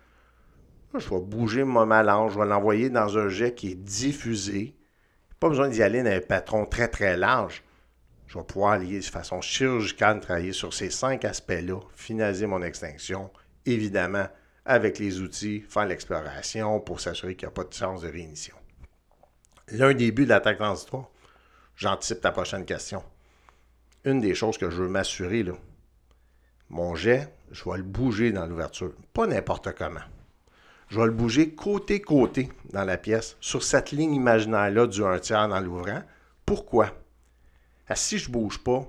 Je 0.96 1.10
vais 1.10 1.22
bouger 1.22 1.64
ma 1.64 2.04
lance, 2.04 2.34
je 2.34 2.40
vais 2.40 2.46
l'envoyer 2.46 2.90
dans 2.90 3.18
un 3.18 3.28
jet 3.28 3.54
qui 3.54 3.72
est 3.72 3.76
diffusé. 3.76 4.76
Pas 5.40 5.50
besoin 5.50 5.68
d'y 5.68 5.82
aller 5.82 6.04
dans 6.04 6.12
un 6.12 6.22
patron 6.22 6.66
très 6.66 6.88
très 6.88 7.18
large. 7.18 7.64
Je 8.34 8.40
vais 8.40 8.46
pouvoir 8.46 8.72
aller 8.72 8.98
de 8.98 9.06
façon 9.06 9.42
chirurgicale 9.42 10.20
travailler 10.20 10.54
sur 10.54 10.74
ces 10.74 10.90
cinq 10.90 11.24
aspects-là, 11.24 11.80
finaliser 11.94 12.48
mon 12.48 12.64
extinction, 12.64 13.30
évidemment, 13.68 14.26
avec 14.66 14.98
les 14.98 15.22
outils, 15.22 15.64
faire 15.70 15.86
l'exploration 15.86 16.80
pour 16.80 17.00
s'assurer 17.00 17.36
qu'il 17.36 17.48
n'y 17.48 17.52
a 17.52 17.54
pas 17.54 17.64
de 17.64 17.72
chance 17.72 18.02
de 18.02 18.08
réignition. 18.08 18.56
L'un 19.68 19.94
des 19.94 20.12
buts 20.12 20.24
de 20.24 20.30
l'attaque 20.30 20.58
transitoire, 20.58 21.12
j'anticipe 21.76 22.22
ta 22.22 22.32
prochaine 22.32 22.66
question. 22.66 23.04
Une 24.04 24.20
des 24.20 24.34
choses 24.34 24.58
que 24.58 24.72
je 24.72 24.82
veux 24.82 24.90
m'assurer, 24.90 25.44
là, 25.44 25.54
mon 26.70 26.96
jet, 26.96 27.32
je 27.52 27.70
vais 27.70 27.78
le 27.78 27.84
bouger 27.84 28.32
dans 28.32 28.48
l'ouverture. 28.48 28.94
Pas 29.14 29.28
n'importe 29.28 29.76
comment. 29.78 30.02
Je 30.90 31.00
vais 31.00 31.06
le 31.06 31.12
bouger 31.12 31.54
côté-côté 31.54 32.50
dans 32.72 32.84
la 32.84 32.98
pièce, 32.98 33.38
sur 33.42 33.62
cette 33.62 33.92
ligne 33.92 34.16
imaginaire-là 34.16 34.88
du 34.88 35.04
1 35.04 35.20
tiers 35.20 35.48
dans 35.48 35.60
l'ouvrant. 35.60 36.02
Pourquoi? 36.48 37.03
Parce 37.88 38.02
que 38.02 38.06
si 38.08 38.18
je 38.18 38.30
bouge 38.32 38.60
pas, 38.64 38.86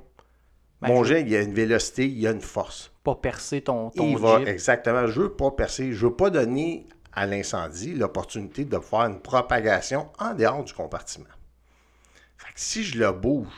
Ben, 0.81 0.89
mon 0.89 1.05
je- 1.05 1.15
jet, 1.15 1.21
il 1.23 1.29
y 1.29 1.37
a 1.37 1.43
une 1.43 1.55
vélocité, 1.55 2.07
il 2.07 2.19
y 2.19 2.27
a 2.27 2.31
une 2.31 2.41
force. 2.41 2.93
Pas 3.03 3.15
percer 3.15 3.61
ton, 3.63 3.91
ton 3.91 4.05
Il 4.07 4.19
va, 4.19 4.41
exactement. 4.43 5.07
Je 5.07 5.21
veux 5.23 5.33
pas 5.33 5.51
percer. 5.51 5.93
Je 5.93 6.07
veux 6.07 6.15
pas 6.15 6.31
donner 6.31 6.87
à 7.13 7.27
l'incendie 7.27 7.95
l'opportunité 7.95 8.65
de 8.65 8.79
faire 8.79 9.01
une 9.03 9.21
propagation 9.21 10.11
en 10.19 10.35
dehors 10.35 10.65
du 10.65 10.73
compartiment. 10.73 11.27
Fait 12.37 12.53
que 12.53 12.61
si 12.61 12.83
je 12.83 12.99
le 12.99 13.13
bouge, 13.13 13.53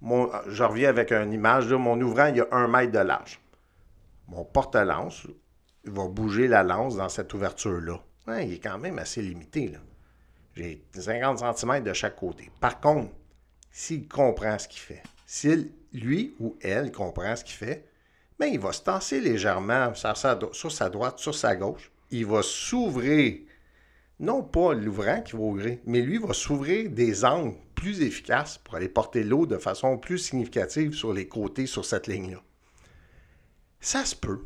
mon, 0.00 0.30
je 0.46 0.62
reviens 0.62 0.88
avec 0.90 1.10
une 1.12 1.32
image, 1.32 1.68
là, 1.68 1.78
mon 1.78 2.00
ouvrant, 2.00 2.26
il 2.26 2.36
y 2.36 2.40
a 2.40 2.46
un 2.52 2.68
mètre 2.68 2.92
de 2.92 2.98
large. 2.98 3.40
Mon 4.28 4.44
porte-lance, 4.44 5.26
va 5.84 6.08
bouger 6.08 6.48
la 6.48 6.62
lance 6.64 6.96
dans 6.96 7.08
cette 7.08 7.32
ouverture-là. 7.32 8.00
Ouais, 8.26 8.46
il 8.46 8.54
est 8.54 8.58
quand 8.58 8.76
même 8.78 8.98
assez 8.98 9.22
limité. 9.22 9.72
J'ai 10.54 10.84
50 10.92 11.38
cm 11.56 11.82
de 11.84 11.92
chaque 11.92 12.16
côté. 12.16 12.50
Par 12.60 12.80
contre, 12.80 13.12
s'il 13.76 14.08
comprend 14.08 14.58
ce 14.58 14.68
qu'il 14.68 14.80
fait, 14.80 15.02
s'il, 15.26 15.70
lui 15.92 16.34
ou 16.40 16.56
elle 16.62 16.90
comprend 16.90 17.36
ce 17.36 17.44
qu'il 17.44 17.56
fait, 17.56 17.86
mais 18.40 18.50
il 18.50 18.58
va 18.58 18.72
se 18.72 18.80
tasser 18.80 19.20
légèrement 19.20 19.92
sur 19.94 20.16
sa, 20.16 20.34
droite, 20.88 21.18
sur 21.18 21.34
sa 21.34 21.56
gauche. 21.56 21.92
Il 22.10 22.24
va 22.24 22.40
s'ouvrir, 22.42 23.38
non 24.18 24.42
pas 24.42 24.72
l'ouvrant 24.72 25.20
qui 25.20 25.32
va 25.32 25.42
ouvrir, 25.42 25.76
mais 25.84 26.00
lui 26.00 26.16
va 26.16 26.32
s'ouvrir 26.32 26.88
des 26.88 27.22
angles 27.26 27.54
plus 27.74 28.00
efficaces 28.00 28.56
pour 28.56 28.76
aller 28.76 28.88
porter 28.88 29.22
l'eau 29.22 29.44
de 29.44 29.58
façon 29.58 29.98
plus 29.98 30.20
significative 30.20 30.94
sur 30.94 31.12
les 31.12 31.28
côtés 31.28 31.66
sur 31.66 31.84
cette 31.84 32.06
ligne-là. 32.06 32.42
Ça 33.78 34.06
se 34.06 34.16
peut 34.16 34.40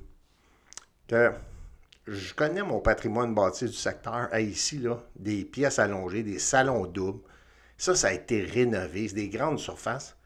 que 1.06 1.30
je 2.08 2.34
connais 2.34 2.64
mon 2.64 2.80
patrimoine 2.80 3.32
bâti 3.32 3.66
du 3.66 3.74
secteur. 3.74 4.34
Hey, 4.34 4.48
ici, 4.48 4.78
là, 4.78 5.04
des 5.14 5.44
pièces 5.44 5.78
allongées, 5.78 6.24
des 6.24 6.40
salons 6.40 6.86
doubles. 6.86 7.20
Ça, 7.80 7.94
ça 7.94 8.08
a 8.08 8.12
été 8.12 8.42
rénové. 8.42 9.08
C'est 9.08 9.14
des 9.14 9.28
grandes 9.28 9.58
surfaces. 9.58 10.16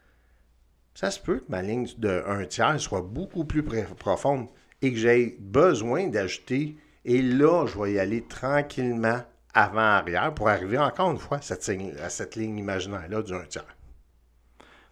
Ça 0.93 1.09
se 1.11 1.19
peut 1.19 1.39
que 1.39 1.45
ma 1.49 1.61
ligne 1.61 1.87
de 1.97 2.23
1 2.27 2.45
tiers 2.45 2.79
soit 2.79 3.01
beaucoup 3.01 3.45
plus 3.45 3.63
profonde 3.63 4.47
et 4.81 4.91
que 4.91 4.97
j'ai 4.99 5.37
besoin 5.39 6.07
d'ajouter. 6.07 6.77
Et 7.05 7.21
là, 7.21 7.65
je 7.65 7.79
vais 7.79 7.93
y 7.93 7.99
aller 7.99 8.23
tranquillement 8.23 9.21
avant-arrière 9.53 10.33
pour 10.33 10.49
arriver 10.49 10.77
encore 10.77 11.11
une 11.11 11.17
fois 11.17 11.37
à 11.37 11.41
cette, 11.41 11.65
ligne- 11.67 11.93
à 12.03 12.09
cette 12.09 12.35
ligne 12.35 12.57
imaginaire-là 12.57 13.21
du 13.21 13.33
1 13.33 13.43
tiers. 13.45 13.65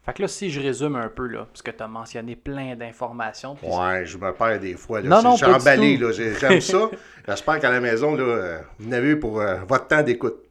Fait 0.06 0.14
que 0.14 0.22
là, 0.22 0.28
si 0.28 0.50
je 0.50 0.60
résume 0.60 0.98
un 0.98 1.08
peu, 1.08 1.28
là, 1.28 1.46
parce 1.46 1.62
que 1.62 1.72
tu 1.72 1.82
as 1.82 1.88
mentionné 1.88 2.36
plein 2.36 2.76
d'informations. 2.76 3.56
Ouais, 3.64 4.06
je 4.06 4.18
me 4.18 4.34
perds 4.34 4.60
des 4.60 4.74
fois. 4.76 5.00
Là. 5.02 5.08
Non, 5.08 5.22
non, 5.22 5.36
je 5.38 5.46
suis 5.46 5.54
emballé. 5.54 5.96
là. 5.98 6.12
J'aime 6.12 6.60
ça. 6.60 6.90
J'espère 7.26 7.60
qu'à 7.60 7.72
la 7.72 7.80
maison, 7.80 8.14
là, 8.16 8.24
euh, 8.24 8.60
vous 8.80 8.90
en 8.90 8.92
avez 8.92 9.16
pour 9.16 9.40
euh, 9.40 9.60
votre 9.66 9.88
temps 9.88 10.04
d'écoute. 10.04 10.43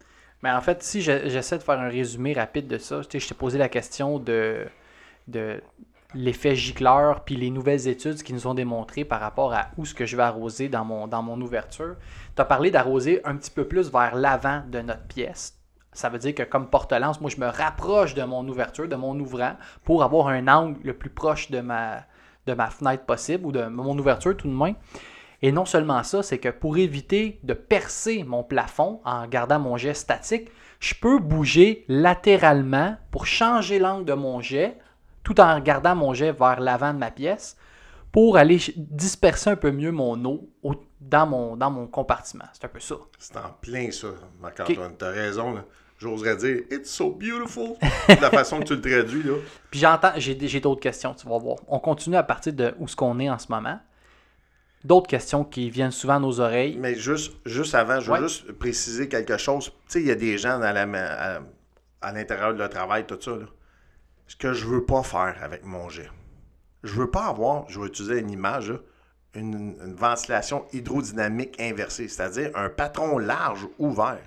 Mais 0.42 0.50
en 0.50 0.60
fait, 0.60 0.82
si 0.82 1.02
je- 1.02 1.28
j'essaie 1.28 1.58
de 1.58 1.62
faire 1.62 1.78
un 1.78 1.88
résumé 1.88 2.32
rapide 2.32 2.66
de 2.66 2.78
ça, 2.78 3.00
je 3.02 3.08
t'ai 3.08 3.34
posé 3.34 3.58
la 3.58 3.68
question 3.68 4.18
de, 4.18 4.66
de 5.28 5.62
l'effet 6.14 6.54
gicleur, 6.56 7.24
puis 7.24 7.36
les 7.36 7.50
nouvelles 7.50 7.88
études 7.88 8.22
qui 8.22 8.32
nous 8.34 8.46
ont 8.46 8.54
démontré 8.54 9.04
par 9.04 9.20
rapport 9.20 9.54
à 9.54 9.68
où 9.76 9.84
ce 9.86 9.94
que 9.94 10.04
je 10.04 10.16
vais 10.16 10.22
arroser 10.24 10.68
dans 10.68 10.84
mon, 10.84 11.06
dans 11.06 11.22
mon 11.22 11.40
ouverture. 11.40 11.96
Tu 12.34 12.42
as 12.42 12.44
parlé 12.44 12.70
d'arroser 12.70 13.20
un 13.24 13.36
petit 13.36 13.50
peu 13.50 13.66
plus 13.66 13.90
vers 13.90 14.14
l'avant 14.16 14.62
de 14.68 14.80
notre 14.80 15.04
pièce. 15.04 15.58
Ça 15.94 16.08
veut 16.08 16.18
dire 16.18 16.34
que 16.34 16.42
comme 16.42 16.68
porte-lance, 16.68 17.20
moi, 17.20 17.30
je 17.30 17.38
me 17.40 17.46
rapproche 17.46 18.14
de 18.14 18.22
mon 18.24 18.46
ouverture, 18.48 18.88
de 18.88 18.96
mon 18.96 19.18
ouvrant, 19.20 19.56
pour 19.84 20.02
avoir 20.02 20.28
un 20.28 20.48
angle 20.48 20.78
le 20.82 20.94
plus 20.94 21.10
proche 21.10 21.50
de 21.50 21.60
ma, 21.60 22.00
de 22.46 22.54
ma 22.54 22.68
fenêtre 22.70 23.04
possible, 23.04 23.46
ou 23.46 23.52
de 23.52 23.64
mon 23.66 23.96
ouverture 23.98 24.36
tout 24.36 24.48
de 24.48 24.52
moins. 24.54 24.72
Et 25.42 25.50
non 25.52 25.64
seulement 25.64 26.02
ça, 26.04 26.22
c'est 26.22 26.38
que 26.38 26.48
pour 26.48 26.76
éviter 26.78 27.40
de 27.42 27.52
percer 27.52 28.22
mon 28.24 28.44
plafond 28.44 29.00
en 29.04 29.26
gardant 29.26 29.58
mon 29.58 29.76
jet 29.76 29.94
statique, 29.94 30.50
je 30.78 30.94
peux 30.94 31.18
bouger 31.18 31.84
latéralement 31.88 32.96
pour 33.10 33.26
changer 33.26 33.78
l'angle 33.78 34.04
de 34.04 34.14
mon 34.14 34.40
jet 34.40 34.76
tout 35.24 35.40
en 35.40 35.58
gardant 35.60 35.94
mon 35.94 36.14
jet 36.14 36.32
vers 36.32 36.60
l'avant 36.60 36.92
de 36.94 36.98
ma 36.98 37.10
pièce 37.10 37.56
pour 38.12 38.36
aller 38.36 38.58
disperser 38.76 39.50
un 39.50 39.56
peu 39.56 39.70
mieux 39.70 39.90
mon 39.92 40.22
eau 40.24 40.48
au- 40.62 40.74
dans, 41.00 41.26
mon, 41.26 41.56
dans 41.56 41.70
mon 41.70 41.86
compartiment. 41.86 42.44
C'est 42.52 42.64
un 42.64 42.68
peu 42.68 42.80
ça. 42.80 42.96
C'est 43.18 43.36
en 43.36 43.50
plein 43.60 43.90
ça, 43.90 44.08
Marc-Antoine. 44.40 44.94
Tu 44.98 45.04
as 45.04 45.08
raison. 45.10 45.54
là. 45.54 45.64
j'oserais 45.98 46.36
dire 46.36 46.58
It's 46.70 46.90
so 46.90 47.10
beautiful, 47.10 47.76
de 48.08 48.20
la 48.20 48.30
façon 48.30 48.60
que 48.60 48.64
tu 48.64 48.74
le 48.76 48.80
traduis. 48.80 49.22
Là. 49.22 49.34
Puis 49.70 49.80
j'entends, 49.80 50.12
j'ai, 50.16 50.36
j'ai 50.46 50.60
d'autres 50.60 50.80
questions, 50.80 51.14
tu 51.14 51.26
vas 51.28 51.38
voir. 51.38 51.56
On 51.68 51.78
continue 51.78 52.16
à 52.16 52.22
partir 52.22 52.52
de 52.52 52.74
où 52.78 52.86
ce 52.86 52.94
qu'on 52.96 53.18
est 53.18 53.30
en 53.30 53.38
ce 53.38 53.46
moment. 53.50 53.78
D'autres 54.84 55.06
questions 55.08 55.44
qui 55.44 55.70
viennent 55.70 55.90
souvent 55.92 56.16
à 56.16 56.18
nos 56.18 56.40
oreilles. 56.40 56.76
Mais 56.78 56.94
juste, 56.96 57.32
juste 57.46 57.74
avant, 57.74 58.00
je 58.00 58.06
veux 58.10 58.12
Ouais. 58.20 58.22
juste 58.28 58.50
préciser 58.52 59.08
quelque 59.08 59.36
chose. 59.36 59.66
Tu 59.66 59.74
sais, 59.88 60.00
il 60.00 60.06
y 60.08 60.10
a 60.10 60.16
des 60.16 60.38
gens 60.38 60.58
dans 60.58 60.72
la, 60.72 60.86
ma- 60.86 61.06
à, 61.36 61.40
à 62.00 62.12
l'intérieur 62.12 62.52
de 62.52 62.58
leur 62.58 62.68
travail, 62.70 63.06
tout 63.06 63.18
ça. 63.20 63.30
Là. 63.32 63.46
Ce 64.26 64.34
que 64.36 64.52
je 64.52 64.66
veux 64.66 64.84
pas 64.84 65.02
faire 65.04 65.36
avec 65.42 65.64
mon 65.64 65.88
jet. 65.88 66.10
Je 66.82 66.94
veux 66.94 67.10
pas 67.10 67.26
avoir, 67.26 67.68
je 67.68 67.78
vais 67.78 67.86
utiliser 67.86 68.18
une 68.18 68.30
image, 68.30 68.70
là, 68.72 68.78
une, 69.34 69.76
une 69.84 69.94
ventilation 69.94 70.64
hydrodynamique 70.72 71.60
inversée, 71.60 72.08
c'est-à-dire 72.08 72.50
un 72.56 72.68
patron 72.68 73.18
large 73.18 73.66
ouvert 73.78 74.18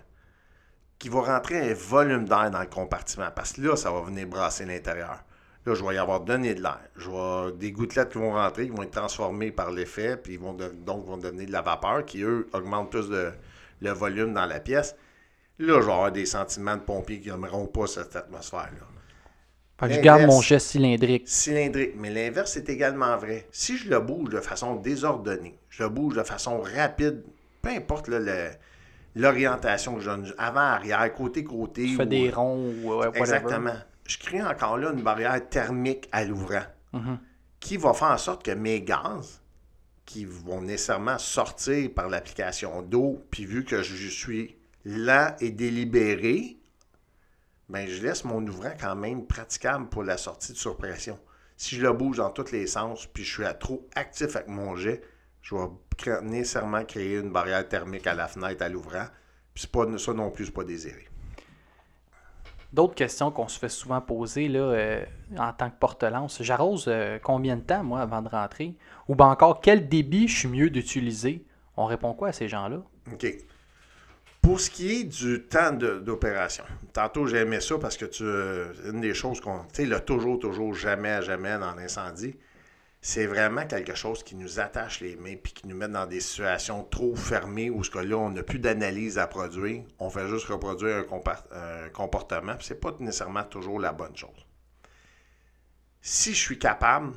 qui 0.98 1.10
va 1.10 1.22
rentrer 1.22 1.70
un 1.70 1.74
volume 1.74 2.26
d'air 2.26 2.50
dans 2.50 2.62
le 2.62 2.66
compartiment. 2.68 3.28
Parce 3.36 3.52
que 3.54 3.62
là, 3.62 3.76
ça 3.76 3.92
va 3.92 4.00
venir 4.02 4.26
brasser 4.28 4.64
l'intérieur. 4.66 5.20
Là, 5.66 5.74
je 5.74 5.84
vais 5.84 5.96
y 5.96 5.98
avoir 5.98 6.20
donné 6.22 6.54
de 6.54 6.62
l'air. 6.62 6.80
Je 6.96 7.10
vais 7.10 7.16
avoir 7.16 7.52
des 7.52 7.72
gouttelettes 7.72 8.10
qui 8.12 8.18
vont 8.20 8.34
rentrer, 8.34 8.66
qui 8.66 8.76
vont 8.76 8.84
être 8.84 8.92
transformées 8.92 9.52
par 9.52 9.72
l'effet, 9.72 10.16
puis 10.18 10.34
ils 10.34 10.40
vont 10.40 10.54
de- 10.54 10.70
donc 10.86 11.06
vont 11.06 11.18
devenir 11.18 11.48
de 11.48 11.52
la 11.52 11.62
vapeur, 11.62 12.06
qui, 12.06 12.22
eux, 12.22 12.48
augmentent 12.54 12.92
plus 12.92 13.10
de, 13.10 13.32
le 13.82 13.90
volume 13.92 14.34
dans 14.34 14.46
la 14.46 14.60
pièce. 14.60 14.96
Là, 15.58 15.80
je 15.82 15.86
vais 15.86 15.92
avoir 15.92 16.12
des 16.12 16.26
sentiments 16.26 16.76
de 16.76 16.82
pompiers 16.82 17.20
qui 17.20 17.30
n'aimeront 17.32 17.66
pas 17.66 17.88
cette 17.88 18.16
atmosphère-là. 18.16 18.86
Fait 19.80 19.88
que 19.88 19.94
je 19.94 20.00
garde 20.02 20.22
mon 20.28 20.42
geste 20.42 20.68
cylindrique. 20.68 21.24
Cylindrique. 21.28 21.94
Mais 21.98 22.10
l'inverse 22.10 22.56
est 22.58 22.70
également 22.70 23.18
vrai. 23.18 23.48
Si 23.52 23.78
je 23.78 23.90
le 23.90 24.00
bouge 24.00 24.30
de 24.30 24.40
façon 24.40 24.76
désordonnée, 24.76 25.58
je 25.70 25.84
le 25.84 25.90
bouge 25.90 26.16
de 26.16 26.24
façon 26.24 26.62
rapide, 26.62 27.24
peu 27.62 27.70
importe 27.70 28.08
là, 28.08 28.20
le- 28.20 28.52
l'orientation 29.16 29.96
que 29.96 30.02
je 30.02 30.10
donne, 30.10 30.34
avant, 30.38 30.60
arrière, 30.60 31.14
côté, 31.14 31.44
côté. 31.44 31.84
Tu 31.84 31.96
fais 31.96 32.04
ou- 32.04 32.06
des 32.06 32.30
ronds 32.30 32.74
ou 32.84 32.94
euh. 32.94 33.12
Exactement. 33.16 33.74
Je 34.06 34.18
crée 34.18 34.42
encore 34.44 34.78
là 34.78 34.92
une 34.92 35.02
barrière 35.02 35.48
thermique 35.50 36.08
à 36.12 36.24
l'ouvrant 36.26 36.64
Mhm. 36.94 37.20
qui 37.60 37.78
va 37.78 37.94
faire 37.94 38.10
en 38.12 38.18
sorte 38.18 38.44
que 38.44 38.52
mes 38.52 38.82
gaz, 38.82 39.42
qui 40.06 40.26
vont 40.26 40.62
nécessairement 40.62 41.18
sortir 41.18 41.92
par 41.94 42.08
l'application 42.10 42.82
d'eau, 42.84 43.24
puis 43.32 43.46
vu 43.46 43.66
que 43.66 43.82
je 43.82 44.08
suis 44.08 44.56
lent 44.86 45.36
et 45.40 45.50
délibéré, 45.50 46.58
ben 47.70 47.88
je 47.88 48.04
laisse 48.04 48.24
mon 48.24 48.46
ouvrant 48.46 48.74
quand 48.80 48.96
même 48.96 49.26
praticable 49.26 49.90
pour 49.90 50.04
la 50.04 50.18
sortie 50.18 50.54
de 50.54 50.58
surpression. 50.58 51.20
Si 51.58 51.76
je 51.76 51.82
le 51.82 51.92
bouge 51.94 52.18
dans 52.18 52.30
tous 52.30 52.52
les 52.52 52.68
sens, 52.68 53.08
puis 53.08 53.24
je 53.24 53.34
suis 53.34 53.46
à- 53.46 53.56
trop 53.56 53.88
actif 53.96 54.36
avec 54.36 54.48
mon 54.48 54.76
jet, 54.76 55.02
je 55.42 55.56
vais 55.56 56.22
nécessairement 56.22 56.84
créer 56.86 57.18
une 57.18 57.32
barrière 57.32 57.68
thermique 57.68 58.06
à 58.06 58.14
la 58.14 58.28
fenêtre, 58.28 58.62
à 58.62 58.70
l'ouvrant. 58.70 59.06
Puis 59.56 59.64
c'est 59.64 59.72
pas, 59.72 59.86
ça 59.98 60.14
non 60.14 60.30
plus, 60.30 60.46
c'est 60.48 60.52
pas 60.52 60.64
désiré. 60.64 61.08
D'autres 62.76 62.94
questions 62.94 63.32
qu'on 63.32 63.48
se 63.48 63.58
fait 63.58 63.70
souvent 63.70 64.02
poser 64.02 64.50
là, 64.50 64.60
euh, 64.60 65.06
en 65.38 65.54
tant 65.54 65.70
que 65.70 65.80
porte-lance. 65.80 66.44
J'arrose 66.44 66.88
euh, 66.90 67.18
combien 67.24 67.56
de 67.56 67.62
temps, 67.62 67.86
moi, 67.86 68.02
avant 68.02 68.22
de 68.22 68.28
rentrer? 68.28 68.76
Ou 69.08 69.16
bien 69.16 69.28
encore, 69.28 69.62
quel 69.62 69.88
débit 69.88 70.28
je 70.28 70.40
suis 70.40 70.48
mieux 70.50 70.70
d'utiliser? 70.70 71.46
On 71.78 71.86
répond 71.86 72.12
quoi 72.14 72.28
à 72.28 72.32
ces 72.34 72.50
gens-là? 72.50 72.84
OK. 73.14 73.28
Pour 74.42 74.60
ce 74.60 74.70
qui 74.70 74.92
est 74.92 75.04
du 75.06 75.44
temps 75.44 75.72
d'opération, 75.72 76.66
tantôt 76.92 77.26
j'ai 77.28 77.38
aimé 77.38 77.62
ça 77.62 77.78
parce 77.80 77.96
que 77.96 78.04
tu, 78.04 78.24
euh, 78.24 78.74
une 78.92 79.00
des 79.00 79.14
choses 79.14 79.40
qu'on. 79.40 79.60
Tu 79.60 79.84
sais, 79.84 79.86
le 79.86 80.02
toujours, 80.02 80.38
toujours, 80.38 80.74
jamais, 80.74 81.22
jamais 81.22 81.58
dans 81.58 81.74
l'incendie, 81.76 82.36
c'est 83.08 83.28
vraiment 83.28 83.68
quelque 83.68 83.94
chose 83.94 84.24
qui 84.24 84.36
nous 84.36 84.60
attache 84.60 85.00
les 85.00 85.16
mains 85.16 85.36
puis 85.36 85.54
qui 85.54 85.68
nous 85.68 85.76
met 85.76 85.88
dans 85.88 86.08
des 86.08 86.20
situations 86.20 86.84
trop 86.84 87.16
fermées 87.16 87.70
où 87.70 87.84
ce 87.84 87.92
que 87.92 88.00
là, 88.00 88.18
on 88.18 88.32
n'a 88.32 88.42
plus 88.42 88.58
d'analyse 88.58 89.20
à 89.20 89.28
produire. 89.28 89.84
On 90.00 90.10
fait 90.10 90.28
juste 90.28 90.48
reproduire 90.48 90.96
un, 90.96 91.90
comportement, 91.90 92.56
puis 92.56 92.66
c'est 92.66 92.80
pas 92.80 92.96
nécessairement 93.00 93.44
toujours 93.44 93.80
la 93.80 93.94
bonne 93.94 94.18
chose. 94.18 94.48
Si 96.02 96.34
je 96.34 96.40
suis 96.40 96.58
capable, 96.58 97.14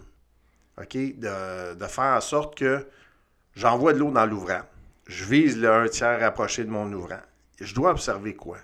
OK, 0.77 0.95
de, 0.95 1.75
de 1.75 1.87
faire 1.87 2.17
en 2.19 2.21
sorte 2.21 2.59
que 2.59 2.87
j'envoie 3.55 3.95
de 3.95 3.99
l'eau 3.99 4.11
dans 4.11 4.27
l'ouvrant, 4.27 4.61
je 5.07 5.25
vise 5.25 5.57
le 5.57 5.73
un 5.73 5.89
tiers 5.89 6.21
rapproché 6.21 6.67
de 6.67 6.71
mon 6.71 6.93
ouvrant. 6.93 7.23
Je 7.63 7.75
dois 7.75 7.93
observer 7.93 8.37
quoi? 8.37 8.59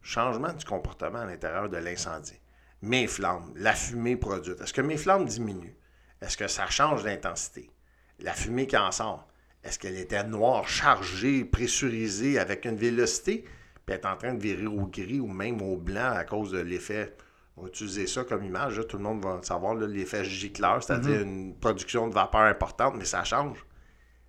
Changement 0.00 0.54
du 0.54 0.64
comportement 0.64 1.18
à 1.18 1.26
l'intérieur 1.26 1.68
de 1.68 1.76
l'incendie. 1.76 2.40
Mes 2.80 3.06
flammes, 3.06 3.52
la 3.54 3.74
fumée 3.74 4.16
produite. 4.16 4.62
Est-ce 4.62 4.72
que 4.72 4.80
mes 4.80 4.96
flammes 4.96 5.26
diminuent? 5.26 5.76
Est-ce 6.24 6.38
que 6.38 6.48
ça 6.48 6.66
change 6.68 7.04
d'intensité? 7.04 7.70
La 8.18 8.32
fumée 8.32 8.66
qui 8.66 8.78
en 8.78 8.90
sort, 8.90 9.28
est-ce 9.62 9.78
qu'elle 9.78 9.98
était 9.98 10.24
noire, 10.24 10.66
chargée, 10.66 11.44
pressurisée 11.44 12.38
avec 12.38 12.64
une 12.64 12.76
vélocité, 12.76 13.44
puis 13.84 13.94
est 13.94 14.06
en 14.06 14.16
train 14.16 14.32
de 14.32 14.40
virer 14.40 14.66
au 14.66 14.86
gris 14.86 15.20
ou 15.20 15.26
même 15.26 15.60
au 15.60 15.76
blanc 15.76 16.12
à 16.14 16.24
cause 16.24 16.50
de 16.50 16.60
l'effet. 16.60 17.14
On 17.56 17.62
va 17.62 17.68
utiliser 17.68 18.06
ça 18.06 18.24
comme 18.24 18.42
image, 18.42 18.78
là, 18.78 18.84
tout 18.84 18.96
le 18.96 19.02
monde 19.02 19.22
va 19.22 19.40
savoir 19.42 19.74
là, 19.74 19.86
l'effet 19.86 20.24
gicleur, 20.24 20.82
c'est-à-dire 20.82 21.20
une 21.20 21.58
production 21.58 22.08
de 22.08 22.14
vapeur 22.14 22.40
importante, 22.40 22.94
mais 22.96 23.04
ça 23.04 23.22
change. 23.22 23.64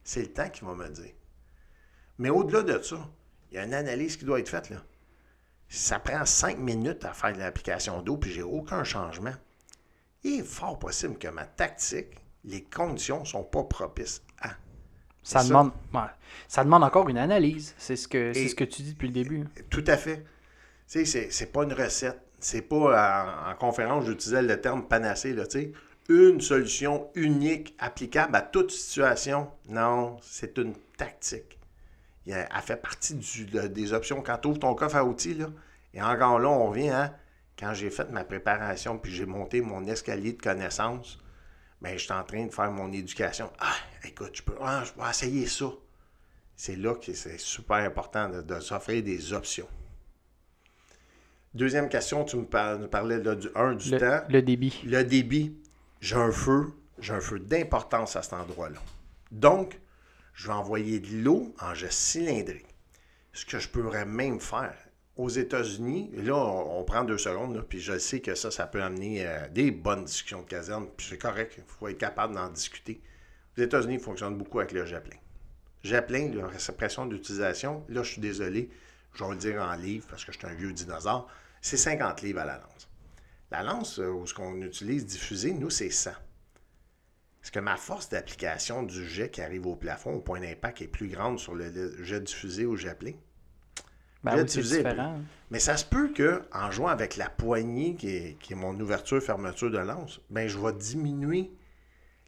C'est 0.03 0.21
le 0.21 0.33
temps 0.33 0.49
qui 0.49 0.65
va 0.65 0.75
me 0.75 0.83
le 0.83 0.91
dire. 0.91 1.13
Mais 2.17 2.29
au-delà 2.29 2.61
de 2.61 2.81
ça, 2.83 3.09
il 3.51 3.55
y 3.55 3.57
a 3.57 3.63
une 3.63 3.73
analyse 3.73 4.17
qui 4.17 4.25
doit 4.25 4.39
être 4.39 4.49
faite. 4.49 4.69
Là. 4.69 4.83
Ça 5.69 5.99
prend 5.99 6.25
cinq 6.25 6.57
minutes 6.59 7.05
à 7.05 7.13
faire 7.13 7.33
de 7.33 7.39
l'application 7.39 8.01
d'eau, 8.01 8.17
puis 8.17 8.31
j'ai 8.31 8.43
aucun 8.43 8.83
changement. 8.83 9.33
Il 10.25 10.39
est 10.39 10.43
fort 10.43 10.79
possible 10.79 11.17
que 11.17 11.27
ma 11.27 11.45
tactique, 11.45 12.17
les 12.43 12.63
conditions 12.63 13.19
ne 13.21 13.25
sont 13.25 13.43
pas 13.43 13.63
propices 13.63 14.21
à. 14.41 14.49
Ça 15.23 15.39
demande, 15.49 15.71
ça 16.47 16.63
demande 16.63 16.83
encore 16.83 17.07
une 17.09 17.17
analyse. 17.17 17.73
C'est 17.77 17.95
ce, 17.95 18.07
que, 18.07 18.31
ce 18.33 18.55
que 18.55 18.63
tu 18.63 18.81
dis 18.81 18.93
depuis 18.93 19.07
le 19.07 19.13
début. 19.13 19.45
Tout 19.69 19.83
à 19.87 19.97
fait. 19.97 20.25
Tu 20.87 21.05
sais, 21.05 21.29
c'est, 21.31 21.45
pas 21.51 21.63
une 21.63 21.73
recette. 21.73 22.19
C'est 22.39 22.61
pas 22.63 23.45
en, 23.47 23.51
en 23.51 23.55
conférence, 23.55 24.05
j'utilisais 24.05 24.41
le 24.43 24.59
terme 24.61 24.87
panacée, 24.87 25.33
là, 25.33 25.45
tu 25.47 25.59
sais. 25.59 25.71
Une 26.09 26.41
solution 26.41 27.09
unique, 27.15 27.75
applicable 27.79 28.35
à 28.35 28.41
toute 28.41 28.69
situation. 28.71 29.49
Non, 29.69 30.17
c'est 30.21 30.57
une 30.59 30.73
tactique. 30.97 31.57
Elle 32.27 32.47
fait 32.63 32.75
partie 32.81 33.15
du- 33.15 33.45
de- 33.45 33.67
des 33.67 33.93
options. 33.93 34.21
Quand 34.21 34.37
tu 34.39 34.47
ouvres 34.47 34.59
ton 34.59 34.73
coffre 34.75 34.95
à 34.95 35.03
outils, 35.05 35.33
là, 35.35 35.47
et 35.93 36.01
encore 36.01 36.39
là, 36.39 36.49
on 36.49 36.69
revient 36.69 36.89
à 36.89 37.15
quand 37.57 37.73
j'ai 37.73 37.89
fait 37.89 38.09
ma 38.09 38.23
préparation 38.23 38.97
puis 38.97 39.13
j'ai 39.13 39.25
monté 39.25 39.61
mon 39.61 39.85
escalier 39.87 40.33
de 40.33 40.41
connaissances, 40.41 41.19
ben, 41.81 41.97
je 41.97 42.03
suis 42.03 42.11
en 42.13 42.23
train 42.23 42.45
de 42.45 42.51
faire 42.53 42.71
mon 42.71 42.91
éducation. 42.91 43.51
Ah, 43.59 43.75
écoute, 44.03 44.31
je 44.33 44.41
peux, 44.43 44.55
ah, 44.61 44.83
je 44.85 44.91
peux 44.93 45.07
essayer 45.09 45.45
ça. 45.47 45.71
C'est 46.55 46.75
là 46.75 46.95
que 46.95 47.13
c'est 47.13 47.37
super 47.39 47.77
important 47.77 48.29
de, 48.29 48.41
de 48.41 48.59
s'offrir 48.59 49.03
des 49.03 49.33
options. 49.33 49.67
Deuxième 51.53 51.87
question, 51.89 52.25
tu 52.25 52.37
me 52.37 52.45
par- 52.45 52.77
nous 52.79 52.87
parlais 52.87 53.21
là, 53.21 53.35
du 53.35 53.47
1 53.55 53.75
du 53.75 53.91
Le, 53.91 53.99
temps. 53.99 54.21
le 54.29 54.41
débit. 54.41 54.81
Le 54.85 55.03
débit, 55.03 55.57
j'ai 56.01 56.15
un 56.15 56.31
feu, 56.31 56.73
j'ai 56.99 57.13
un 57.13 57.21
feu 57.21 57.39
d'importance 57.39 58.15
à 58.15 58.21
cet 58.21 58.33
endroit-là. 58.33 58.79
Donc, 59.31 59.79
je 60.33 60.47
vais 60.47 60.53
envoyer 60.53 60.99
de 60.99 61.23
l'eau 61.23 61.53
en 61.61 61.73
geste 61.73 61.99
cylindrique. 61.99 62.67
Ce 63.31 63.45
que 63.45 63.59
je 63.59 63.69
pourrais 63.69 64.05
même 64.05 64.39
faire 64.41 64.75
aux 65.17 65.29
États-Unis, 65.29 66.11
là, 66.13 66.35
on, 66.35 66.83
prend 66.83 67.05
deux 67.05 67.17
secondes, 67.17 67.65
puis 67.69 67.79
je 67.79 67.97
sais 67.97 68.19
que 68.19 68.35
ça, 68.35 68.51
ça 68.51 68.67
peut 68.67 68.83
amener 68.83 69.25
euh, 69.25 69.47
des 69.47 69.71
bonnes 69.71 70.03
discussions 70.03 70.41
de 70.41 70.47
caserne, 70.47 70.87
puis 70.97 71.07
c'est 71.09 71.17
correct, 71.17 71.53
il 71.57 71.63
faut 71.65 71.87
être 71.87 71.97
capable 71.97 72.35
d'en 72.35 72.49
discuter. 72.49 73.01
Aux 73.57 73.61
États-Unis, 73.61 73.95
ils 73.95 73.99
fonctionnent 73.99 74.37
beaucoup 74.37 74.59
avec 74.59 74.73
le 74.73 74.85
Zeppelin. 74.85 75.17
Zeppelin, 75.85 76.33
la 76.33 76.47
répression 76.47 77.05
d'utilisation, 77.05 77.85
là, 77.87 78.03
je 78.03 78.11
suis 78.11 78.21
désolé, 78.21 78.69
je 79.13 79.23
vais 79.23 79.29
le 79.29 79.37
dire 79.37 79.61
en 79.61 79.75
livres 79.75 80.05
parce 80.09 80.25
que 80.25 80.33
je 80.33 80.37
suis 80.37 80.47
un 80.47 80.53
vieux 80.53 80.73
dinosaure, 80.73 81.29
c'est 81.61 81.77
50 81.77 82.21
livres 82.21 82.41
à 82.41 82.45
la 82.45 82.57
lance. 82.57 82.89
La 83.51 83.63
lance, 83.63 83.99
euh, 83.99 84.09
où 84.09 84.27
ce 84.27 84.33
qu'on 84.33 84.61
utilise 84.61 85.05
diffusée, 85.05 85.53
nous, 85.53 85.69
c'est 85.69 85.89
100. 85.89 86.09
Est-ce 87.41 87.51
que 87.51 87.59
ma 87.59 87.77
force 87.77 88.09
d'application 88.09 88.83
du 88.83 89.07
jet 89.07 89.29
qui 89.29 89.41
arrive 89.41 89.67
au 89.67 89.75
plafond, 89.75 90.15
au 90.15 90.19
point 90.19 90.41
d'impact, 90.41 90.81
est 90.81 90.87
plus 90.87 91.07
grande 91.07 91.39
sur 91.39 91.55
le 91.55 92.03
jet 92.03 92.19
diffusé 92.19 92.65
ou 92.65 92.75
Zeppelin? 92.75 93.13
Ben 94.25 94.31
J'ai 94.37 94.41
oui, 94.41 94.49
c'est 94.49 94.59
utilisé- 94.61 94.77
différent. 94.83 95.19
Mais 95.51 95.59
ça 95.59 95.77
se 95.77 95.85
peut 95.85 96.11
que, 96.11 96.41
en 96.51 96.71
jouant 96.71 96.87
avec 96.89 97.15
la 97.17 97.29
poignée 97.29 97.95
qui 97.95 98.09
est, 98.09 98.37
qui 98.39 98.53
est 98.53 98.55
mon 98.55 98.77
ouverture-fermeture 98.79 99.69
de 99.71 99.77
lance, 99.77 100.19
ben, 100.29 100.47
je 100.47 100.57
vais 100.57 100.73
diminuer 100.73 101.51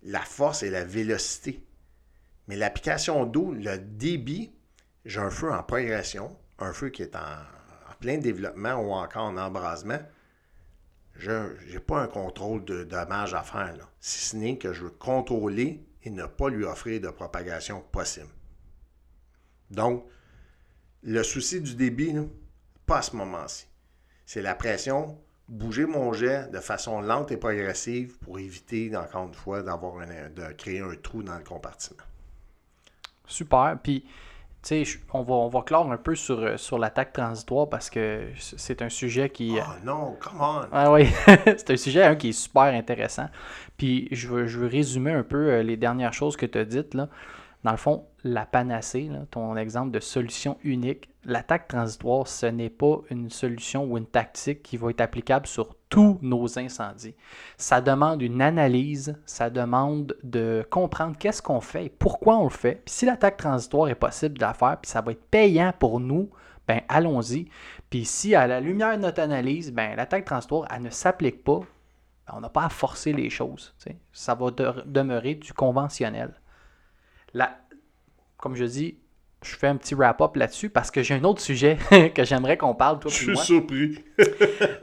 la 0.03 0.21
force 0.21 0.63
et 0.63 0.69
la 0.69 0.83
vélocité. 0.85 1.63
Mais 2.47 2.55
l'application 2.55 3.25
d'eau, 3.25 3.51
le 3.53 3.77
débit, 3.77 4.53
j'ai 5.05 5.19
un 5.19 5.29
feu 5.31 5.51
en 5.51 5.63
progression, 5.63 6.37
un 6.59 6.71
feu 6.71 6.89
qui 6.89 7.01
est 7.01 7.15
en, 7.15 7.19
en 7.19 7.93
plein 7.99 8.17
développement 8.17 8.75
ou 8.75 8.91
encore 8.93 9.23
en 9.25 9.37
embrasement. 9.37 9.99
Je 11.15 11.31
n'ai 11.73 11.79
pas 11.79 12.01
un 12.03 12.07
contrôle 12.07 12.63
de 12.63 12.83
dommage 12.83 13.33
à 13.33 13.41
faire, 13.41 13.75
là. 13.75 13.89
si 13.99 14.19
ce 14.29 14.35
n'est 14.35 14.57
que 14.59 14.71
je 14.71 14.83
veux 14.83 14.91
contrôler 14.91 15.83
et 16.03 16.11
ne 16.11 16.25
pas 16.25 16.49
lui 16.49 16.63
offrir 16.63 17.01
de 17.01 17.09
propagation 17.09 17.81
possible. 17.91 18.29
Donc, 19.71 20.05
le 21.03 21.23
souci 21.23 21.61
du 21.61 21.75
débit, 21.75 22.11
là, 22.13 22.21
pas 22.85 22.97
à 22.99 23.01
ce 23.01 23.15
moment-ci. 23.15 23.67
C'est 24.25 24.41
la 24.41 24.55
pression, 24.55 25.17
bouger 25.47 25.85
mon 25.85 26.11
jet 26.13 26.49
de 26.51 26.59
façon 26.59 27.01
lente 27.01 27.31
et 27.31 27.37
progressive 27.37 28.17
pour 28.19 28.39
éviter, 28.39 28.95
encore 28.95 29.27
une 29.27 29.33
fois, 29.33 29.61
d'avoir 29.61 29.99
un- 29.99 30.29
de 30.29 30.51
créer 30.53 30.81
un 30.81 30.95
trou 31.01 31.23
dans 31.23 31.37
le 31.37 31.43
compartiment. 31.43 32.03
Super. 33.27 33.77
Puis, 33.81 34.01
tu 34.63 34.85
sais, 34.85 34.99
on 35.13 35.21
va, 35.21 35.33
on 35.35 35.47
va 35.49 35.61
clore 35.61 35.91
un 35.91 35.97
peu 35.97 36.15
sur, 36.15 36.39
euh, 36.39 36.57
sur 36.57 36.79
l'attaque 36.79 37.13
transitoire 37.13 37.69
parce 37.69 37.89
que 37.89 38.27
c'est 38.39 38.81
un 38.81 38.89
sujet 38.89 39.29
qui. 39.29 39.57
Oh 39.59 39.85
non, 39.85 40.17
come 40.19 40.41
on! 40.41 40.61
Ah 40.71 40.91
oui, 40.91 41.07
c'est 41.45 41.71
un 41.71 41.77
sujet 41.77 42.17
qui 42.17 42.29
est 42.29 42.33
super 42.33 42.63
intéressant. 42.63 43.29
Puis 43.77 44.07
je 44.11 44.27
veux, 44.27 44.47
je 44.47 44.59
veux 44.59 44.67
résumer 44.67 45.11
un 45.11 45.23
peu 45.23 45.59
les 45.59 45.77
dernières 45.77 46.13
choses 46.13 46.35
que 46.35 46.45
tu 46.45 46.57
as 46.57 46.65
dites. 46.65 46.93
Là. 46.93 47.07
Dans 47.67 47.73
le 47.73 47.77
fond, 47.77 48.05
la 48.23 48.45
panacée, 48.45 49.11
ton 49.29 49.57
exemple 49.57 49.91
de 49.91 49.99
solution 49.99 50.57
unique, 50.63 51.09
l'attaque 51.25 51.67
transitoire, 51.67 52.25
ce 52.25 52.45
n'est 52.45 52.69
pas 52.69 53.01
une 53.09 53.29
solution 53.29 53.83
ou 53.83 53.97
une 53.97 54.05
tactique 54.05 54.63
qui 54.63 54.77
va 54.77 54.89
être 54.91 55.01
applicable 55.01 55.47
sur 55.47 55.75
tous 55.89 56.17
nos 56.21 56.57
incendies. 56.57 57.13
Ça 57.57 57.81
demande 57.81 58.21
une 58.21 58.41
analyse, 58.41 59.19
ça 59.25 59.49
demande 59.49 60.15
de 60.23 60.65
comprendre 60.69 61.17
qu'est-ce 61.17 61.41
qu'on 61.41 61.59
fait 61.59 61.87
et 61.87 61.89
pourquoi 61.89 62.37
on 62.37 62.45
le 62.45 62.49
fait. 62.51 62.83
Puis 62.85 62.93
si 62.93 63.05
l'attaque 63.05 63.35
transitoire 63.35 63.89
est 63.89 63.95
possible 63.95 64.37
de 64.37 64.45
la 64.45 64.53
faire, 64.53 64.77
puis 64.81 64.89
ça 64.89 65.01
va 65.01 65.11
être 65.11 65.25
payant 65.29 65.73
pour 65.77 65.99
nous, 65.99 66.29
ben 66.69 66.83
allons-y. 66.87 67.49
Puis 67.89 68.05
si 68.05 68.33
à 68.33 68.47
la 68.47 68.61
lumière 68.61 68.95
de 68.95 69.01
notre 69.01 69.21
analyse, 69.21 69.73
ben 69.73 69.93
l'attaque 69.97 70.23
transitoire, 70.23 70.69
elle 70.73 70.83
ne 70.83 70.89
s'applique 70.89 71.43
pas, 71.43 71.59
ben, 71.59 72.33
on 72.37 72.39
n'a 72.39 72.49
pas 72.49 72.63
à 72.63 72.69
forcer 72.69 73.11
les 73.11 73.29
choses. 73.29 73.75
Ça 74.13 74.35
va 74.35 74.51
demeurer 74.85 75.35
du 75.35 75.51
conventionnel 75.51 76.33
comme 78.37 78.55
je 78.55 78.65
dis, 78.65 78.97
je 79.43 79.55
fais 79.55 79.67
un 79.67 79.75
petit 79.75 79.95
wrap-up 79.95 80.35
là-dessus 80.35 80.69
parce 80.69 80.91
que 80.91 81.03
j'ai 81.03 81.15
un 81.15 81.23
autre 81.23 81.41
sujet 81.41 81.77
que 82.15 82.23
j'aimerais 82.23 82.57
qu'on 82.57 82.73
parle, 82.73 82.99
toi 82.99 83.11
Je 83.11 83.15
suis 83.15 83.37
surpris. 83.37 84.03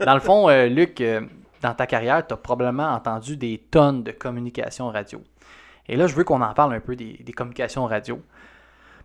dans 0.05 0.13
le 0.13 0.19
fond, 0.19 0.49
euh, 0.49 0.67
Luc, 0.67 1.01
euh, 1.01 1.21
dans 1.61 1.73
ta 1.73 1.87
carrière, 1.87 2.25
tu 2.25 2.33
as 2.33 2.37
probablement 2.37 2.89
entendu 2.93 3.37
des 3.37 3.57
tonnes 3.71 4.03
de 4.03 4.11
communications 4.11 4.87
radio. 4.89 5.21
Et 5.87 5.95
là, 5.95 6.07
je 6.07 6.15
veux 6.15 6.23
qu'on 6.23 6.41
en 6.41 6.53
parle 6.53 6.73
un 6.73 6.79
peu 6.79 6.95
des, 6.95 7.23
communications 7.35 7.85
radio. 7.85 8.21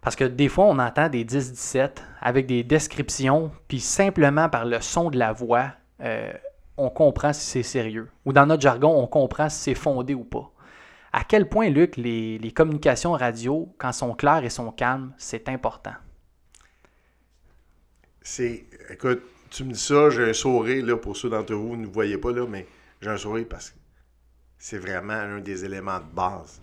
Parce 0.00 0.16
que 0.16 0.24
des 0.24 0.48
fois, 0.48 0.64
on 0.64 0.78
entend 0.78 1.10
des 1.10 1.24
10-17 1.24 1.90
avec 2.22 2.46
des 2.46 2.64
descriptions, 2.64 3.50
puis 3.68 3.80
simplement 3.80 4.48
par 4.48 4.64
le 4.64 4.80
son 4.80 5.10
de 5.10 5.18
la 5.18 5.32
voix, 5.32 5.72
euh, 6.00 6.32
on 6.78 6.88
comprend 6.88 7.34
si 7.34 7.44
c'est 7.44 7.62
sérieux. 7.62 8.08
Ou 8.24 8.32
dans 8.32 8.46
notre 8.46 8.62
jargon, 8.62 8.94
on 8.96 9.06
comprend 9.06 9.50
si 9.50 9.58
c'est 9.58 9.74
fondé 9.74 10.14
ou 10.14 10.24
pas 10.24 10.50
à 11.12 11.24
quel 11.24 11.48
point, 11.48 11.68
Luc, 11.70 11.96
les, 11.96 12.52
communications 12.54 13.12
radio, 13.12 13.72
quand 13.78 13.92
sont 13.92 14.14
claires 14.14 14.44
et 14.44 14.50
sont 14.50 14.70
calmes, 14.70 15.12
c'est 15.18 15.48
important? 15.48 15.94
C'est. 18.22 18.66
Écoute, 18.90 19.22
tu 19.50 19.64
me 19.64 19.72
dis 19.72 19.80
ça, 19.80 20.10
j'ai 20.10 20.30
un 20.30 20.32
sourire, 20.32 20.84
là, 20.84 20.96
pour 20.96 21.16
ceux 21.16 21.30
d'entre 21.30 21.54
vous, 21.54 21.70
vous 21.70 21.76
ne 21.76 21.86
voyez 21.86 22.18
pas, 22.18 22.32
là, 22.32 22.46
mais 22.46 22.66
j'ai 23.00 23.10
un 23.10 23.16
sourire 23.16 23.46
parce 23.48 23.70
que 23.70 23.76
c'est 24.58 24.78
vraiment 24.78 25.14
un 25.14 25.40
des 25.40 25.64
éléments 25.64 25.98
de 25.98 26.14
base. 26.14 26.60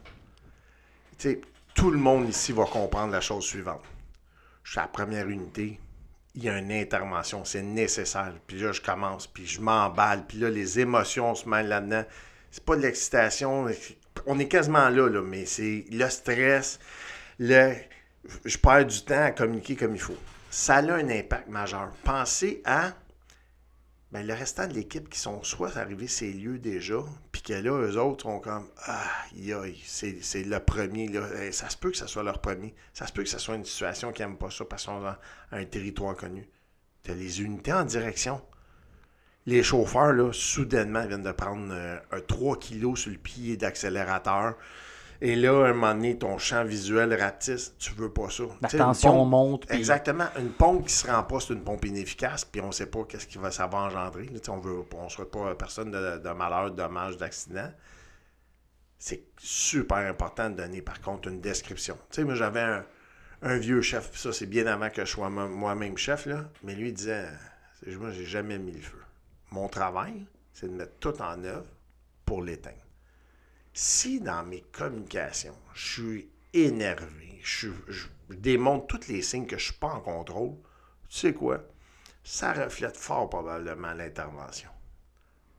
Tu 1.18 1.30
sais, 1.30 1.42
tout 1.74 1.92
le 1.92 1.98
monde 1.98 2.30
ici 2.30 2.52
va 2.52 2.66
comprendre 2.66 3.12
la 3.12 3.22
chose 3.22 3.44
suivante. 3.44 3.84
Je 4.64 4.72
suis 4.72 4.80
à 4.80 4.84
la 4.84 4.88
première 4.88 5.28
unité, 5.28 5.80
il 6.36 6.44
y 6.44 6.50
a 6.50 6.58
une 6.58 6.72
intervention, 6.72 7.44
c'est 7.44 7.64
nécessaire. 7.64 8.34
Puis 8.46 8.60
là, 8.60 8.72
je 8.72 8.82
commence, 8.82 9.26
puis 9.26 9.48
je 9.48 9.60
m'emballe, 9.60 10.26
puis 10.28 10.38
là, 10.38 10.50
les 10.50 10.80
émotions 10.80 11.34
se 11.34 11.50
mêlent 11.50 11.68
là-dedans. 11.68 12.04
C'est 12.52 12.64
pas 12.64 12.76
de 12.76 12.82
l'excitation, 12.82 13.68
on 14.26 14.40
est 14.40 14.48
quasiment 14.48 14.90
là, 14.90 15.08
là 15.10 15.22
mais 15.22 15.46
c'est 15.46 15.86
le 15.92 16.10
stress, 16.10 16.80
le 17.40 17.74
je 18.46 18.58
perds 18.58 18.86
du 18.86 19.04
temps 19.04 19.24
à 19.24 19.32
communiquer 19.32 19.76
comme 19.76 19.96
il 19.96 20.02
faut. 20.02 20.18
Ça 20.50 20.78
a 20.78 20.94
un 20.94 21.10
impact 21.10 21.48
majeur. 21.50 21.92
Pensez 22.04 22.62
à 22.66 22.94
ben, 24.12 24.26
le 24.26 24.34
restant 24.34 24.68
de 24.68 24.74
l'équipe 24.74 25.10
qui 25.10 25.20
sont 25.20 25.44
soit 25.44 25.76
arrivés 25.76 26.08
ces 26.08 26.32
lieux 26.32 26.60
déjà, 26.60 27.04
puis 27.32 27.42
que 27.42 27.54
là, 27.54 27.72
eux 27.72 28.00
autres 28.00 28.24
sont 28.24 28.40
comme 28.40 28.68
Ah, 28.86 29.12
c'est 29.86 30.44
le 30.44 30.60
premier. 30.60 31.12
Ça 31.52 31.70
se 31.70 31.78
peut 31.78 31.92
que 31.92 31.98
ce 31.98 32.08
soit 32.08 32.24
leur 32.24 32.40
premier. 32.40 32.74
Ça 32.94 33.06
se 33.06 33.12
peut 33.12 33.24
que 33.24 33.30
ce 33.30 33.40
soit 33.40 33.56
une 33.56 33.66
situation 33.66 34.12
qui 34.14 34.22
n'aime 34.22 34.38
pas 34.38 34.50
ça 34.50 34.66
parce 34.66 34.86
qu'on 34.86 35.06
a 35.06 35.20
un 35.52 35.66
territoire 35.66 36.16
connu. 36.16 36.48
Tu 37.04 37.12
as 37.12 37.16
les 37.16 37.42
unités 37.42 37.74
en 37.74 37.84
direction 37.84 38.42
les 39.48 39.64
chauffeurs, 39.64 40.12
là, 40.12 40.32
soudainement, 40.34 41.08
viennent 41.08 41.24
de 41.24 41.32
prendre 41.32 41.70
euh, 41.72 41.98
un 42.12 42.20
3 42.20 42.60
kg 42.60 42.96
sur 42.96 43.10
le 43.10 43.18
pied 43.18 43.56
d'accélérateur. 43.56 44.56
Et 45.22 45.36
là, 45.36 45.66
à 45.66 45.70
un 45.70 45.74
moment 45.74 45.96
donné, 45.96 46.18
ton 46.18 46.38
champ 46.38 46.64
visuel 46.66 47.14
rapetisse, 47.20 47.74
tu 47.80 47.94
veux 47.94 48.12
pas 48.12 48.30
ça. 48.30 48.44
La 48.62 48.68
tension 48.68 49.26
monte. 49.26 49.72
Exactement. 49.72 50.26
Une 50.38 50.50
pompe 50.50 50.86
qui 50.86 50.94
se 50.94 51.08
rend 51.08 51.24
pas, 51.24 51.40
c'est 51.40 51.54
une 51.54 51.64
pompe 51.64 51.86
inefficace, 51.86 52.44
puis 52.44 52.62
on 52.62 52.74
sait 52.74 52.86
pas 52.88 53.06
qu'est-ce 53.06 53.26
qui 53.26 53.38
va, 53.38 53.50
ça 53.50 53.68
va 53.68 53.80
engendrer. 53.80 54.30
on 54.50 54.58
veut, 54.58 54.84
on 54.94 55.10
souhaite 55.10 55.32
pas 55.32 55.56
personne 55.56 55.92
de, 55.92 56.18
de 56.20 56.30
malheur, 56.30 56.70
de 56.70 56.76
dommage, 56.76 57.18
d'accident. 57.18 57.72
C'est 59.00 59.24
super 59.40 59.98
important 59.98 60.50
de 60.50 60.56
donner, 60.56 60.82
par 60.82 61.00
contre, 61.00 61.30
une 61.30 61.40
description. 61.40 61.96
Tu 62.10 62.18
sais, 62.18 62.24
moi, 62.26 62.36
j'avais 62.36 62.62
un, 62.62 62.86
un, 63.44 63.58
vieux 63.58 63.82
chef, 63.82 64.16
ça, 64.16 64.34
c'est 64.34 64.46
bien 64.46 64.68
avant 64.68 64.90
que 64.90 65.06
je 65.06 65.10
sois 65.10 65.30
moi-même 65.30 65.98
chef, 65.98 66.26
là, 66.26 66.50
mais 66.64 66.76
lui, 66.76 66.90
il 66.90 66.94
disait, 66.94 67.28
moi, 67.98 68.12
j'ai 68.12 68.26
jamais 68.26 68.60
mis 68.60 68.74
le 68.74 68.82
feu. 68.82 68.98
Mon 69.52 69.68
travail, 69.68 70.26
c'est 70.54 70.68
de 70.68 70.74
mettre 70.74 70.98
tout 71.00 71.22
en 71.22 71.44
œuvre 71.44 71.70
pour 72.26 72.42
l'éteindre. 72.42 72.76
Si 73.74 74.20
dans 74.20 74.44
mes 74.44 74.62
communications, 74.72 75.58
je 75.74 76.02
suis 76.02 76.30
énervé, 76.54 77.40
je, 77.44 77.70
démontre 78.30 78.88
tous 78.88 79.08
les 79.08 79.22
signes 79.22 79.46
que 79.46 79.58
je 79.58 79.66
ne 79.68 79.72
suis 79.72 79.80
pas 79.80 79.94
en 79.94 80.02
contrôle, 80.02 80.56
tu 81.10 81.18
sais 81.18 81.34
quoi? 81.34 81.64
Ça 82.24 82.54
reflète 82.54 82.98
fort 82.98 83.30
probablement 83.30 83.94
l'intervention. 83.94 84.70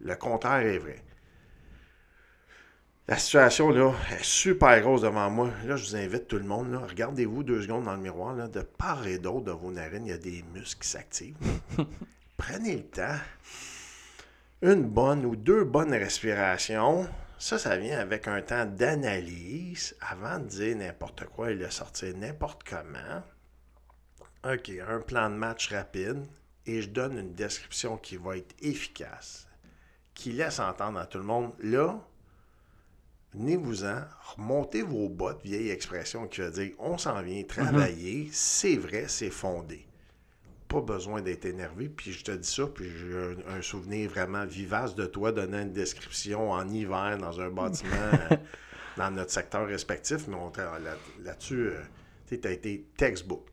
Le 0.00 0.14
contraire 0.16 0.66
est 0.66 0.78
vrai. 0.78 1.02
La 3.08 3.16
situation 3.16 3.70
là, 3.70 3.94
est 4.10 4.22
super 4.22 4.78
grosse 4.82 5.00
devant 5.00 5.30
moi. 5.30 5.50
Là, 5.64 5.76
je 5.76 5.84
vous 5.86 5.96
invite 5.96 6.28
tout 6.28 6.36
le 6.36 6.44
monde. 6.44 6.74
Regardez-vous 6.74 7.42
deux 7.42 7.62
secondes 7.62 7.84
dans 7.84 7.94
le 7.94 8.02
miroir. 8.02 8.34
Là, 8.34 8.48
de 8.48 8.60
part 8.60 9.06
et 9.06 9.18
d'autre 9.18 9.46
de 9.46 9.52
vos 9.52 9.70
narines, 9.70 10.04
il 10.04 10.10
y 10.10 10.12
a 10.12 10.18
des 10.18 10.44
muscles 10.52 10.82
qui 10.82 10.88
s'activent. 10.88 11.36
Prenez 12.36 12.76
le 12.76 12.84
temps 12.84 13.16
une 14.60 14.84
bonne 14.84 15.24
ou 15.24 15.36
deux 15.36 15.64
bonnes 15.64 15.92
respirations, 15.92 17.08
ça, 17.38 17.58
ça 17.58 17.76
vient 17.76 18.00
avec 18.00 18.26
un 18.26 18.42
temps 18.42 18.66
d'analyse 18.66 19.96
avant 20.00 20.40
de 20.40 20.46
dire 20.46 20.76
n'importe 20.76 21.26
quoi 21.26 21.52
et 21.52 21.56
de 21.56 21.68
sortir 21.68 22.16
n'importe 22.16 22.64
comment. 22.68 23.22
OK, 24.44 24.72
un 24.88 25.00
plan 25.00 25.30
de 25.30 25.36
match 25.36 25.72
rapide 25.72 26.26
et 26.66 26.82
je 26.82 26.88
donne 26.88 27.18
une 27.18 27.34
description 27.34 27.96
qui 27.96 28.16
va 28.16 28.36
être 28.36 28.54
efficace, 28.60 29.46
qui 30.14 30.32
laisse 30.32 30.58
entendre 30.58 30.98
à 30.98 31.06
tout 31.06 31.18
le 31.18 31.24
monde, 31.24 31.52
là, 31.60 31.96
venez-vous-en, 33.34 34.02
remontez 34.36 34.82
vos 34.82 35.08
bottes, 35.08 35.42
vieille 35.44 35.70
expression 35.70 36.26
qui 36.26 36.40
veut 36.40 36.50
dire 36.50 36.72
on 36.80 36.98
s'en 36.98 37.22
vient 37.22 37.44
travailler, 37.44 38.28
c'est 38.32 38.76
vrai, 38.76 39.06
c'est 39.06 39.30
fondé 39.30 39.87
pas 40.68 40.80
besoin 40.80 41.22
d'être 41.22 41.46
énervé. 41.46 41.88
Puis 41.88 42.12
je 42.12 42.24
te 42.24 42.32
dis 42.32 42.48
ça, 42.48 42.66
puis 42.66 42.86
j'ai 42.88 43.36
un, 43.48 43.62
souvenir 43.62 44.10
vraiment 44.10 44.44
vivace 44.44 44.94
de 44.94 45.06
toi 45.06 45.32
donnant 45.32 45.62
une 45.62 45.72
description 45.72 46.50
en 46.50 46.68
hiver 46.68 47.18
dans 47.18 47.40
un 47.40 47.50
bâtiment 47.50 47.96
euh, 48.30 48.36
dans 48.96 49.10
notre 49.10 49.30
secteur 49.30 49.66
respectif. 49.66 50.28
Mais 50.28 50.36
là-dessus, 51.24 51.68
euh, 51.68 51.80
tu 52.26 52.40
as 52.44 52.50
été 52.50 52.86
textbook. 52.96 53.46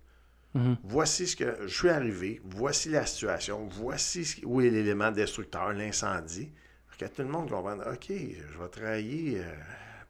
Mm-hmm. 0.55 0.75
Voici 0.83 1.27
ce 1.27 1.35
que 1.35 1.57
je 1.65 1.75
suis 1.75 1.89
arrivé, 1.89 2.41
voici 2.45 2.89
la 2.89 3.05
situation, 3.05 3.67
voici 3.69 4.41
où 4.45 4.61
est 4.61 4.69
l'élément 4.69 5.11
destructeur, 5.11 5.73
l'incendie. 5.73 6.51
Que 6.97 7.05
tout 7.07 7.23
le 7.23 7.27
monde 7.27 7.49
comprenne, 7.49 7.81
OK, 7.81 8.07
je 8.07 8.57
vais 8.57 8.69
travailler. 8.69 9.39
Euh, 9.39 9.53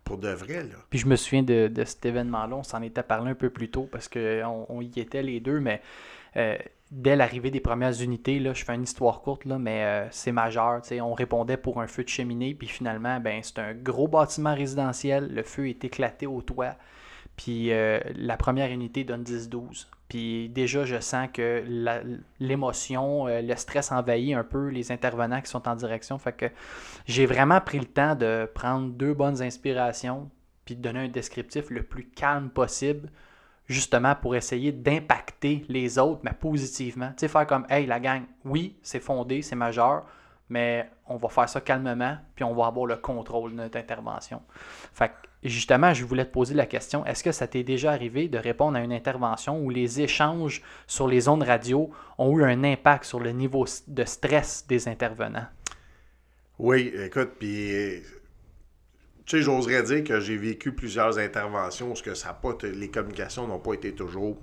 pour 0.05 0.19
de 0.19 0.29
vrai. 0.29 0.63
Là. 0.63 0.75
Puis 0.89 0.99
je 0.99 1.07
me 1.07 1.15
souviens 1.15 1.43
de, 1.43 1.71
cet 1.83 2.05
événement-là, 2.05 2.55
on 2.55 2.63
s'en 2.63 2.81
était 2.83 3.03
parlé 3.03 3.31
un 3.31 3.35
peu 3.35 3.49
plus 3.49 3.69
tôt 3.69 3.89
parce 3.91 4.07
qu'on 4.07 4.65
on 4.69 4.81
y 4.81 4.99
était 4.99 5.23
les 5.23 5.39
deux, 5.39 5.59
mais 5.59 5.81
dès 6.91 7.15
l'arrivée 7.15 7.51
des 7.51 7.59
premières 7.59 7.99
unités, 8.01 8.39
là, 8.39 8.53
je 8.53 8.63
fais 8.63 8.75
une 8.75 8.83
histoire 8.83 9.21
courte, 9.21 9.45
mais 9.45 9.83
euh, 9.83 10.07
c'est 10.11 10.31
majeur. 10.31 10.81
On 11.01 11.13
répondait 11.13 11.57
pour 11.57 11.81
un 11.81 11.87
feu 11.87 12.03
de 12.03 12.09
cheminée, 12.09 12.53
puis 12.53 12.67
finalement, 12.67 13.19
ben, 13.19 13.41
c'est 13.43 13.59
un 13.59 13.73
gros 13.73 14.07
bâtiment 14.07 14.53
résidentiel. 14.53 15.33
Le 15.33 15.43
feu 15.43 15.69
est 15.69 15.83
éclaté 15.83 16.27
au 16.27 16.41
toit. 16.41 16.75
Puis 17.37 17.73
euh, 17.73 17.99
la 18.15 18.37
première 18.37 18.71
unité 18.71 19.03
donne 19.03 19.23
10-12. 19.23 19.87
Puis 20.07 20.49
déjà, 20.49 20.85
je 20.85 20.99
sens 20.99 21.27
que 21.33 21.63
l'émotion, 22.39 23.27
euh, 23.27 23.41
le 23.41 23.55
stress 23.55 23.91
envahit 23.91 24.35
un 24.35 24.43
peu 24.43 24.69
les 24.69 24.91
intervenants 24.91 25.41
qui 25.41 25.49
sont 25.49 25.67
en 25.67 25.75
direction. 25.75 26.17
Fait 26.17 26.33
que 26.33 26.45
j'ai 27.07 27.25
vraiment 27.25 27.59
pris 27.59 27.79
le 27.79 27.85
temps 27.85 28.15
de 28.15 28.49
prendre 28.53 28.89
deux 28.91 29.13
bonnes 29.13 29.41
inspirations, 29.41 30.29
puis 30.63 30.75
de 30.75 30.81
donner 30.81 30.99
un 30.99 31.07
descriptif 31.09 31.69
le 31.69 31.83
plus 31.83 32.05
calme 32.05 32.49
possible 32.49 33.09
justement 33.67 34.15
pour 34.15 34.35
essayer 34.35 34.71
d'impacter 34.71 35.65
les 35.69 35.97
autres, 35.97 36.21
mais 36.23 36.33
positivement. 36.33 37.09
Tu 37.09 37.21
sais, 37.21 37.27
faire 37.27 37.47
comme, 37.47 37.65
hey, 37.69 37.85
la 37.85 37.99
gang, 37.99 38.23
oui, 38.43 38.75
c'est 38.81 38.99
fondé, 38.99 39.41
c'est 39.41 39.55
majeur, 39.55 40.05
mais 40.49 40.89
on 41.07 41.17
va 41.17 41.29
faire 41.29 41.49
ça 41.49 41.61
calmement, 41.61 42.17
puis 42.35 42.43
on 42.43 42.53
va 42.53 42.67
avoir 42.67 42.85
le 42.85 42.97
contrôle 42.97 43.51
de 43.51 43.57
notre 43.57 43.77
intervention. 43.77 44.41
Fait 44.93 45.09
que, 45.09 45.13
justement, 45.43 45.93
je 45.93 46.05
voulais 46.05 46.25
te 46.25 46.31
poser 46.31 46.53
la 46.53 46.65
question, 46.65 47.05
est-ce 47.05 47.23
que 47.23 47.31
ça 47.31 47.47
t'est 47.47 47.63
déjà 47.63 47.91
arrivé 47.91 48.27
de 48.27 48.37
répondre 48.37 48.77
à 48.77 48.81
une 48.81 48.93
intervention 48.93 49.59
où 49.59 49.69
les 49.69 50.01
échanges 50.01 50.61
sur 50.87 51.07
les 51.07 51.27
ondes 51.27 51.43
radio 51.43 51.89
ont 52.17 52.37
eu 52.37 52.43
un 52.43 52.63
impact 52.63 53.05
sur 53.05 53.19
le 53.19 53.31
niveau 53.31 53.65
de 53.87 54.05
stress 54.05 54.65
des 54.67 54.87
intervenants? 54.87 55.47
Oui, 56.57 56.93
écoute, 57.03 57.31
puis 57.37 58.01
tu 59.25 59.37
sais, 59.37 59.41
j'oserais 59.41 59.83
dire 59.83 60.03
que 60.03 60.19
j'ai 60.19 60.37
vécu 60.37 60.73
plusieurs 60.73 61.17
interventions 61.17 61.91
où 61.91 61.95
que 61.95 62.13
ça 62.13 62.33
pas 62.33 62.55
les 62.63 62.91
communications 62.91 63.47
n'ont 63.47 63.59
pas 63.59 63.73
été 63.73 63.93
toujours 63.93 64.39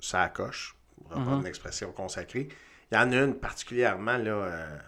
ça 0.00 0.28
coche, 0.28 0.76
pour 0.96 1.16
reprendre 1.16 1.40
une 1.40 1.46
expression 1.46 1.92
consacrée. 1.92 2.48
Il 2.90 2.94
y 2.94 2.98
en 2.98 3.12
a 3.12 3.16
une 3.16 3.34
particulièrement, 3.34 4.18
là, 4.18 4.32
euh, 4.32 4.78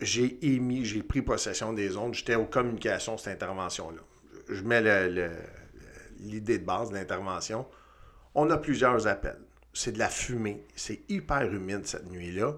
j'ai 0.00 0.54
émis, 0.54 0.84
j'ai 0.84 1.02
pris 1.02 1.22
possession 1.22 1.72
des 1.72 1.96
ondes, 1.96 2.14
j'étais 2.14 2.34
aux 2.34 2.46
communications, 2.46 3.16
cette 3.16 3.42
intervention-là. 3.42 4.02
Je 4.48 4.62
mets 4.62 4.82
l'idée 6.18 6.58
de 6.58 6.64
base 6.64 6.90
de 6.90 6.94
l'intervention. 6.94 7.66
On 8.34 8.48
a 8.50 8.58
plusieurs 8.58 9.06
appels. 9.06 9.40
C'est 9.72 9.92
de 9.92 9.98
la 9.98 10.08
fumée. 10.08 10.64
C'est 10.76 11.02
hyper 11.08 11.42
humide 11.52 11.86
cette 11.86 12.10
nuit-là. 12.10 12.54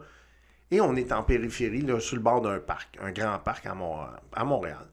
Et 0.70 0.80
on 0.80 0.94
est 0.96 1.12
en 1.12 1.22
périphérie, 1.22 1.80
là, 1.82 1.98
sur 2.00 2.16
le 2.16 2.22
bord 2.22 2.42
d'un 2.42 2.58
parc, 2.58 2.98
un 3.00 3.10
grand 3.10 3.38
parc 3.38 3.66
à, 3.66 3.74
Mont- 3.74 4.06
à 4.32 4.44
Montréal. 4.44 4.86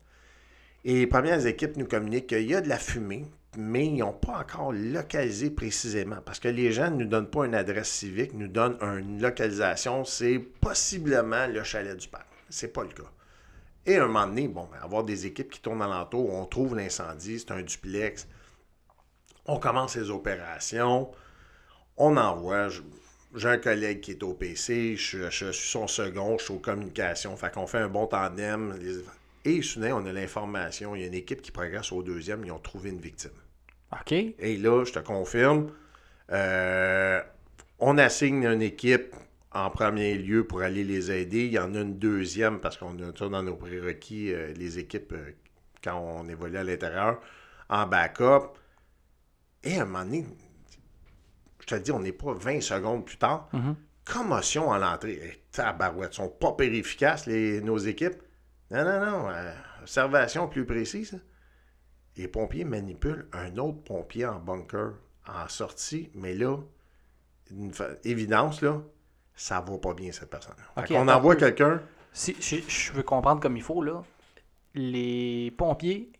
Et 0.86 0.93
les 0.93 1.07
premières 1.07 1.45
équipes 1.45 1.78
nous 1.78 1.88
communiquent 1.88 2.28
qu'il 2.28 2.47
y 2.49 2.55
a 2.55 2.61
de 2.61 2.69
la 2.69 2.78
fumée, 2.78 3.26
mais 3.57 3.88
ils 3.88 3.97
n'ont 3.97 4.13
pas 4.13 4.39
encore 4.39 4.71
localisé 4.71 5.49
précisément. 5.49 6.17
Parce 6.23 6.39
que 6.39 6.47
les 6.47 6.71
gens 6.71 6.91
ne 6.91 7.03
nous 7.03 7.09
donnent 7.09 7.30
pas 7.30 7.45
une 7.45 7.55
adresse 7.55 7.89
civique, 7.89 8.34
nous 8.34 8.47
donnent 8.47 8.78
une 8.82 9.21
localisation. 9.21 10.05
C'est 10.05 10.39
possiblement 10.39 11.47
le 11.47 11.63
chalet 11.63 11.97
du 11.97 12.07
parc. 12.07 12.28
C'est 12.49 12.71
pas 12.71 12.84
le 12.84 12.89
cas. 12.89 13.09
Et 13.86 13.97
à 13.97 14.03
un 14.03 14.07
moment 14.07 14.28
donné, 14.28 14.47
bon, 14.47 14.67
ben, 14.71 14.80
avoir 14.82 15.03
des 15.03 15.26
équipes 15.26 15.51
qui 15.51 15.61
tournent 15.61 15.82
alentour, 15.82 16.34
on 16.34 16.45
trouve 16.45 16.76
l'incendie, 16.76 17.39
c'est 17.39 17.51
un 17.51 17.61
duplex. 17.61 18.28
On 19.45 19.59
commence 19.59 19.95
les 19.95 20.09
opérations. 20.09 21.11
On 21.97 22.17
envoie. 22.17 22.69
J'ai 23.36 23.49
un 23.49 23.57
collègue 23.57 23.99
qui 23.99 24.11
est 24.11 24.23
au 24.23 24.33
PC, 24.33 24.95
je, 24.95 25.29
suis 25.29 25.53
son 25.53 25.88
second, 25.88 26.38
je 26.38 26.45
suis 26.45 26.53
aux 26.53 26.59
communications. 26.59 27.36
Fait 27.36 27.51
qu'on 27.51 27.67
fait 27.67 27.79
un 27.79 27.89
bon 27.89 28.07
tandem. 28.07 28.77
Et 29.43 29.61
soudain, 29.61 29.93
on 29.93 30.05
a 30.05 30.13
l'information. 30.13 30.95
Il 30.95 31.01
y 31.01 31.03
a 31.03 31.07
une 31.07 31.13
équipe 31.13 31.41
qui 31.41 31.51
progresse 31.51 31.91
au 31.91 32.01
deuxième, 32.01 32.45
ils 32.45 32.51
ont 32.51 32.59
trouvé 32.59 32.89
une 32.89 32.99
victime. 32.99 33.31
OK. 33.91 34.13
Et 34.13 34.57
là, 34.57 34.83
je 34.86 34.93
te 34.93 34.99
confirme, 34.99 35.69
euh, 36.31 37.21
on 37.79 37.97
assigne 37.97 38.45
une 38.45 38.61
équipe 38.61 39.13
en 39.51 39.69
premier 39.69 40.15
lieu 40.15 40.45
pour 40.45 40.61
aller 40.61 40.83
les 40.83 41.11
aider. 41.11 41.45
Il 41.45 41.53
y 41.53 41.59
en 41.59 41.75
a 41.75 41.81
une 41.81 41.99
deuxième 41.99 42.59
parce 42.59 42.77
qu'on 42.77 42.97
a 42.99 43.15
ça 43.17 43.29
dans 43.29 43.43
nos 43.43 43.55
prérequis, 43.55 44.33
euh, 44.33 44.53
les 44.53 44.79
équipes, 44.79 45.13
euh, 45.13 45.31
quand 45.83 45.97
on 45.97 46.27
évolue 46.27 46.57
à 46.57 46.63
l'intérieur, 46.63 47.19
en 47.69 47.86
backup. 47.86 48.57
Et 49.63 49.77
à 49.77 49.83
un 49.83 49.86
moment 49.86 50.05
donné, 50.05 50.25
je 51.66 51.70
te 51.72 51.76
le 51.76 51.82
dis, 51.82 51.91
on 51.91 51.99
n'est 51.99 52.11
pas 52.11 52.34
20 52.34 52.61
secondes 52.61 53.05
plus 53.05 53.18
tard. 53.18 53.49
Mhm. 53.53 53.76
Commotion 54.05 54.72
à 54.72 54.78
l'entrée. 54.78 55.20
Eh, 55.24 55.41
tabarouette, 55.51 56.11
ils 56.13 56.16
sont 56.18 56.30
pas 56.30 56.51
pire 56.53 56.72
efficaces, 56.74 57.26
les, 57.26 57.59
nos 57.61 57.78
équipes. 57.78 58.22
Non, 58.70 58.84
non, 58.86 59.05
non. 59.05 59.30
euh, 59.30 59.51
observation 59.82 60.47
plus 60.47 60.66
précise. 60.66 61.20
Les 62.18 62.28
pompiers 62.28 62.66
manipulent 62.66 63.28
un 63.34 63.57
autre 63.57 63.82
pompier 63.84 64.26
en 64.28 64.39
bunker 64.39 64.93
en 65.28 65.47
sortie, 65.47 66.11
mais 66.13 66.36
là, 66.36 66.57
une 67.49 67.72
évidence, 68.03 68.61
là, 68.61 68.80
ça 69.36 69.59
va 69.59 69.78
pas 69.80 69.93
bien, 69.95 70.11
cette 70.11 70.30
personne-là. 70.30 70.63
Ok, 70.78 70.88
Fait 70.88 70.93
qu'on 70.93 71.07
attends 71.07 71.18
envoie 71.18 71.36
quelqu'un. 71.36 71.82
Si 72.13 72.36
je, 72.39 72.57
je 72.68 72.93
veux 72.93 73.03
comprendre 73.03 73.41
comme 73.41 73.57
il 73.57 73.63
faut, 73.63 73.82
là, 73.82 74.03
les 74.76 75.51
pompiers 75.57 76.11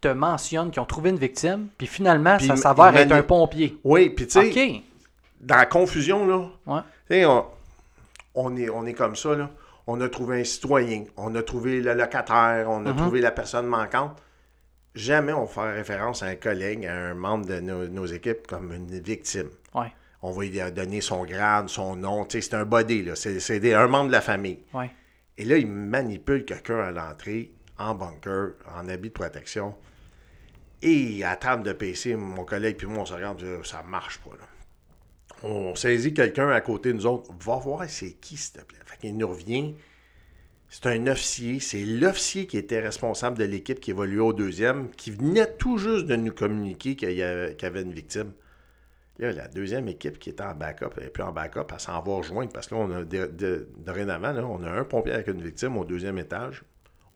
te 0.00 0.08
mentionnent 0.08 0.70
qu'ils 0.70 0.80
ont 0.80 0.86
trouvé 0.86 1.10
une 1.10 1.18
victime, 1.18 1.68
puis 1.76 1.86
finalement, 1.86 2.36
Puis 2.36 2.46
ça 2.46 2.56
s'avère 2.56 2.96
être 2.96 3.12
un 3.12 3.22
pompier. 3.22 3.78
Oui, 3.84 4.10
puis 4.10 4.26
tu 4.26 4.52
sais, 4.52 4.82
dans 5.40 5.56
la 5.56 5.66
confusion, 5.66 6.26
là, 6.26 6.48
Ouais. 6.66 6.80
tu 7.08 7.14
sais, 7.14 7.26
on, 7.26 7.44
on 8.34 8.56
est, 8.56 8.68
on 8.70 8.86
est 8.86 8.94
comme 8.94 9.16
ça, 9.16 9.34
là. 9.34 9.50
On 9.86 10.00
a 10.02 10.08
trouvé 10.08 10.40
un 10.40 10.44
citoyen, 10.44 11.04
on 11.16 11.34
a 11.34 11.42
trouvé 11.42 11.80
le 11.80 11.94
locataire, 11.94 12.66
on 12.68 12.84
a 12.86 12.90
Mhm. 12.92 12.96
trouvé 12.96 13.20
la 13.20 13.30
personne 13.30 13.66
manquante. 13.66 14.16
Jamais 14.94 15.32
on 15.32 15.44
va 15.44 15.46
faire 15.46 15.74
référence 15.74 16.22
à 16.22 16.26
un 16.26 16.34
collègue, 16.34 16.84
à 16.86 16.94
un 16.94 17.14
membre 17.14 17.46
de 17.46 17.60
nos, 17.60 17.86
nos 17.88 18.06
équipes 18.06 18.46
comme 18.46 18.72
une 18.72 18.86
victime. 19.00 19.48
Ouais. 19.74 19.92
On 20.22 20.32
va 20.32 20.42
lui 20.44 20.60
donner 20.72 21.00
son 21.00 21.24
grade, 21.24 21.68
son 21.68 21.94
nom. 21.96 22.26
C'est 22.28 22.52
un 22.54 22.64
body, 22.64 23.04
là. 23.04 23.14
C'est, 23.14 23.74
un 23.74 23.86
membre 23.86 24.08
de 24.08 24.12
la 24.12 24.20
famille. 24.20 24.58
Ouais. 24.74 24.90
Et 25.38 25.44
là, 25.44 25.56
il 25.56 25.68
manipule 25.68 26.44
quelqu'un 26.44 26.80
à 26.80 26.90
l'entrée, 26.90 27.52
en 27.78 27.94
bunker, 27.94 28.52
en 28.74 28.88
habit 28.88 29.08
de 29.08 29.14
protection. 29.14 29.74
Et 30.82 31.24
à 31.24 31.36
table 31.36 31.64
de 31.64 31.72
PC, 31.72 32.14
mon 32.14 32.44
collègue 32.44 32.76
puis 32.76 32.86
moi, 32.86 33.02
on 33.02 33.06
se 33.06 33.14
regarde, 33.14 33.44
ça 33.64 33.82
marche 33.82 34.18
pas. 34.18 34.36
On 35.42 35.74
saisit 35.74 36.14
quelqu'un 36.14 36.50
à 36.50 36.60
côté 36.60 36.90
de 36.92 36.96
nous 36.98 37.06
autres. 37.06 37.32
Va 37.40 37.56
voir 37.56 37.88
c'est 37.88 38.12
qui, 38.12 38.36
s'il 38.36 38.54
te 38.54 38.64
plaît? 38.64 38.78
Fait 38.84 38.96
qu'il 38.98 39.16
nous 39.16 39.28
revient. 39.28 39.74
C'est 40.68 40.86
un 40.86 41.06
officier. 41.06 41.60
C'est 41.60 41.84
l'officier 41.84 42.46
qui 42.46 42.58
était 42.58 42.80
responsable 42.80 43.38
de 43.38 43.44
l'équipe 43.44 43.80
qui 43.80 43.90
évoluait 43.90 44.20
au 44.20 44.32
deuxième, 44.32 44.90
qui 44.90 45.10
venait 45.10 45.50
tout 45.56 45.78
juste 45.78 46.06
de 46.06 46.16
nous 46.16 46.32
communiquer 46.32 46.94
qu'il 46.96 47.12
y 47.12 47.22
avait, 47.22 47.82
une 47.82 47.92
victime. 47.92 48.32
Là, 49.18 49.32
la 49.32 49.48
deuxième 49.48 49.88
équipe 49.88 50.18
qui 50.18 50.30
était 50.30 50.44
en 50.44 50.54
backup, 50.54 51.00
et 51.00 51.08
puis 51.08 51.22
en 51.22 51.32
backup, 51.32 51.66
elle 51.72 51.80
s'en 51.80 52.00
va 52.00 52.12
rejoindre 52.12 52.52
parce 52.52 52.68
que 52.68 52.74
là, 52.76 52.80
on 52.82 52.90
a 52.92 53.04
de- 53.04 53.68
dorénavant, 53.78 54.32
on 54.44 54.62
a 54.62 54.70
un 54.70 54.84
pompier 54.84 55.12
avec 55.12 55.26
une 55.26 55.42
victime 55.42 55.76
au 55.76 55.84
deuxième 55.84 56.18
étage. 56.18 56.62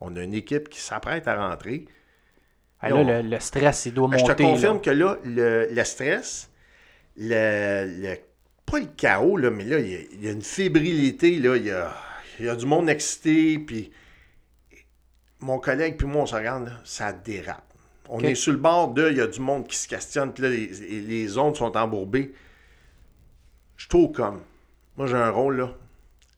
On 0.04 0.16
a 0.16 0.22
une 0.22 0.34
équipe 0.34 0.68
qui 0.68 0.80
s'apprête 0.80 1.28
à 1.28 1.48
rentrer. 1.48 1.84
Ah, 2.80 2.88
Et 2.88 2.90
là, 2.92 2.96
on- 2.96 3.06
le, 3.06 3.22
le 3.22 3.40
stress, 3.40 3.86
il 3.86 3.94
doit 3.94 4.08
Ben, 4.08 4.18
Je 4.18 4.22
monter. 4.22 4.34
te 4.36 4.42
confirme 4.42 4.76
là. 4.76 4.80
que 4.82 4.90
là, 4.90 5.16
le, 5.24 5.68
le 5.72 5.84
stress, 5.84 6.50
le, 7.16 7.86
le- 8.02 8.16
pas 8.66 8.80
le 8.80 8.86
chaos, 8.96 9.36
là, 9.36 9.50
mais 9.50 9.64
là, 9.64 9.78
il 9.78 9.88
y, 9.88 9.94
a, 9.94 9.98
il 10.12 10.24
y 10.24 10.28
a 10.28 10.32
une 10.32 10.42
fébrilité, 10.42 11.38
là, 11.38 11.56
il 11.56 11.66
y 11.66 11.70
a, 11.70 11.94
il 12.40 12.46
y 12.46 12.48
a 12.48 12.56
du 12.56 12.66
monde 12.66 12.88
excité, 12.90 13.58
puis 13.58 13.92
mon 15.40 15.58
collègue 15.58 15.96
puis 15.96 16.06
moi, 16.06 16.22
on 16.22 16.26
se 16.26 16.34
regarde, 16.34 16.66
là, 16.66 16.72
ça 16.84 17.12
dérape. 17.12 17.62
On 18.08 18.20
est 18.20 18.34
sur 18.34 18.52
le 18.52 18.58
bord 18.58 18.88
de, 18.92 19.10
il 19.10 19.16
y 19.16 19.20
a 19.20 19.26
du 19.26 19.40
monde 19.40 19.66
qui 19.68 19.76
se 19.76 19.86
questionne, 19.88 20.32
puis 20.32 20.42
là, 20.42 20.48
les, 20.50 20.66
les 20.66 21.38
ondes 21.38 21.56
sont 21.56 21.76
embourbées. 21.76 22.32
Je 23.76 23.88
trouve 23.88 24.12
comme, 24.12 24.40
moi 24.96 25.06
j'ai 25.06 25.16
un 25.16 25.30
rôle, 25.30 25.56
là, 25.58 25.74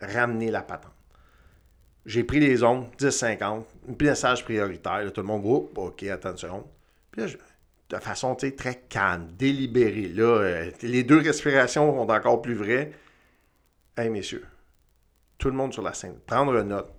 ramener 0.01 0.51
la 0.51 0.63
patente. 0.63 0.91
J'ai 2.07 2.25
pris 2.25 2.39
les 2.41 2.63
ondes, 2.63 2.87
10-50, 2.99 3.43
un 3.89 4.05
message 4.05 4.45
prioritaire, 4.45 5.05
là, 5.05 5.11
tout 5.11 5.21
le 5.23 5.27
monde, 5.27 5.43
oh, 5.47 5.71
ok, 5.77 6.03
attends 6.05 6.33
une 6.33 6.37
seconde. 6.37 6.65
Puis 7.11 7.23
là, 7.23 7.27
je- 7.29 7.37
de 7.91 7.97
façon 8.01 8.35
très 8.35 8.75
calme, 8.89 9.29
délibérée. 9.39 10.09
Là, 10.09 10.25
euh, 10.41 10.71
les 10.83 11.03
deux 11.03 11.19
respirations 11.19 11.95
sont 11.95 12.11
encore 12.11 12.43
plus 12.43 12.55
vraies. 12.55 12.93
Hey, 13.97 14.11
messieurs, 14.11 14.45
tout 15.39 15.49
le 15.49 15.55
monde 15.55 15.73
sur 15.73 15.83
la 15.83 15.95
scène, 15.95 16.17
prendre 16.27 16.61
note. 16.63 16.91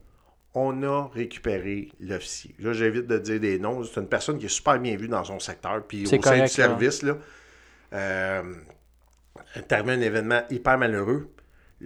On 0.53 0.83
a 0.83 1.09
récupéré 1.13 1.89
l'officier. 1.99 2.55
Là, 2.59 2.71
j'évite 2.71 3.07
de 3.07 3.17
dire 3.17 3.39
des 3.41 3.59
noms. 3.59 3.83
C'est 3.83 3.99
une 3.99 4.07
personne 4.07 4.37
qui 4.39 4.45
est 4.45 4.49
super 4.49 4.79
bien 4.79 4.95
vue 4.95 5.09
dans 5.09 5.23
son 5.25 5.37
secteur, 5.39 5.83
puis 5.85 6.05
au 6.05 6.09
sein 6.23 6.31
du 6.43 6.47
service. 6.49 7.01
Là, 7.03 7.17
euh, 7.93 8.53
un 9.91 10.01
événement 10.01 10.41
hyper 10.49 10.77
malheureux. 10.77 11.29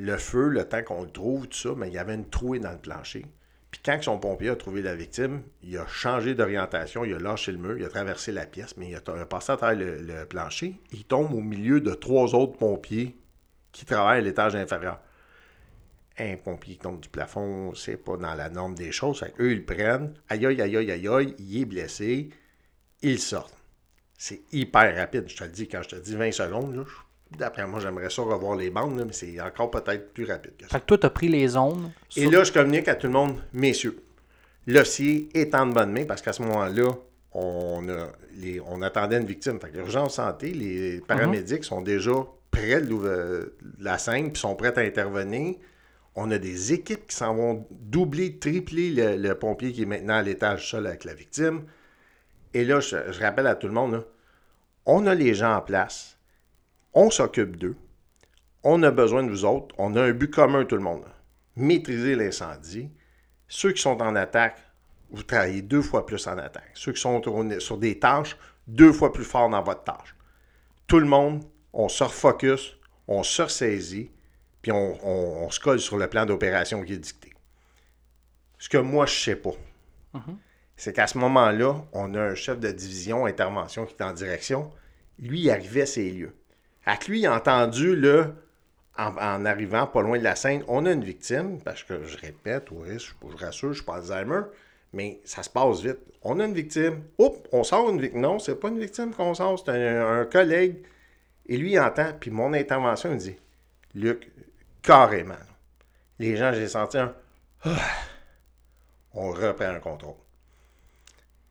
Le 0.01 0.15
feu, 0.15 0.47
le 0.47 0.63
temps 0.63 0.81
qu'on 0.81 1.03
le 1.03 1.09
trouve, 1.09 1.49
tout 1.49 1.57
ça, 1.57 1.69
mais 1.75 1.89
il 1.89 1.93
y 1.93 1.97
avait 1.97 2.15
une 2.15 2.29
trouée 2.29 2.59
dans 2.59 2.71
le 2.71 2.77
plancher. 2.77 3.25
Puis 3.69 3.81
quand 3.83 4.01
son 4.01 4.17
pompier 4.17 4.47
a 4.47 4.55
trouvé 4.55 4.81
la 4.81 4.95
victime, 4.95 5.41
il 5.61 5.77
a 5.77 5.85
changé 5.87 6.35
d'orientation, 6.35 7.03
il 7.03 7.13
a 7.13 7.19
lâché 7.19 7.51
le 7.51 7.57
mur, 7.57 7.77
il 7.77 7.83
a 7.83 7.89
traversé 7.89 8.31
la 8.31 8.45
pièce, 8.45 8.77
mais 8.77 8.89
il 8.89 8.95
a, 8.95 9.25
passé 9.25 9.51
à 9.51 9.57
travers 9.57 9.77
le, 9.77 10.25
plancher. 10.25 10.79
Il 10.93 11.03
tombe 11.03 11.33
au 11.33 11.41
milieu 11.41 11.81
de 11.81 11.93
trois 11.93 12.33
autres 12.33 12.57
pompiers 12.57 13.17
qui 13.73 13.83
travaillent 13.85 14.19
à 14.19 14.21
l'étage 14.21 14.55
inférieur. 14.55 15.01
Un 16.17 16.37
pompier 16.37 16.75
qui 16.75 16.79
tombe 16.79 17.01
du 17.01 17.09
plafond, 17.09 17.73
c'est 17.75 17.97
pas 17.97 18.15
dans 18.15 18.35
la 18.35 18.49
norme 18.49 18.75
des 18.75 18.93
choses. 18.93 19.19
Fait 19.19 19.33
eux, 19.41 19.51
ils 19.51 19.59
le 19.59 19.65
prennent. 19.65 20.13
Aïe, 20.29 20.45
aïe, 20.45 20.61
aïe, 20.61 20.77
aïe, 20.77 20.91
aïe, 20.91 21.07
aïe, 21.09 21.35
il 21.39 21.61
est 21.61 21.65
blessé. 21.65 22.29
Ils 23.01 23.19
sortent. 23.19 23.55
C'est 24.17 24.41
hyper 24.53 24.95
rapide. 24.95 25.25
Je 25.27 25.35
te 25.35 25.43
le 25.43 25.49
dis, 25.49 25.67
quand 25.67 25.81
je 25.83 25.89
te 25.89 25.95
dis 25.97 26.15
20 26.15 26.31
secondes, 26.31 26.73
là, 26.73 26.83
je- 26.87 27.08
d'après 27.37 27.65
moi, 27.67 27.79
j'aimerais 27.79 28.09
ça 28.09 28.21
revoir 28.21 28.55
les 28.55 28.69
bandes, 28.69 28.97
là, 28.97 29.05
mais 29.05 29.13
c'est 29.13 29.39
encore 29.41 29.69
peut-être 29.71 30.13
plus 30.13 30.25
rapide 30.25 30.53
que 30.57 30.63
ça. 30.63 30.69
Fait 30.69 30.79
que 30.79 30.85
toi, 30.85 30.97
t'as 30.97 31.09
pris 31.09 31.27
les 31.27 31.55
ondes. 31.57 31.91
Et 32.15 32.21
sur- 32.21 32.31
là, 32.31 32.43
je 32.43 32.51
communique 32.51 32.87
à 32.87 32.95
tout 32.95 33.07
le 33.07 33.13
monde, 33.13 33.37
messieurs, 33.53 34.01
l'officier 34.67 35.29
est 35.33 35.53
en 35.55 35.65
bonne 35.67 35.91
main 35.91 36.05
parce 36.05 36.21
qu'à 36.21 36.33
ce 36.33 36.41
moment-là, 36.43 36.91
on, 37.31 37.87
a 37.89 38.07
les- 38.37 38.59
on 38.61 38.81
attendait 38.81 39.17
une 39.17 39.25
victime. 39.25 39.59
Fait 39.59 39.69
que 39.69 39.77
l'urgence 39.77 40.15
santé, 40.15 40.51
les 40.51 41.01
paramédics 41.01 41.63
sont 41.63 41.81
déjà 41.81 42.11
près 42.51 42.81
de, 42.81 43.55
la 43.79 43.97
scène 43.99 44.31
puis 44.31 44.39
sont 44.41 44.55
prêts 44.55 44.77
à 44.77 44.81
intervenir. 44.81 45.55
On 46.15 46.31
a 46.31 46.37
des 46.39 46.73
équipes 46.73 47.05
qui 47.07 47.15
s'en 47.15 47.35
vont 47.35 47.67
doubler, 47.69 48.39
tripler 48.39 48.89
le, 48.89 49.15
le 49.15 49.35
pompier 49.35 49.71
qui 49.71 49.83
est 49.83 49.85
maintenant 49.85 50.15
à 50.15 50.21
l'étage 50.23 50.69
seul 50.71 50.87
avec 50.87 51.03
la 51.05 51.13
victime. 51.13 51.61
Et 52.55 52.65
là, 52.65 52.79
je, 52.79 52.97
je 53.11 53.19
rappelle 53.19 53.45
à 53.47 53.53
tout 53.55 53.67
le 53.67 53.73
monde, 53.73 53.91
là, 53.93 54.03
on 54.87 55.05
a 55.05 55.13
les 55.13 55.35
gens 55.35 55.55
en 55.55 55.61
place, 55.61 56.17
on 56.93 57.09
s'occupe 57.09 57.55
d'eux, 57.57 57.75
on 58.63 58.83
a 58.83 58.91
besoin 58.91 59.23
de 59.23 59.29
vous 59.29 59.45
autres, 59.45 59.73
on 59.77 59.95
a 59.95 60.01
un 60.03 60.11
but 60.11 60.29
commun 60.31 60.65
tout 60.65 60.75
le 60.75 60.81
monde. 60.81 61.05
Maîtriser 61.55 62.15
l'incendie. 62.15 62.89
Ceux 63.47 63.71
qui 63.71 63.81
sont 63.81 64.01
en 64.01 64.15
attaque, 64.15 64.61
vous 65.11 65.23
travaillez 65.23 65.61
deux 65.61 65.81
fois 65.81 66.05
plus 66.05 66.27
en 66.27 66.37
attaque. 66.37 66.71
Ceux 66.73 66.91
qui 66.93 67.01
sont 67.01 67.21
sur 67.59 67.77
des 67.77 67.99
tâches, 67.99 68.37
deux 68.67 68.91
fois 68.93 69.11
plus 69.11 69.23
fort 69.23 69.49
dans 69.49 69.61
votre 69.63 69.83
tâche. 69.83 70.15
Tout 70.87 70.99
le 70.99 71.05
monde, 71.07 71.43
on 71.73 71.89
se 71.89 72.03
refocus, 72.03 72.77
on 73.07 73.23
se 73.23 73.41
ressaisit, 73.41 74.11
puis 74.61 74.71
on, 74.71 74.97
on- 75.05 75.45
on 75.45 75.49
se 75.49 75.59
colle 75.59 75.79
sur 75.79 75.97
le 75.97 76.07
plan 76.07 76.25
d'opération 76.25 76.83
qui 76.83 76.93
est 76.93 76.97
dicté. 76.97 77.33
Ce 78.57 78.67
que 78.69 78.77
moi, 78.77 79.05
je 79.05 79.13
sais 79.19 79.35
pas, 79.35 79.51
c'est 80.75 80.93
qu'à 80.93 81.07
ce 81.07 81.17
moment-là, 81.17 81.75
on 81.93 82.13
a 82.13 82.21
un 82.21 82.35
chef 82.35 82.59
de 82.59 82.71
division 82.71 83.25
intervention 83.25 83.85
qui 83.85 83.95
est 83.97 84.03
en 84.03 84.13
direction. 84.13 84.71
Lui, 85.17 85.41
il 85.41 85.49
arrivait 85.51 85.83
à 85.83 85.85
ces 85.85 86.09
lieux. 86.11 86.35
Avec 86.89 87.07
lui, 87.07 87.27
entendu, 87.27 87.95
là, 87.95 88.31
en, 88.97 89.45
arrivant 89.45 89.85
pas 89.85 90.01
loin 90.01 90.17
de 90.17 90.23
la 90.23 90.35
scène, 90.35 90.63
on 90.67 90.87
a 90.87 90.91
une 90.91 91.03
victime, 91.03 91.59
parce 91.61 91.83
que 91.83 92.03
je 92.03 92.17
répète, 92.17 92.71
oui, 92.71 92.97
je, 92.97 93.11
je 93.29 93.37
rassure, 93.37 93.69
je 93.69 93.75
suis 93.75 93.85
pas 93.85 93.97
Alzheimer, 93.97 94.41
mais 94.93 95.21
ça 95.23 95.43
se 95.43 95.51
passe 95.51 95.81
vite. 95.81 95.99
On 96.23 96.39
a 96.39 96.45
une 96.45 96.55
victime. 96.55 97.03
Oups, 97.19 97.47
on 97.51 97.63
sort 97.63 97.91
une 97.91 98.01
victime. 98.01 98.21
Non, 98.21 98.39
c'est 98.39 98.55
pas 98.55 98.69
une 98.69 98.79
victime 98.79 99.13
qu'on 99.13 99.35
sort, 99.35 99.59
c'est 99.63 99.69
un, 99.69 100.21
un 100.21 100.25
collègue. 100.25 100.77
Et 101.45 101.57
lui, 101.57 101.73
il 101.73 101.79
entend, 101.79 102.11
puis 102.19 102.31
mon 102.31 102.53
intervention, 102.53 103.11
il 103.11 103.19
dit 103.19 103.35
Luc, 103.93 104.27
carrément. 104.81 105.35
Les 106.17 106.37
gens, 106.37 106.51
j'ai 106.53 106.67
senti 106.67 106.97
un. 106.97 107.13
On 109.13 109.29
reprend 109.29 109.73
le 109.73 109.79
contrôle. 109.79 110.15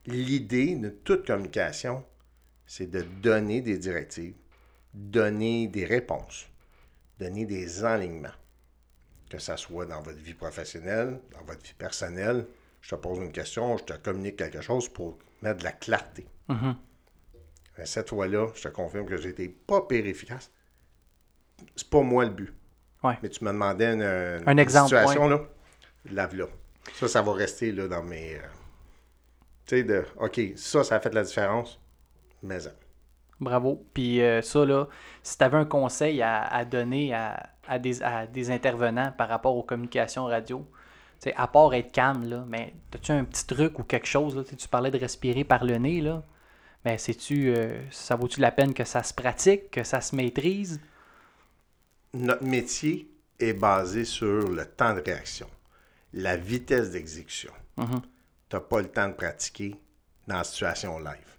L'idée 0.04 0.74
de 0.74 0.88
toute 0.88 1.24
communication, 1.24 2.04
c'est 2.66 2.90
de 2.90 3.02
donner 3.02 3.60
des 3.60 3.78
directives, 3.78 4.34
donner 4.94 5.68
des 5.68 5.84
réponses, 5.84 6.48
donner 7.18 7.44
des 7.46 7.84
enlignements. 7.84 8.28
Que 9.30 9.38
ce 9.38 9.56
soit 9.56 9.84
dans 9.86 10.00
votre 10.00 10.18
vie 10.18 10.32
professionnelle, 10.34 11.20
dans 11.32 11.44
votre 11.44 11.62
vie 11.62 11.74
personnelle. 11.74 12.46
Je 12.80 12.90
te 12.90 12.94
pose 12.94 13.18
une 13.18 13.32
question, 13.32 13.76
je 13.76 13.84
te 13.84 13.92
communique 13.92 14.36
quelque 14.36 14.60
chose 14.62 14.88
pour 14.88 15.18
mettre 15.42 15.58
de 15.58 15.64
la 15.64 15.72
clarté. 15.72 16.26
Mhm. 16.48 16.76
Mais 17.76 17.86
Cette 17.86 18.08
fois-là, 18.08 18.48
je 18.54 18.62
te 18.62 18.68
confirme 18.68 19.06
que 19.06 19.16
j'ai 19.18 19.28
été 19.30 19.48
pas 19.48 19.82
pire 19.82 20.06
efficace. 20.06 20.50
C'est 21.76 21.88
pas 21.90 22.00
moi 22.02 22.24
le 22.24 22.30
but. 22.30 22.54
Ouais. 23.02 23.18
Mais 23.22 23.28
tu 23.28 23.44
me 23.44 23.50
demandais 23.50 23.92
une, 23.92 24.02
une 24.02 24.48
Un 24.48 24.56
exemple, 24.56 24.88
situation, 24.88 25.28
là. 25.28 25.40
Lave-là. 26.10 26.46
Ça, 26.94 27.06
ça 27.08 27.20
va 27.22 27.32
rester 27.34 27.70
là 27.72 27.86
dans 27.86 28.02
mes. 28.02 28.36
euh, 28.36 28.40
tu 29.66 29.76
sais, 29.76 29.82
de. 29.84 30.04
OK, 30.16 30.40
ça, 30.56 30.82
ça 30.84 30.96
a 30.96 31.00
fait 31.00 31.12
la 31.12 31.22
différence. 31.22 31.78
Mais. 32.42 32.66
euh, 32.66 32.70
Bravo. 33.40 33.86
Puis 33.94 34.20
euh, 34.20 34.42
ça, 34.42 34.64
là, 34.64 34.88
si 35.22 35.38
tu 35.38 35.44
avais 35.44 35.58
un 35.58 35.64
conseil 35.64 36.22
à, 36.22 36.42
à 36.42 36.64
donner 36.64 37.14
à, 37.14 37.50
à 37.66 37.78
des, 37.78 38.02
à 38.02 38.26
des 38.26 38.50
intervenants 38.50 39.12
par 39.16 39.28
rapport 39.28 39.56
aux 39.56 39.62
communications 39.62 40.24
radio, 40.24 40.66
tu 41.20 41.30
à 41.30 41.46
part 41.46 41.74
être 41.74 41.92
calme, 41.92 42.28
là, 42.28 42.44
mais 42.48 42.74
as-tu 42.94 43.12
un 43.12 43.24
petit 43.24 43.46
truc 43.46 43.78
ou 43.78 43.84
quelque 43.84 44.06
chose, 44.06 44.36
là, 44.36 44.44
tu 44.44 44.56
tu 44.56 44.68
parlais 44.68 44.90
de 44.90 44.98
respirer 44.98 45.44
par 45.44 45.64
le 45.64 45.76
nez, 45.76 46.00
là, 46.00 46.22
mais 46.84 46.98
sais-tu, 46.98 47.50
euh, 47.50 47.80
ça 47.90 48.16
vaut-tu 48.16 48.40
la 48.40 48.52
peine 48.52 48.72
que 48.72 48.84
ça 48.84 49.02
se 49.02 49.12
pratique, 49.12 49.70
que 49.70 49.82
ça 49.82 50.00
se 50.00 50.14
maîtrise? 50.14 50.80
Notre 52.14 52.44
métier 52.44 53.10
est 53.38 53.52
basé 53.52 54.04
sur 54.04 54.48
le 54.48 54.64
temps 54.64 54.94
de 54.94 55.00
réaction, 55.00 55.48
la 56.12 56.36
vitesse 56.36 56.92
d'exécution. 56.92 57.52
Mhm. 57.76 58.00
Tu 58.48 58.56
n'as 58.56 58.60
pas 58.60 58.80
le 58.80 58.88
temps 58.88 59.08
de 59.08 59.14
pratiquer 59.14 59.74
dans 60.26 60.38
la 60.38 60.44
situation 60.44 60.98
live. 60.98 61.37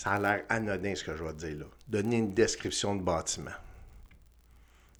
Ça 0.00 0.12
a 0.12 0.18
l'air 0.18 0.44
anodin 0.48 0.94
ce 0.94 1.04
que 1.04 1.14
je 1.14 1.22
vais 1.22 1.34
te 1.34 1.46
dire 1.46 1.58
là. 1.58 1.66
Donner 1.86 2.16
une 2.16 2.32
description 2.32 2.96
de 2.96 3.02
bâtiment. 3.02 3.50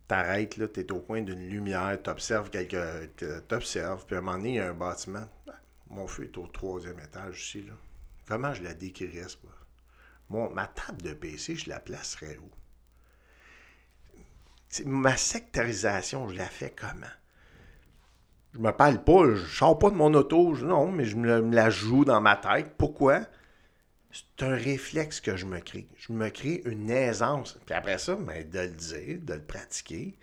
T'arrêtes, 0.07 0.59
là, 0.59 0.69
tu 0.69 0.81
es 0.81 0.93
au 0.93 1.01
coin 1.01 1.23
d'une 1.23 1.49
lumière, 1.49 1.97
tu 2.05 2.11
observes 2.11 2.51
quelque. 2.51 3.07
T'observes, 3.49 4.05
puis 4.05 4.17
à 4.17 4.19
un 4.19 4.21
moment 4.21 4.37
donné, 4.37 4.51
il 4.51 4.55
y 4.57 4.61
a 4.61 4.69
un 4.69 4.75
bâtiment. 4.75 5.27
Ben, 5.47 5.55
Mon 5.89 6.07
feu 6.07 6.25
est 6.25 6.37
au 6.37 6.47
troisième 6.49 6.99
étage 6.99 7.41
ici, 7.41 7.63
là. 7.63 7.73
Comment 8.29 8.53
je 8.53 8.63
la 8.63 8.75
décrirais, 8.75 9.27
ça? 9.27 9.39
Ma 10.29 10.67
table 10.67 11.01
de 11.01 11.15
PC, 11.15 11.55
je 11.55 11.71
la 11.71 11.81
placerais 11.81 12.37
où? 12.37 12.51
Ma 14.85 15.17
sectorisation, 15.17 16.29
je 16.29 16.37
la 16.37 16.45
fais 16.45 16.75
comment? 16.79 17.07
Je 18.53 18.59
me 18.59 18.71
parle 18.71 19.03
pas, 19.03 19.35
je 19.35 19.47
sors 19.47 19.79
pas 19.79 19.89
de 19.89 19.97
mon 19.97 20.13
auto, 20.13 20.55
non, 20.59 20.93
mais 20.93 21.07
je 21.07 21.17
me 21.17 21.55
la 21.55 21.71
joue 21.71 22.05
dans 22.05 22.21
ma 22.21 22.37
tête. 22.37 22.75
Pourquoi? 22.77 23.23
C'est 24.13 24.45
un 24.45 24.55
réflexe 24.55 25.21
que 25.21 25.37
je 25.37 25.47
me 25.47 25.61
crée. 25.61 25.87
Je 25.97 26.13
me 26.13 26.29
crée 26.31 26.63
une 26.65 26.91
aisance. 26.91 27.59
Puis 27.65 27.75
après 27.75 27.99
ça, 27.99 28.17
ben, 28.17 28.49
de 28.49 28.59
le 28.59 28.69
dire, 28.69 29.19
de 29.23 29.35
le 29.35 29.43
pratiquer. 29.43 30.17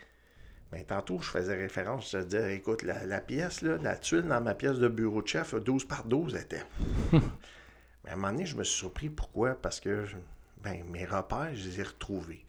Ben, 0.72 0.84
tantôt, 0.84 1.20
je 1.20 1.30
faisais 1.30 1.56
référence, 1.56 2.12
je 2.12 2.18
disais, 2.18 2.56
écoute, 2.56 2.84
la, 2.84 3.06
la 3.06 3.22
pièce, 3.22 3.62
là, 3.62 3.78
la 3.78 3.96
tuile 3.96 4.24
dans 4.24 4.42
ma 4.42 4.54
pièce 4.54 4.80
de 4.80 4.90
bureau 4.90 5.22
de 5.22 5.28
chef, 5.28 5.56
12 5.56 5.86
par 5.86 6.04
12 6.04 6.36
était. 6.36 6.64
Mais 7.14 8.10
à 8.10 8.14
un 8.14 8.16
moment 8.18 8.32
donné, 8.34 8.46
je 8.46 8.58
me 8.58 8.66
suis 8.66 8.80
surpris. 8.80 9.10
Pourquoi? 9.10 9.56
Parce 9.56 9.80
que 9.80 10.06
ben, 10.62 10.84
mes 10.92 11.06
repères, 11.06 11.56
je 11.56 11.70
les 11.70 11.80
ai 11.80 11.84
retrouvés. 11.84 12.46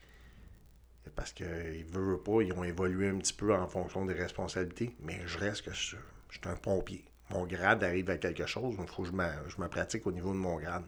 Parce 1.15 1.33
qu'ils 1.33 1.85
veulent 1.91 2.23
pas, 2.23 2.43
ils 2.43 2.53
ont 2.53 2.65
évolué 2.65 3.09
un 3.09 3.19
petit 3.19 3.33
peu 3.33 3.55
en 3.55 3.67
fonction 3.67 4.05
des 4.05 4.15
responsabilités, 4.15 4.95
mais 5.01 5.21
je 5.27 5.39
reste 5.39 5.63
que 5.63 5.73
je, 5.73 5.97
je 6.31 6.39
suis 6.39 6.49
un 6.49 6.57
pompier. 6.57 7.05
Mon 7.31 7.47
grade 7.47 7.83
arrive 7.85 8.11
à 8.11 8.19
quelque 8.19 8.47
chose, 8.47 8.77
il 8.79 8.87
faut 8.87 9.03
que 9.03 9.09
je 9.09 9.13
me, 9.13 9.29
je 9.49 9.61
me 9.61 9.69
pratique 9.69 10.07
au 10.07 10.13
niveau 10.13 10.33
de 10.33 10.39
mon 10.39 10.57
grade. 10.59 10.85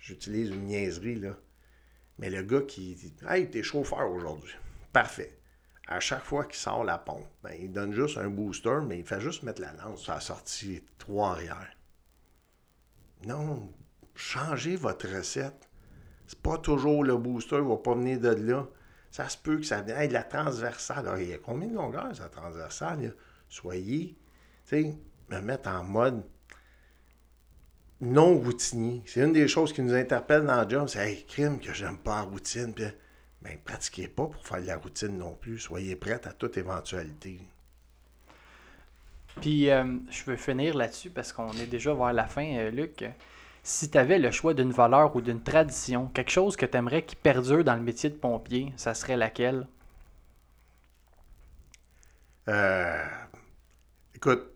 J'utilise 0.00 0.50
une 0.50 0.64
niaiserie, 0.64 1.16
là. 1.16 1.36
Mais 2.18 2.30
le 2.30 2.42
gars 2.42 2.62
qui 2.62 2.94
dit 2.94 3.14
Hey, 3.28 3.50
t'es 3.50 3.62
chauffeur 3.62 4.10
aujourd'hui. 4.10 4.54
Parfait. 4.92 5.38
À 5.86 6.00
chaque 6.00 6.24
fois 6.24 6.44
qu'il 6.44 6.56
sort 6.56 6.84
la 6.84 6.98
pompe, 6.98 7.26
ben, 7.42 7.54
il 7.58 7.72
donne 7.72 7.92
juste 7.92 8.18
un 8.18 8.28
booster, 8.28 8.78
mais 8.86 8.98
il 8.98 9.04
fait 9.04 9.20
juste 9.20 9.42
mettre 9.42 9.60
la 9.60 9.72
lance 9.72 10.02
sur 10.02 10.12
la 10.12 10.20
sortie 10.20 10.84
trois 10.98 11.32
arrière. 11.32 11.76
Non, 13.26 13.72
changez 14.14 14.76
votre 14.76 15.08
recette. 15.08 15.68
C'est 16.26 16.40
pas 16.40 16.58
toujours 16.58 17.02
le 17.02 17.16
booster 17.16 17.60
va 17.60 17.76
pas 17.76 17.94
venir 17.94 18.20
de 18.20 18.28
là. 18.28 18.68
Ça 19.10 19.28
se 19.28 19.36
peut 19.36 19.56
que 19.56 19.64
ça 19.64 19.82
vienne. 19.82 20.08
De 20.08 20.12
la 20.12 20.22
transversale. 20.22 21.08
Alors, 21.08 21.18
il 21.18 21.28
y 21.28 21.34
a 21.34 21.38
combien 21.38 21.68
de 21.68 21.74
longueur, 21.74 22.14
ça 22.14 22.28
transversale? 22.28 23.02
là? 23.02 23.10
Soyez, 23.48 24.16
tu 24.64 24.82
sais, 24.82 24.96
me 25.28 25.40
mettre 25.40 25.68
en 25.68 25.82
mode 25.82 26.22
non 28.00 28.38
routinier. 28.38 29.02
C'est 29.06 29.20
une 29.20 29.32
des 29.32 29.48
choses 29.48 29.72
qui 29.72 29.82
nous 29.82 29.94
interpelle 29.94 30.44
dans 30.44 30.62
le 30.62 30.68
job. 30.68 30.88
C'est, 30.88 31.06
hey, 31.06 31.24
crime 31.26 31.60
que 31.60 31.72
j'aime 31.72 31.98
pas 31.98 32.16
la 32.16 32.22
routine. 32.22 32.72
Puis, 32.72 32.84
ben, 33.42 33.56
pratiquez 33.64 34.08
pas 34.08 34.26
pour 34.26 34.46
faire 34.46 34.60
de 34.60 34.66
la 34.66 34.76
routine 34.76 35.16
non 35.16 35.34
plus. 35.34 35.58
Soyez 35.58 35.96
prête 35.96 36.26
à 36.26 36.32
toute 36.32 36.56
éventualité. 36.56 37.40
Puis 39.40 39.70
euh, 39.70 39.84
je 40.10 40.24
veux 40.24 40.36
finir 40.36 40.76
là-dessus 40.76 41.10
parce 41.10 41.32
qu'on 41.32 41.52
est 41.52 41.66
déjà 41.66 41.94
vers 41.94 42.12
la 42.12 42.26
fin, 42.26 42.56
euh, 42.58 42.70
Luc. 42.70 43.04
Si 43.62 43.90
tu 43.90 43.96
avais 43.96 44.18
le 44.18 44.30
choix 44.30 44.54
d'une 44.54 44.72
valeur 44.72 45.14
ou 45.14 45.20
d'une 45.20 45.42
tradition, 45.42 46.08
quelque 46.08 46.30
chose 46.30 46.56
que 46.56 46.66
tu 46.66 46.76
aimerais 46.76 47.04
qui 47.04 47.16
perdure 47.16 47.62
dans 47.62 47.76
le 47.76 47.82
métier 47.82 48.10
de 48.10 48.16
pompier, 48.16 48.72
ça 48.76 48.94
serait 48.94 49.16
laquelle? 49.16 49.66
Euh, 52.48 53.06
écoute, 54.14 54.50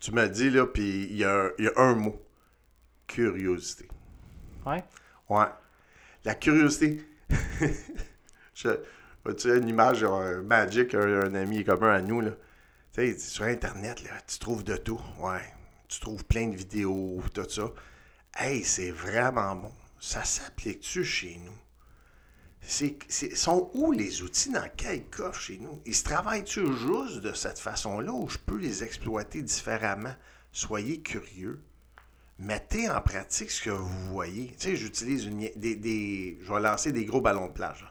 tu 0.00 0.12
m'as 0.12 0.28
dit, 0.28 0.50
là, 0.50 0.66
puis 0.66 1.04
y, 1.04 1.14
il 1.14 1.18
y 1.18 1.24
a 1.24 1.52
un 1.76 1.94
mot. 1.94 2.20
Curiosité. 3.08 3.88
Ouais. 4.64 4.84
Ouais. 5.28 5.46
La 6.24 6.34
curiosité. 6.36 7.04
Je, 8.54 8.68
tu 8.70 9.38
sais, 9.38 9.58
une 9.58 9.68
image 9.68 10.04
euh, 10.04 10.42
magique, 10.42 10.94
un, 10.94 11.22
un 11.22 11.34
ami 11.34 11.64
commun 11.64 11.92
à 11.94 12.00
nous, 12.00 12.20
là. 12.20 12.30
Tu 12.92 13.12
sais, 13.12 13.18
sur 13.18 13.44
Internet, 13.44 14.02
là, 14.04 14.10
tu 14.26 14.38
trouves 14.38 14.62
de 14.64 14.76
tout. 14.76 15.00
Ouais. 15.18 15.42
Tu 15.88 16.00
trouves 16.00 16.24
plein 16.24 16.48
de 16.48 16.56
vidéos, 16.56 17.22
tout 17.34 17.48
ça. 17.48 17.72
Hey, 18.36 18.62
c'est 18.64 18.90
vraiment 18.90 19.56
bon. 19.56 19.72
Ça 20.00 20.22
s'applique-tu 20.24 21.02
chez 21.04 21.38
nous? 21.44 21.58
C'est, 22.60 22.98
c'est- 23.08 23.34
sont 23.34 23.70
où 23.74 23.92
les 23.92 24.22
outils? 24.22 24.50
Dans 24.52 24.68
quel 24.76 25.04
coffre 25.06 25.40
chez 25.40 25.58
nous? 25.58 25.80
Ils 25.86 25.94
se 25.94 26.04
travaillent-tu 26.04 26.66
juste 26.76 27.20
de 27.20 27.32
cette 27.32 27.58
façon-là 27.58 28.12
ou 28.12 28.28
je 28.28 28.38
peux 28.38 28.58
les 28.58 28.84
exploiter 28.84 29.42
différemment? 29.42 30.14
Soyez 30.52 31.00
curieux. 31.00 31.62
Mettez 32.38 32.88
en 32.88 33.00
pratique 33.00 33.50
ce 33.50 33.62
que 33.62 33.70
vous 33.70 34.10
voyez. 34.12 34.48
Tu 34.52 34.68
sais, 34.68 34.76
j'utilise 34.76 35.24
une, 35.24 35.50
des, 35.56 35.74
des- 35.76 36.38
Je 36.42 36.52
vais 36.52 36.60
lancer 36.60 36.92
des 36.92 37.04
gros 37.04 37.20
ballons 37.20 37.48
de 37.48 37.52
plage. 37.52 37.84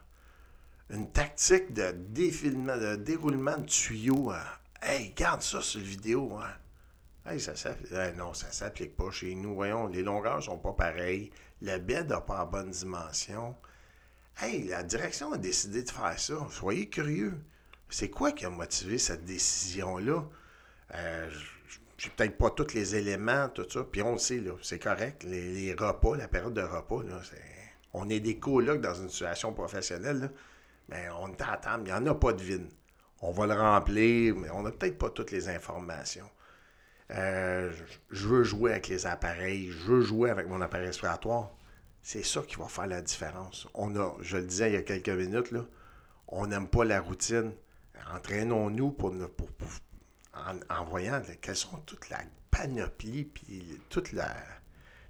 Une 0.89 1.11
tactique 1.11 1.73
de 1.73 1.91
défilement, 1.91 2.77
de 2.77 2.95
déroulement 2.95 3.57
de 3.57 3.65
tuyaux. 3.65 4.31
hein. 4.31 4.43
Hey, 4.81 5.11
garde 5.15 5.41
ça 5.41 5.61
sur 5.61 5.79
le 5.81 5.85
vidéo. 5.85 6.37
Hein. 6.41 6.49
Hey, 7.29 7.41
ça 7.41 7.55
s'appli- 7.55 7.89
eh 7.91 8.15
non, 8.15 8.33
ça 8.33 8.49
s'applique 8.51 8.95
pas 8.95 9.11
chez 9.11 9.35
nous. 9.35 9.53
Voyons, 9.55 9.87
les 9.87 10.01
longueurs 10.01 10.41
sont 10.41 10.57
pas 10.59 10.71
pareilles. 10.71 11.29
Le 11.61 11.77
bed 11.79 12.07
n'a 12.09 12.21
pas 12.21 12.37
la 12.37 12.45
bonne 12.45 12.71
dimension. 12.71 13.53
Hey, 14.39 14.65
la 14.67 14.83
direction 14.83 15.33
a 15.33 15.37
décidé 15.37 15.83
de 15.83 15.89
faire 15.89 16.17
ça. 16.17 16.47
Soyez 16.51 16.87
curieux. 16.87 17.37
C'est 17.89 18.09
quoi 18.09 18.31
qui 18.31 18.45
a 18.45 18.49
motivé 18.49 18.97
cette 18.97 19.25
décision-là? 19.25 20.23
Euh, 20.95 21.29
j'ai 21.97 22.09
peut-être 22.11 22.37
pas 22.37 22.49
tous 22.51 22.73
les 22.73 22.95
éléments, 22.95 23.49
tout 23.49 23.65
ça. 23.69 23.83
Puis 23.83 24.01
on 24.01 24.13
le 24.13 24.17
sait, 24.19 24.39
là, 24.39 24.51
c'est 24.61 24.79
correct. 24.79 25.23
Les, 25.23 25.73
repas, 25.73 26.15
la 26.15 26.27
période 26.27 26.53
de 26.53 26.61
repas, 26.61 27.03
là, 27.03 27.19
c'est... 27.23 27.41
on 27.93 28.09
est 28.09 28.19
des 28.19 28.37
colocs 28.39 28.81
dans 28.81 28.93
une 28.93 29.09
situation 29.09 29.53
professionnelle. 29.53 30.19
là. 30.19 30.29
Mais 30.89 31.09
on 31.19 31.27
est 31.29 31.41
à 31.41 31.59
il 31.79 31.83
n'y 31.83 31.91
en 31.91 32.05
a 32.07 32.15
pas 32.15 32.33
de 32.33 32.41
vide. 32.41 32.67
On 33.21 33.31
va 33.31 33.47
le 33.47 33.53
remplir, 33.55 34.35
mais 34.35 34.49
on 34.51 34.61
n'a 34.63 34.71
peut-être 34.71 34.97
pas 34.97 35.09
toutes 35.09 35.31
les 35.31 35.49
informations. 35.49 36.29
Euh, 37.11 37.71
je- 37.71 38.15
je 38.17 38.27
veux 38.27 38.43
jouer 38.43 38.71
avec 38.71 38.87
les 38.89 39.05
appareils, 39.07 39.71
je 39.71 39.77
veux 39.91 40.01
jouer 40.01 40.29
avec 40.29 40.47
mon 40.47 40.61
appareil 40.61 40.87
respiratoire. 40.87 41.51
C'est 42.01 42.23
ça 42.23 42.41
qui 42.41 42.55
va 42.57 42.67
faire 42.67 42.87
la 42.87 43.01
différence. 43.01 43.67
On 43.73 43.95
a, 43.95 44.13
je 44.21 44.37
le 44.37 44.43
disais 44.43 44.69
il 44.69 44.73
y 44.73 44.77
a 44.77 44.81
quelques 44.83 45.09
minutes, 45.09 45.51
là, 45.51 45.65
on 46.27 46.47
n'aime 46.47 46.67
pas 46.67 46.83
la 46.85 47.01
routine. 47.01 47.53
Entraînons-nous 48.13 48.91
pour, 48.91 49.11
ne- 49.13 49.25
pour- 49.25 49.51
pour- 49.53 49.67
en, 50.69 50.83
voyant 50.85 51.21
quelles 51.41 51.55
sont 51.55 51.77
toute 51.85 52.09
la 52.09 52.19
panoplie 52.51 53.25
puis 53.25 53.79
toute 53.89 54.11
la, 54.13 54.35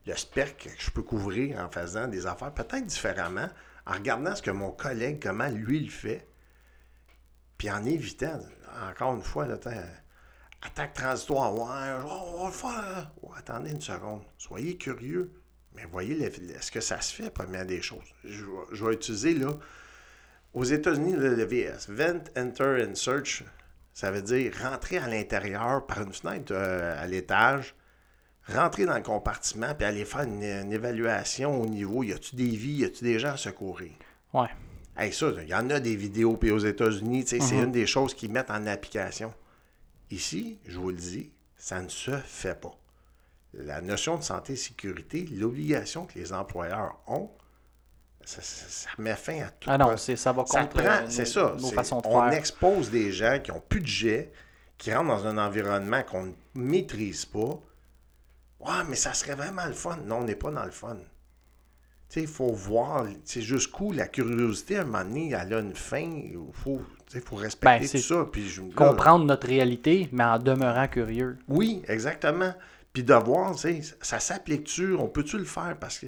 le 0.05 0.15
spectre 0.15 0.65
que 0.65 0.69
je 0.77 0.89
peux 0.91 1.03
couvrir 1.03 1.59
en 1.59 1.69
faisant 1.69 2.07
des 2.07 2.25
affaires 2.25 2.53
peut-être 2.53 2.85
différemment, 2.85 3.49
en 3.85 3.93
regardant 3.93 4.35
ce 4.35 4.41
que 4.41 4.51
mon 4.51 4.71
collègue, 4.71 5.19
comment 5.21 5.49
lui 5.49 5.79
le 5.79 5.89
fait, 5.89 6.27
puis 7.57 7.69
en 7.69 7.83
évitant, 7.85 8.39
encore 8.89 9.15
une 9.15 9.23
fois, 9.23 9.47
là, 9.47 9.57
attaque 10.61 10.93
transitoire, 10.93 11.53
ouais, 11.53 13.33
attendez 13.37 13.71
une 13.71 13.81
seconde, 13.81 14.23
soyez 14.37 14.77
curieux, 14.77 15.31
mais 15.75 15.85
voyez 15.85 16.21
est-ce 16.21 16.71
que 16.71 16.81
ça 16.81 17.01
se 17.01 17.13
fait, 17.13 17.29
première 17.29 17.65
des 17.65 17.81
choses? 17.81 18.13
Je, 18.23 18.45
je 18.71 18.85
vais 18.85 18.93
utiliser 18.93 19.33
là, 19.33 19.53
aux 20.53 20.63
États-Unis, 20.63 21.13
le 21.13 21.43
VS, 21.43 21.89
Vent, 21.89 22.23
Enter 22.35 22.83
and 22.87 22.95
Search, 22.95 23.43
ça 23.97 24.11
veut 24.11 24.21
dire 24.21 24.53
rentrer 24.61 24.99
à 24.99 25.07
l'intérieur 25.07 25.83
par 25.87 26.03
une 26.03 26.13
fenêtre 26.13 26.51
euh, 26.51 27.03
à 27.03 27.07
l'étage, 27.07 27.73
rentrer 28.47 28.85
dans 28.85 28.95
le 28.95 29.01
compartiment, 29.01 29.73
puis 29.73 29.87
aller 29.87 30.05
faire 30.05 30.21
une, 30.21 30.43
évaluation 30.43 31.59
au 31.59 31.65
niveau, 31.65 32.03
y 32.03 32.13
a-tu 32.13 32.35
des 32.35 32.45
vies, 32.45 32.81
y 32.81 32.85
a-tu 32.85 33.03
des 33.03 33.17
gens 33.17 33.31
à 33.31 33.37
secourir? 33.37 33.93
Ouais. 34.35 34.49
Hey, 34.95 35.11
ça, 35.11 35.31
il 35.41 35.49
y 35.49 35.55
en 35.55 35.67
a 35.71 35.79
des 35.79 35.95
vidéos, 35.95 36.37
puis 36.37 36.51
aux 36.51 36.59
États-Unis, 36.59 37.23
c'est 37.25 37.39
mm-hmm. 37.39 37.63
une 37.63 37.71
des 37.71 37.87
choses 37.87 38.13
qu'ils 38.13 38.31
mettent 38.31 38.51
en 38.51 38.67
application. 38.67 39.33
Ici, 40.11 40.59
je 40.67 40.77
vous 40.77 40.89
le 40.89 40.97
dis, 40.97 41.31
ça 41.57 41.81
ne 41.81 41.89
se 41.89 42.15
fait 42.17 42.61
pas. 42.61 42.77
La 43.55 43.81
notion 43.81 44.15
de 44.15 44.23
santé 44.23 44.53
et 44.53 44.57
sécurité, 44.57 45.27
l'obligation 45.31 46.05
que 46.05 46.19
les 46.19 46.33
employeurs 46.33 46.99
ont, 47.07 47.31
ça, 48.27 48.89
met 48.97 49.15
fin 49.15 49.41
à 49.41 49.49
tout. 49.49 49.69
Ah 49.71 49.77
non, 49.77 49.95
ça 49.95 50.31
va 50.33 50.43
contre 50.43 50.77
c'est 51.07 51.25
ça, 51.25 51.55
nos 51.59 51.71
façons 51.71 52.01
de 52.01 52.07
On 52.07 52.29
expose 52.29 52.91
des 52.91 53.11
gens 53.11 53.39
qui 53.41 53.51
ont 53.51 53.61
plus 53.61 53.79
de 53.79 53.87
jet, 53.87 54.31
qui 54.77 54.93
rentrent 54.93 55.07
dans 55.07 55.27
un 55.27 55.37
environnement 55.37 56.03
qu'on 56.03 56.23
ne 56.25 56.33
maîtrise 56.55 57.25
pas. 57.25 57.59
Ouais, 58.59 58.83
mais 58.89 58.95
ça 58.95 59.13
serait 59.13 59.35
vraiment 59.35 59.65
le 59.65 59.73
fun. 59.73 59.97
Non, 60.05 60.17
on 60.17 60.23
n'est 60.25 60.35
pas 60.35 60.51
dans 60.51 60.65
le 60.65 60.71
fun. 60.71 60.97
Tu 62.09 62.13
sais, 62.13 62.21
il 62.21 62.27
faut 62.27 62.51
voir 62.51 63.05
jusqu'où 63.25 63.91
la 63.91 64.07
curiosité, 64.07 64.77
à 64.77 64.81
un 64.81 64.85
moment 64.85 65.03
donné, 65.03 65.31
elle 65.31 65.53
a 65.53 65.59
une 65.59 65.75
fin. 65.75 65.99
Il 65.99 66.37
faut, 66.51 66.81
faut 67.25 67.35
respecter 67.35 67.79
ben, 67.79 67.89
tout 67.89 67.97
ça. 67.97 68.25
Puis 68.31 68.73
comprendre 68.75 69.25
notre 69.25 69.47
réalité, 69.47 70.09
mais 70.11 70.23
en 70.23 70.39
demeurant 70.39 70.87
curieux. 70.87 71.37
Oui, 71.47 71.81
exactement. 71.87 72.53
Puis 72.91 73.03
de 73.03 73.13
voir, 73.13 73.55
ça 73.57 74.19
s'applique-tu, 74.19 74.95
on 74.95 75.07
peut-tu 75.07 75.37
le 75.37 75.45
faire? 75.45 75.77
Parce 75.79 75.99
que 75.99 76.07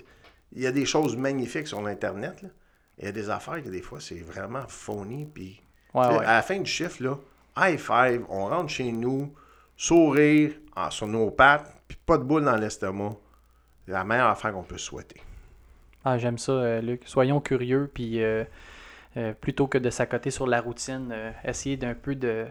il 0.52 0.62
y 0.62 0.68
a 0.68 0.72
des 0.72 0.86
choses 0.86 1.16
magnifiques 1.16 1.68
sur 1.68 1.82
l'Internet. 1.82 2.44
Il 2.98 3.06
y 3.06 3.08
a 3.08 3.12
des 3.12 3.30
affaires 3.30 3.64
que 3.64 3.70
des 3.70 3.82
fois, 3.82 4.00
c'est 4.00 4.20
vraiment 4.20 4.64
phony. 4.68 5.26
Puis, 5.26 5.62
À 5.94 6.22
la 6.22 6.42
fin 6.42 6.60
du 6.60 6.70
chiffre, 6.70 7.02
là, 7.04 7.18
high 7.58 7.80
five, 7.80 8.26
on 8.30 8.48
rentre 8.48 8.70
chez 8.70 8.92
nous, 8.92 9.34
sourire 9.78 10.52
sur 10.90 11.08
nos 11.08 11.30
pattes, 11.30 11.82
puis 11.88 11.98
pas 12.06 12.18
de 12.18 12.24
boule 12.24 12.46
dans 12.46 12.56
l'estomac. 12.56 13.16
C'est 13.86 13.92
la 13.92 14.04
meilleure 14.04 14.30
affaire 14.30 14.54
qu'on 14.54 14.64
peut 14.64 14.78
souhaiter. 14.78 15.22
Ah, 16.06 16.18
j'aime 16.18 16.38
ça, 16.38 16.54
euh, 16.54 16.82
Luc. 16.82 17.02
Soyons 17.06 17.42
curieux, 17.42 17.90
puis 17.94 18.24
euh, 18.24 18.44
euh, 19.18 19.34
plutôt 19.34 19.68
que 19.68 19.78
de 19.78 19.90
s'accoter 19.90 20.32
sur 20.32 20.48
la 20.48 20.62
routine, 20.62 21.14
essayer 21.44 21.76
d'un 21.76 21.94
peu 21.94 22.16
de, 22.16 22.46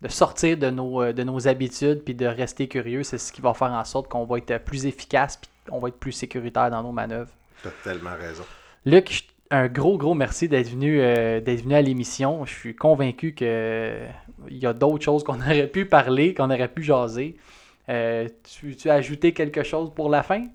de, 0.00 0.08
sortir 0.08 0.56
de 0.56 0.70
nos, 0.70 1.12
de 1.12 1.22
nos 1.22 1.48
habitudes, 1.48 2.02
puis 2.02 2.14
de 2.14 2.26
rester 2.26 2.68
curieux. 2.68 3.02
C'est 3.02 3.18
ce 3.18 3.32
qui 3.32 3.40
va 3.40 3.52
faire 3.54 3.72
en 3.72 3.84
sorte 3.84 4.08
qu'on 4.08 4.24
va 4.24 4.38
être 4.38 4.58
plus 4.64 4.86
efficace, 4.86 5.36
puis 5.36 5.50
on 5.70 5.78
va 5.78 5.88
être 5.88 5.98
plus 5.98 6.12
sécuritaire 6.12 6.70
dans 6.70 6.82
nos 6.82 6.92
manœuvres. 6.92 7.30
Tu 7.62 7.68
as 7.68 7.72
tellement 7.82 8.16
raison. 8.18 8.44
Luc, 8.86 9.24
un 9.50 9.66
gros, 9.68 9.98
gros 9.98 10.14
merci 10.14 10.48
d'être 10.48 10.70
venu, 10.70 11.00
euh, 11.00 11.40
venu 11.44 11.74
à 11.74 11.82
l'émission. 11.82 12.44
Je 12.46 12.54
suis 12.54 12.76
convaincu 12.76 13.34
qu'il 13.34 13.46
euh, 13.48 14.08
y 14.48 14.64
a 14.64 14.72
d'autres 14.72 15.04
choses 15.04 15.24
qu'on 15.24 15.40
aurait 15.40 15.66
pu 15.66 15.86
parler, 15.86 16.34
qu'on 16.34 16.50
aurait 16.50 16.72
pu 16.72 16.82
jaser. 16.82 17.36
Euh, 17.88 18.28
tu, 18.44 18.76
as 18.88 18.94
ajouté 18.94 19.32
quelque 19.32 19.62
chose 19.62 19.92
pour 19.94 20.08
la 20.08 20.22
fin? 20.22 20.46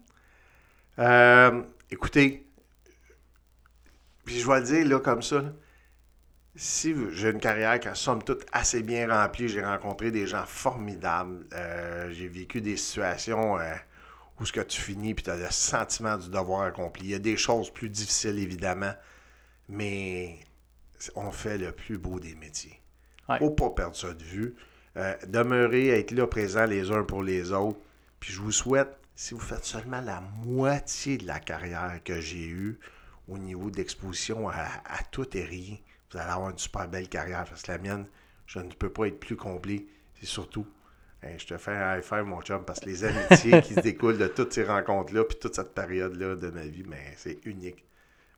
écoutez, 1.92 2.48
puis 4.24 4.40
je 4.40 4.48
vais 4.48 4.60
le 4.62 4.66
dire 4.66 4.88
là 4.88 5.00
comme 5.00 5.22
ça. 5.22 5.44
si 6.56 6.96
j'ai 7.12 7.32
une 7.32 7.40
carrière 7.42 7.78
qui 7.82 7.90
a 7.90 7.96
somme 7.96 8.24
toute 8.24 8.46
assez 8.54 8.82
bien 8.82 9.14
remplie, 9.14 9.50
j'ai 9.50 9.62
rencontré 9.62 10.10
des 10.10 10.26
gens 10.26 10.46
formidables, 10.46 11.46
j'ai 12.12 12.30
vécu 12.30 12.62
des 12.62 12.78
situations 12.78 13.58
où 14.40 14.46
ce 14.46 14.52
que 14.52 14.62
tu 14.62 14.82
finis 14.82 15.14
puis 15.14 15.24
tu 15.24 15.30
as 15.30 15.38
le 15.38 15.50
sentiment 15.50 16.18
du 16.18 16.30
devoir 16.30 16.62
accompli. 16.62 17.06
Il 17.06 17.12
y 17.12 17.16
a 17.16 17.20
des 17.20 17.38
choses 17.38 17.70
plus 17.72 17.90
difficiles, 17.90 18.40
évidemment, 18.40 18.94
mais 19.70 20.40
on 21.16 21.32
fait 21.32 21.58
le 21.58 21.72
plus 21.72 21.98
beau 21.98 22.20
des 22.20 22.36
métiers. 22.36 22.82
Il 23.30 23.34
ne 23.34 23.40
faut 23.40 23.52
pas 23.52 23.70
perdre 23.72 23.96
ça 23.96 24.14
de 24.14 24.24
vue. 24.24 24.56
Euh, 24.98 25.16
demeurer, 25.28 25.90
être 25.90 26.12
là 26.12 26.28
présent 26.28 26.66
les 26.66 26.92
uns 26.92 27.04
pour 27.04 27.24
les 27.24 27.52
autres. 27.52 27.80
Puis 28.20 28.34
je 28.34 28.42
vous 28.42 28.52
souhaite, 28.52 28.98
si 29.16 29.34
vous 29.34 29.40
faites 29.40 29.66
seulement 29.66 30.02
la 30.02 30.22
moitié 30.46 31.18
de 31.18 31.26
la 31.26 31.40
carrière 31.40 32.00
que 32.04 32.22
j'ai 32.22 32.48
eue 32.48 32.80
au 33.28 33.38
niveau 33.38 33.70
d'exposition 33.70 34.48
à, 34.50 34.68
à, 34.86 35.04
tout 35.12 35.36
et 35.36 35.44
rien, 35.44 35.78
vous 36.12 36.18
allez 36.18 36.30
avoir 36.30 36.52
une 36.52 36.58
super 36.58 36.88
belle 36.88 37.10
carrière. 37.10 37.46
Parce 37.46 37.64
que 37.64 37.72
la 37.72 37.78
mienne, 37.78 38.06
je 38.46 38.60
ne 38.60 38.72
peux 38.72 38.90
pas 38.90 39.08
être 39.08 39.20
plus 39.20 39.36
comblé. 39.36 39.88
C'est 40.20 40.28
surtout 40.28 40.66
je 41.38 41.46
te 41.46 41.58
fais 41.58 41.72
un 41.72 41.98
high 41.98 42.04
five, 42.04 42.24
mon 42.24 42.42
chum, 42.42 42.64
parce 42.66 42.80
que 42.80 42.86
les 42.86 43.04
amitiés 43.04 43.62
qui 43.62 43.74
se 43.74 43.80
découlent 43.82 44.18
de 44.18 44.28
toutes 44.28 44.54
ces 44.54 44.64
rencontres-là, 44.64 45.24
puis 45.24 45.38
toute 45.40 45.56
cette 45.56 45.74
période-là 45.74 46.36
de 46.36 46.50
ma 46.50 46.66
vie, 46.66 46.84
mais 46.88 47.14
c'est 47.18 47.46
unique. 47.46 47.86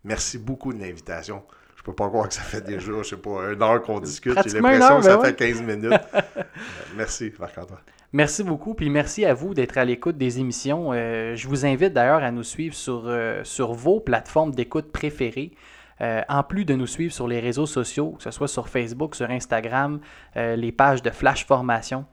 Merci 0.04 0.38
beaucoup 0.38 0.74
de 0.74 0.80
l'invitation. 0.80 1.44
Je 1.76 1.84
peux 1.84 1.94
pas 1.94 2.08
croire 2.08 2.28
que 2.28 2.34
ça 2.34 2.42
fait 2.42 2.62
déjà, 2.62 2.92
je 3.02 3.04
sais 3.04 3.18
pas, 3.18 3.52
une 3.54 3.62
heure 3.62 3.82
qu'on 3.82 4.00
discute. 4.00 4.38
J'ai 4.46 4.60
l'impression 4.60 4.98
que 4.98 5.04
ça 5.04 5.18
ben 5.18 5.26
fait 5.26 5.36
15 5.36 5.62
minutes. 5.62 5.94
Euh, 5.94 6.44
merci, 6.98 7.32
Marc-Antoine. 7.40 7.80
Merci 8.14 8.44
beaucoup, 8.44 8.74
puis 8.74 8.90
merci 8.90 9.26
à 9.26 9.34
vous 9.34 9.54
d'être 9.54 9.78
à 9.78 9.86
l'écoute 9.86 10.18
des 10.18 10.40
émissions. 10.40 10.92
Euh, 10.94 11.36
je 11.36 11.48
vous 11.48 11.66
invite 11.66 11.94
d'ailleurs 11.94 12.24
à 12.24 12.32
nous 12.32 12.44
suivre 12.44 12.74
sur, 12.74 13.04
euh, 13.06 13.44
sur 13.44 13.74
vos 13.74 14.00
plateformes 14.00 14.52
d'écoute 14.52 14.92
préférées. 14.92 15.52
en 16.00 16.44
plus 16.44 16.64
de 16.64 16.76
nous 16.76 16.88
suivre 16.88 17.12
sur 17.12 17.28
les 17.28 17.40
réseaux 17.40 17.66
sociaux, 17.66 18.12
que 18.18 18.24
ce 18.24 18.32
soit 18.32 18.48
sur 18.48 18.70
Facebook, 18.70 19.16
sur 19.16 19.30
Instagram, 19.30 20.00
les 20.36 20.72
pages 20.72 21.02
de 21.02 21.10
Flash 21.10 21.46
Formation. 21.46 22.06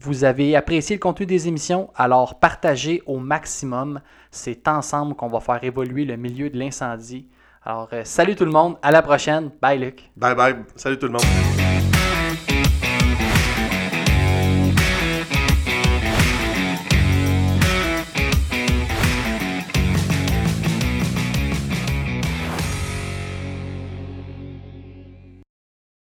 Vous 0.00 0.24
avez 0.24 0.56
apprécié 0.56 0.96
le 0.96 1.00
contenu 1.00 1.24
des 1.24 1.48
émissions, 1.48 1.90
alors 1.94 2.38
partagez 2.38 3.02
au 3.06 3.18
maximum. 3.18 4.00
C'est 4.30 4.68
ensemble 4.68 5.14
qu'on 5.14 5.28
va 5.28 5.40
faire 5.40 5.62
évoluer 5.62 6.04
le 6.04 6.16
milieu 6.16 6.50
de 6.50 6.58
l'incendie. 6.58 7.28
Alors, 7.64 7.88
euh, 7.92 8.02
salut 8.04 8.36
tout 8.36 8.44
le 8.44 8.50
monde, 8.50 8.76
à 8.82 8.90
la 8.90 9.00
prochaine. 9.00 9.50
Bye 9.62 9.78
Luc. 9.78 10.10
Bye 10.16 10.34
bye, 10.34 10.56
salut 10.76 10.98
tout 10.98 11.06
le 11.06 11.12
monde. 11.12 11.22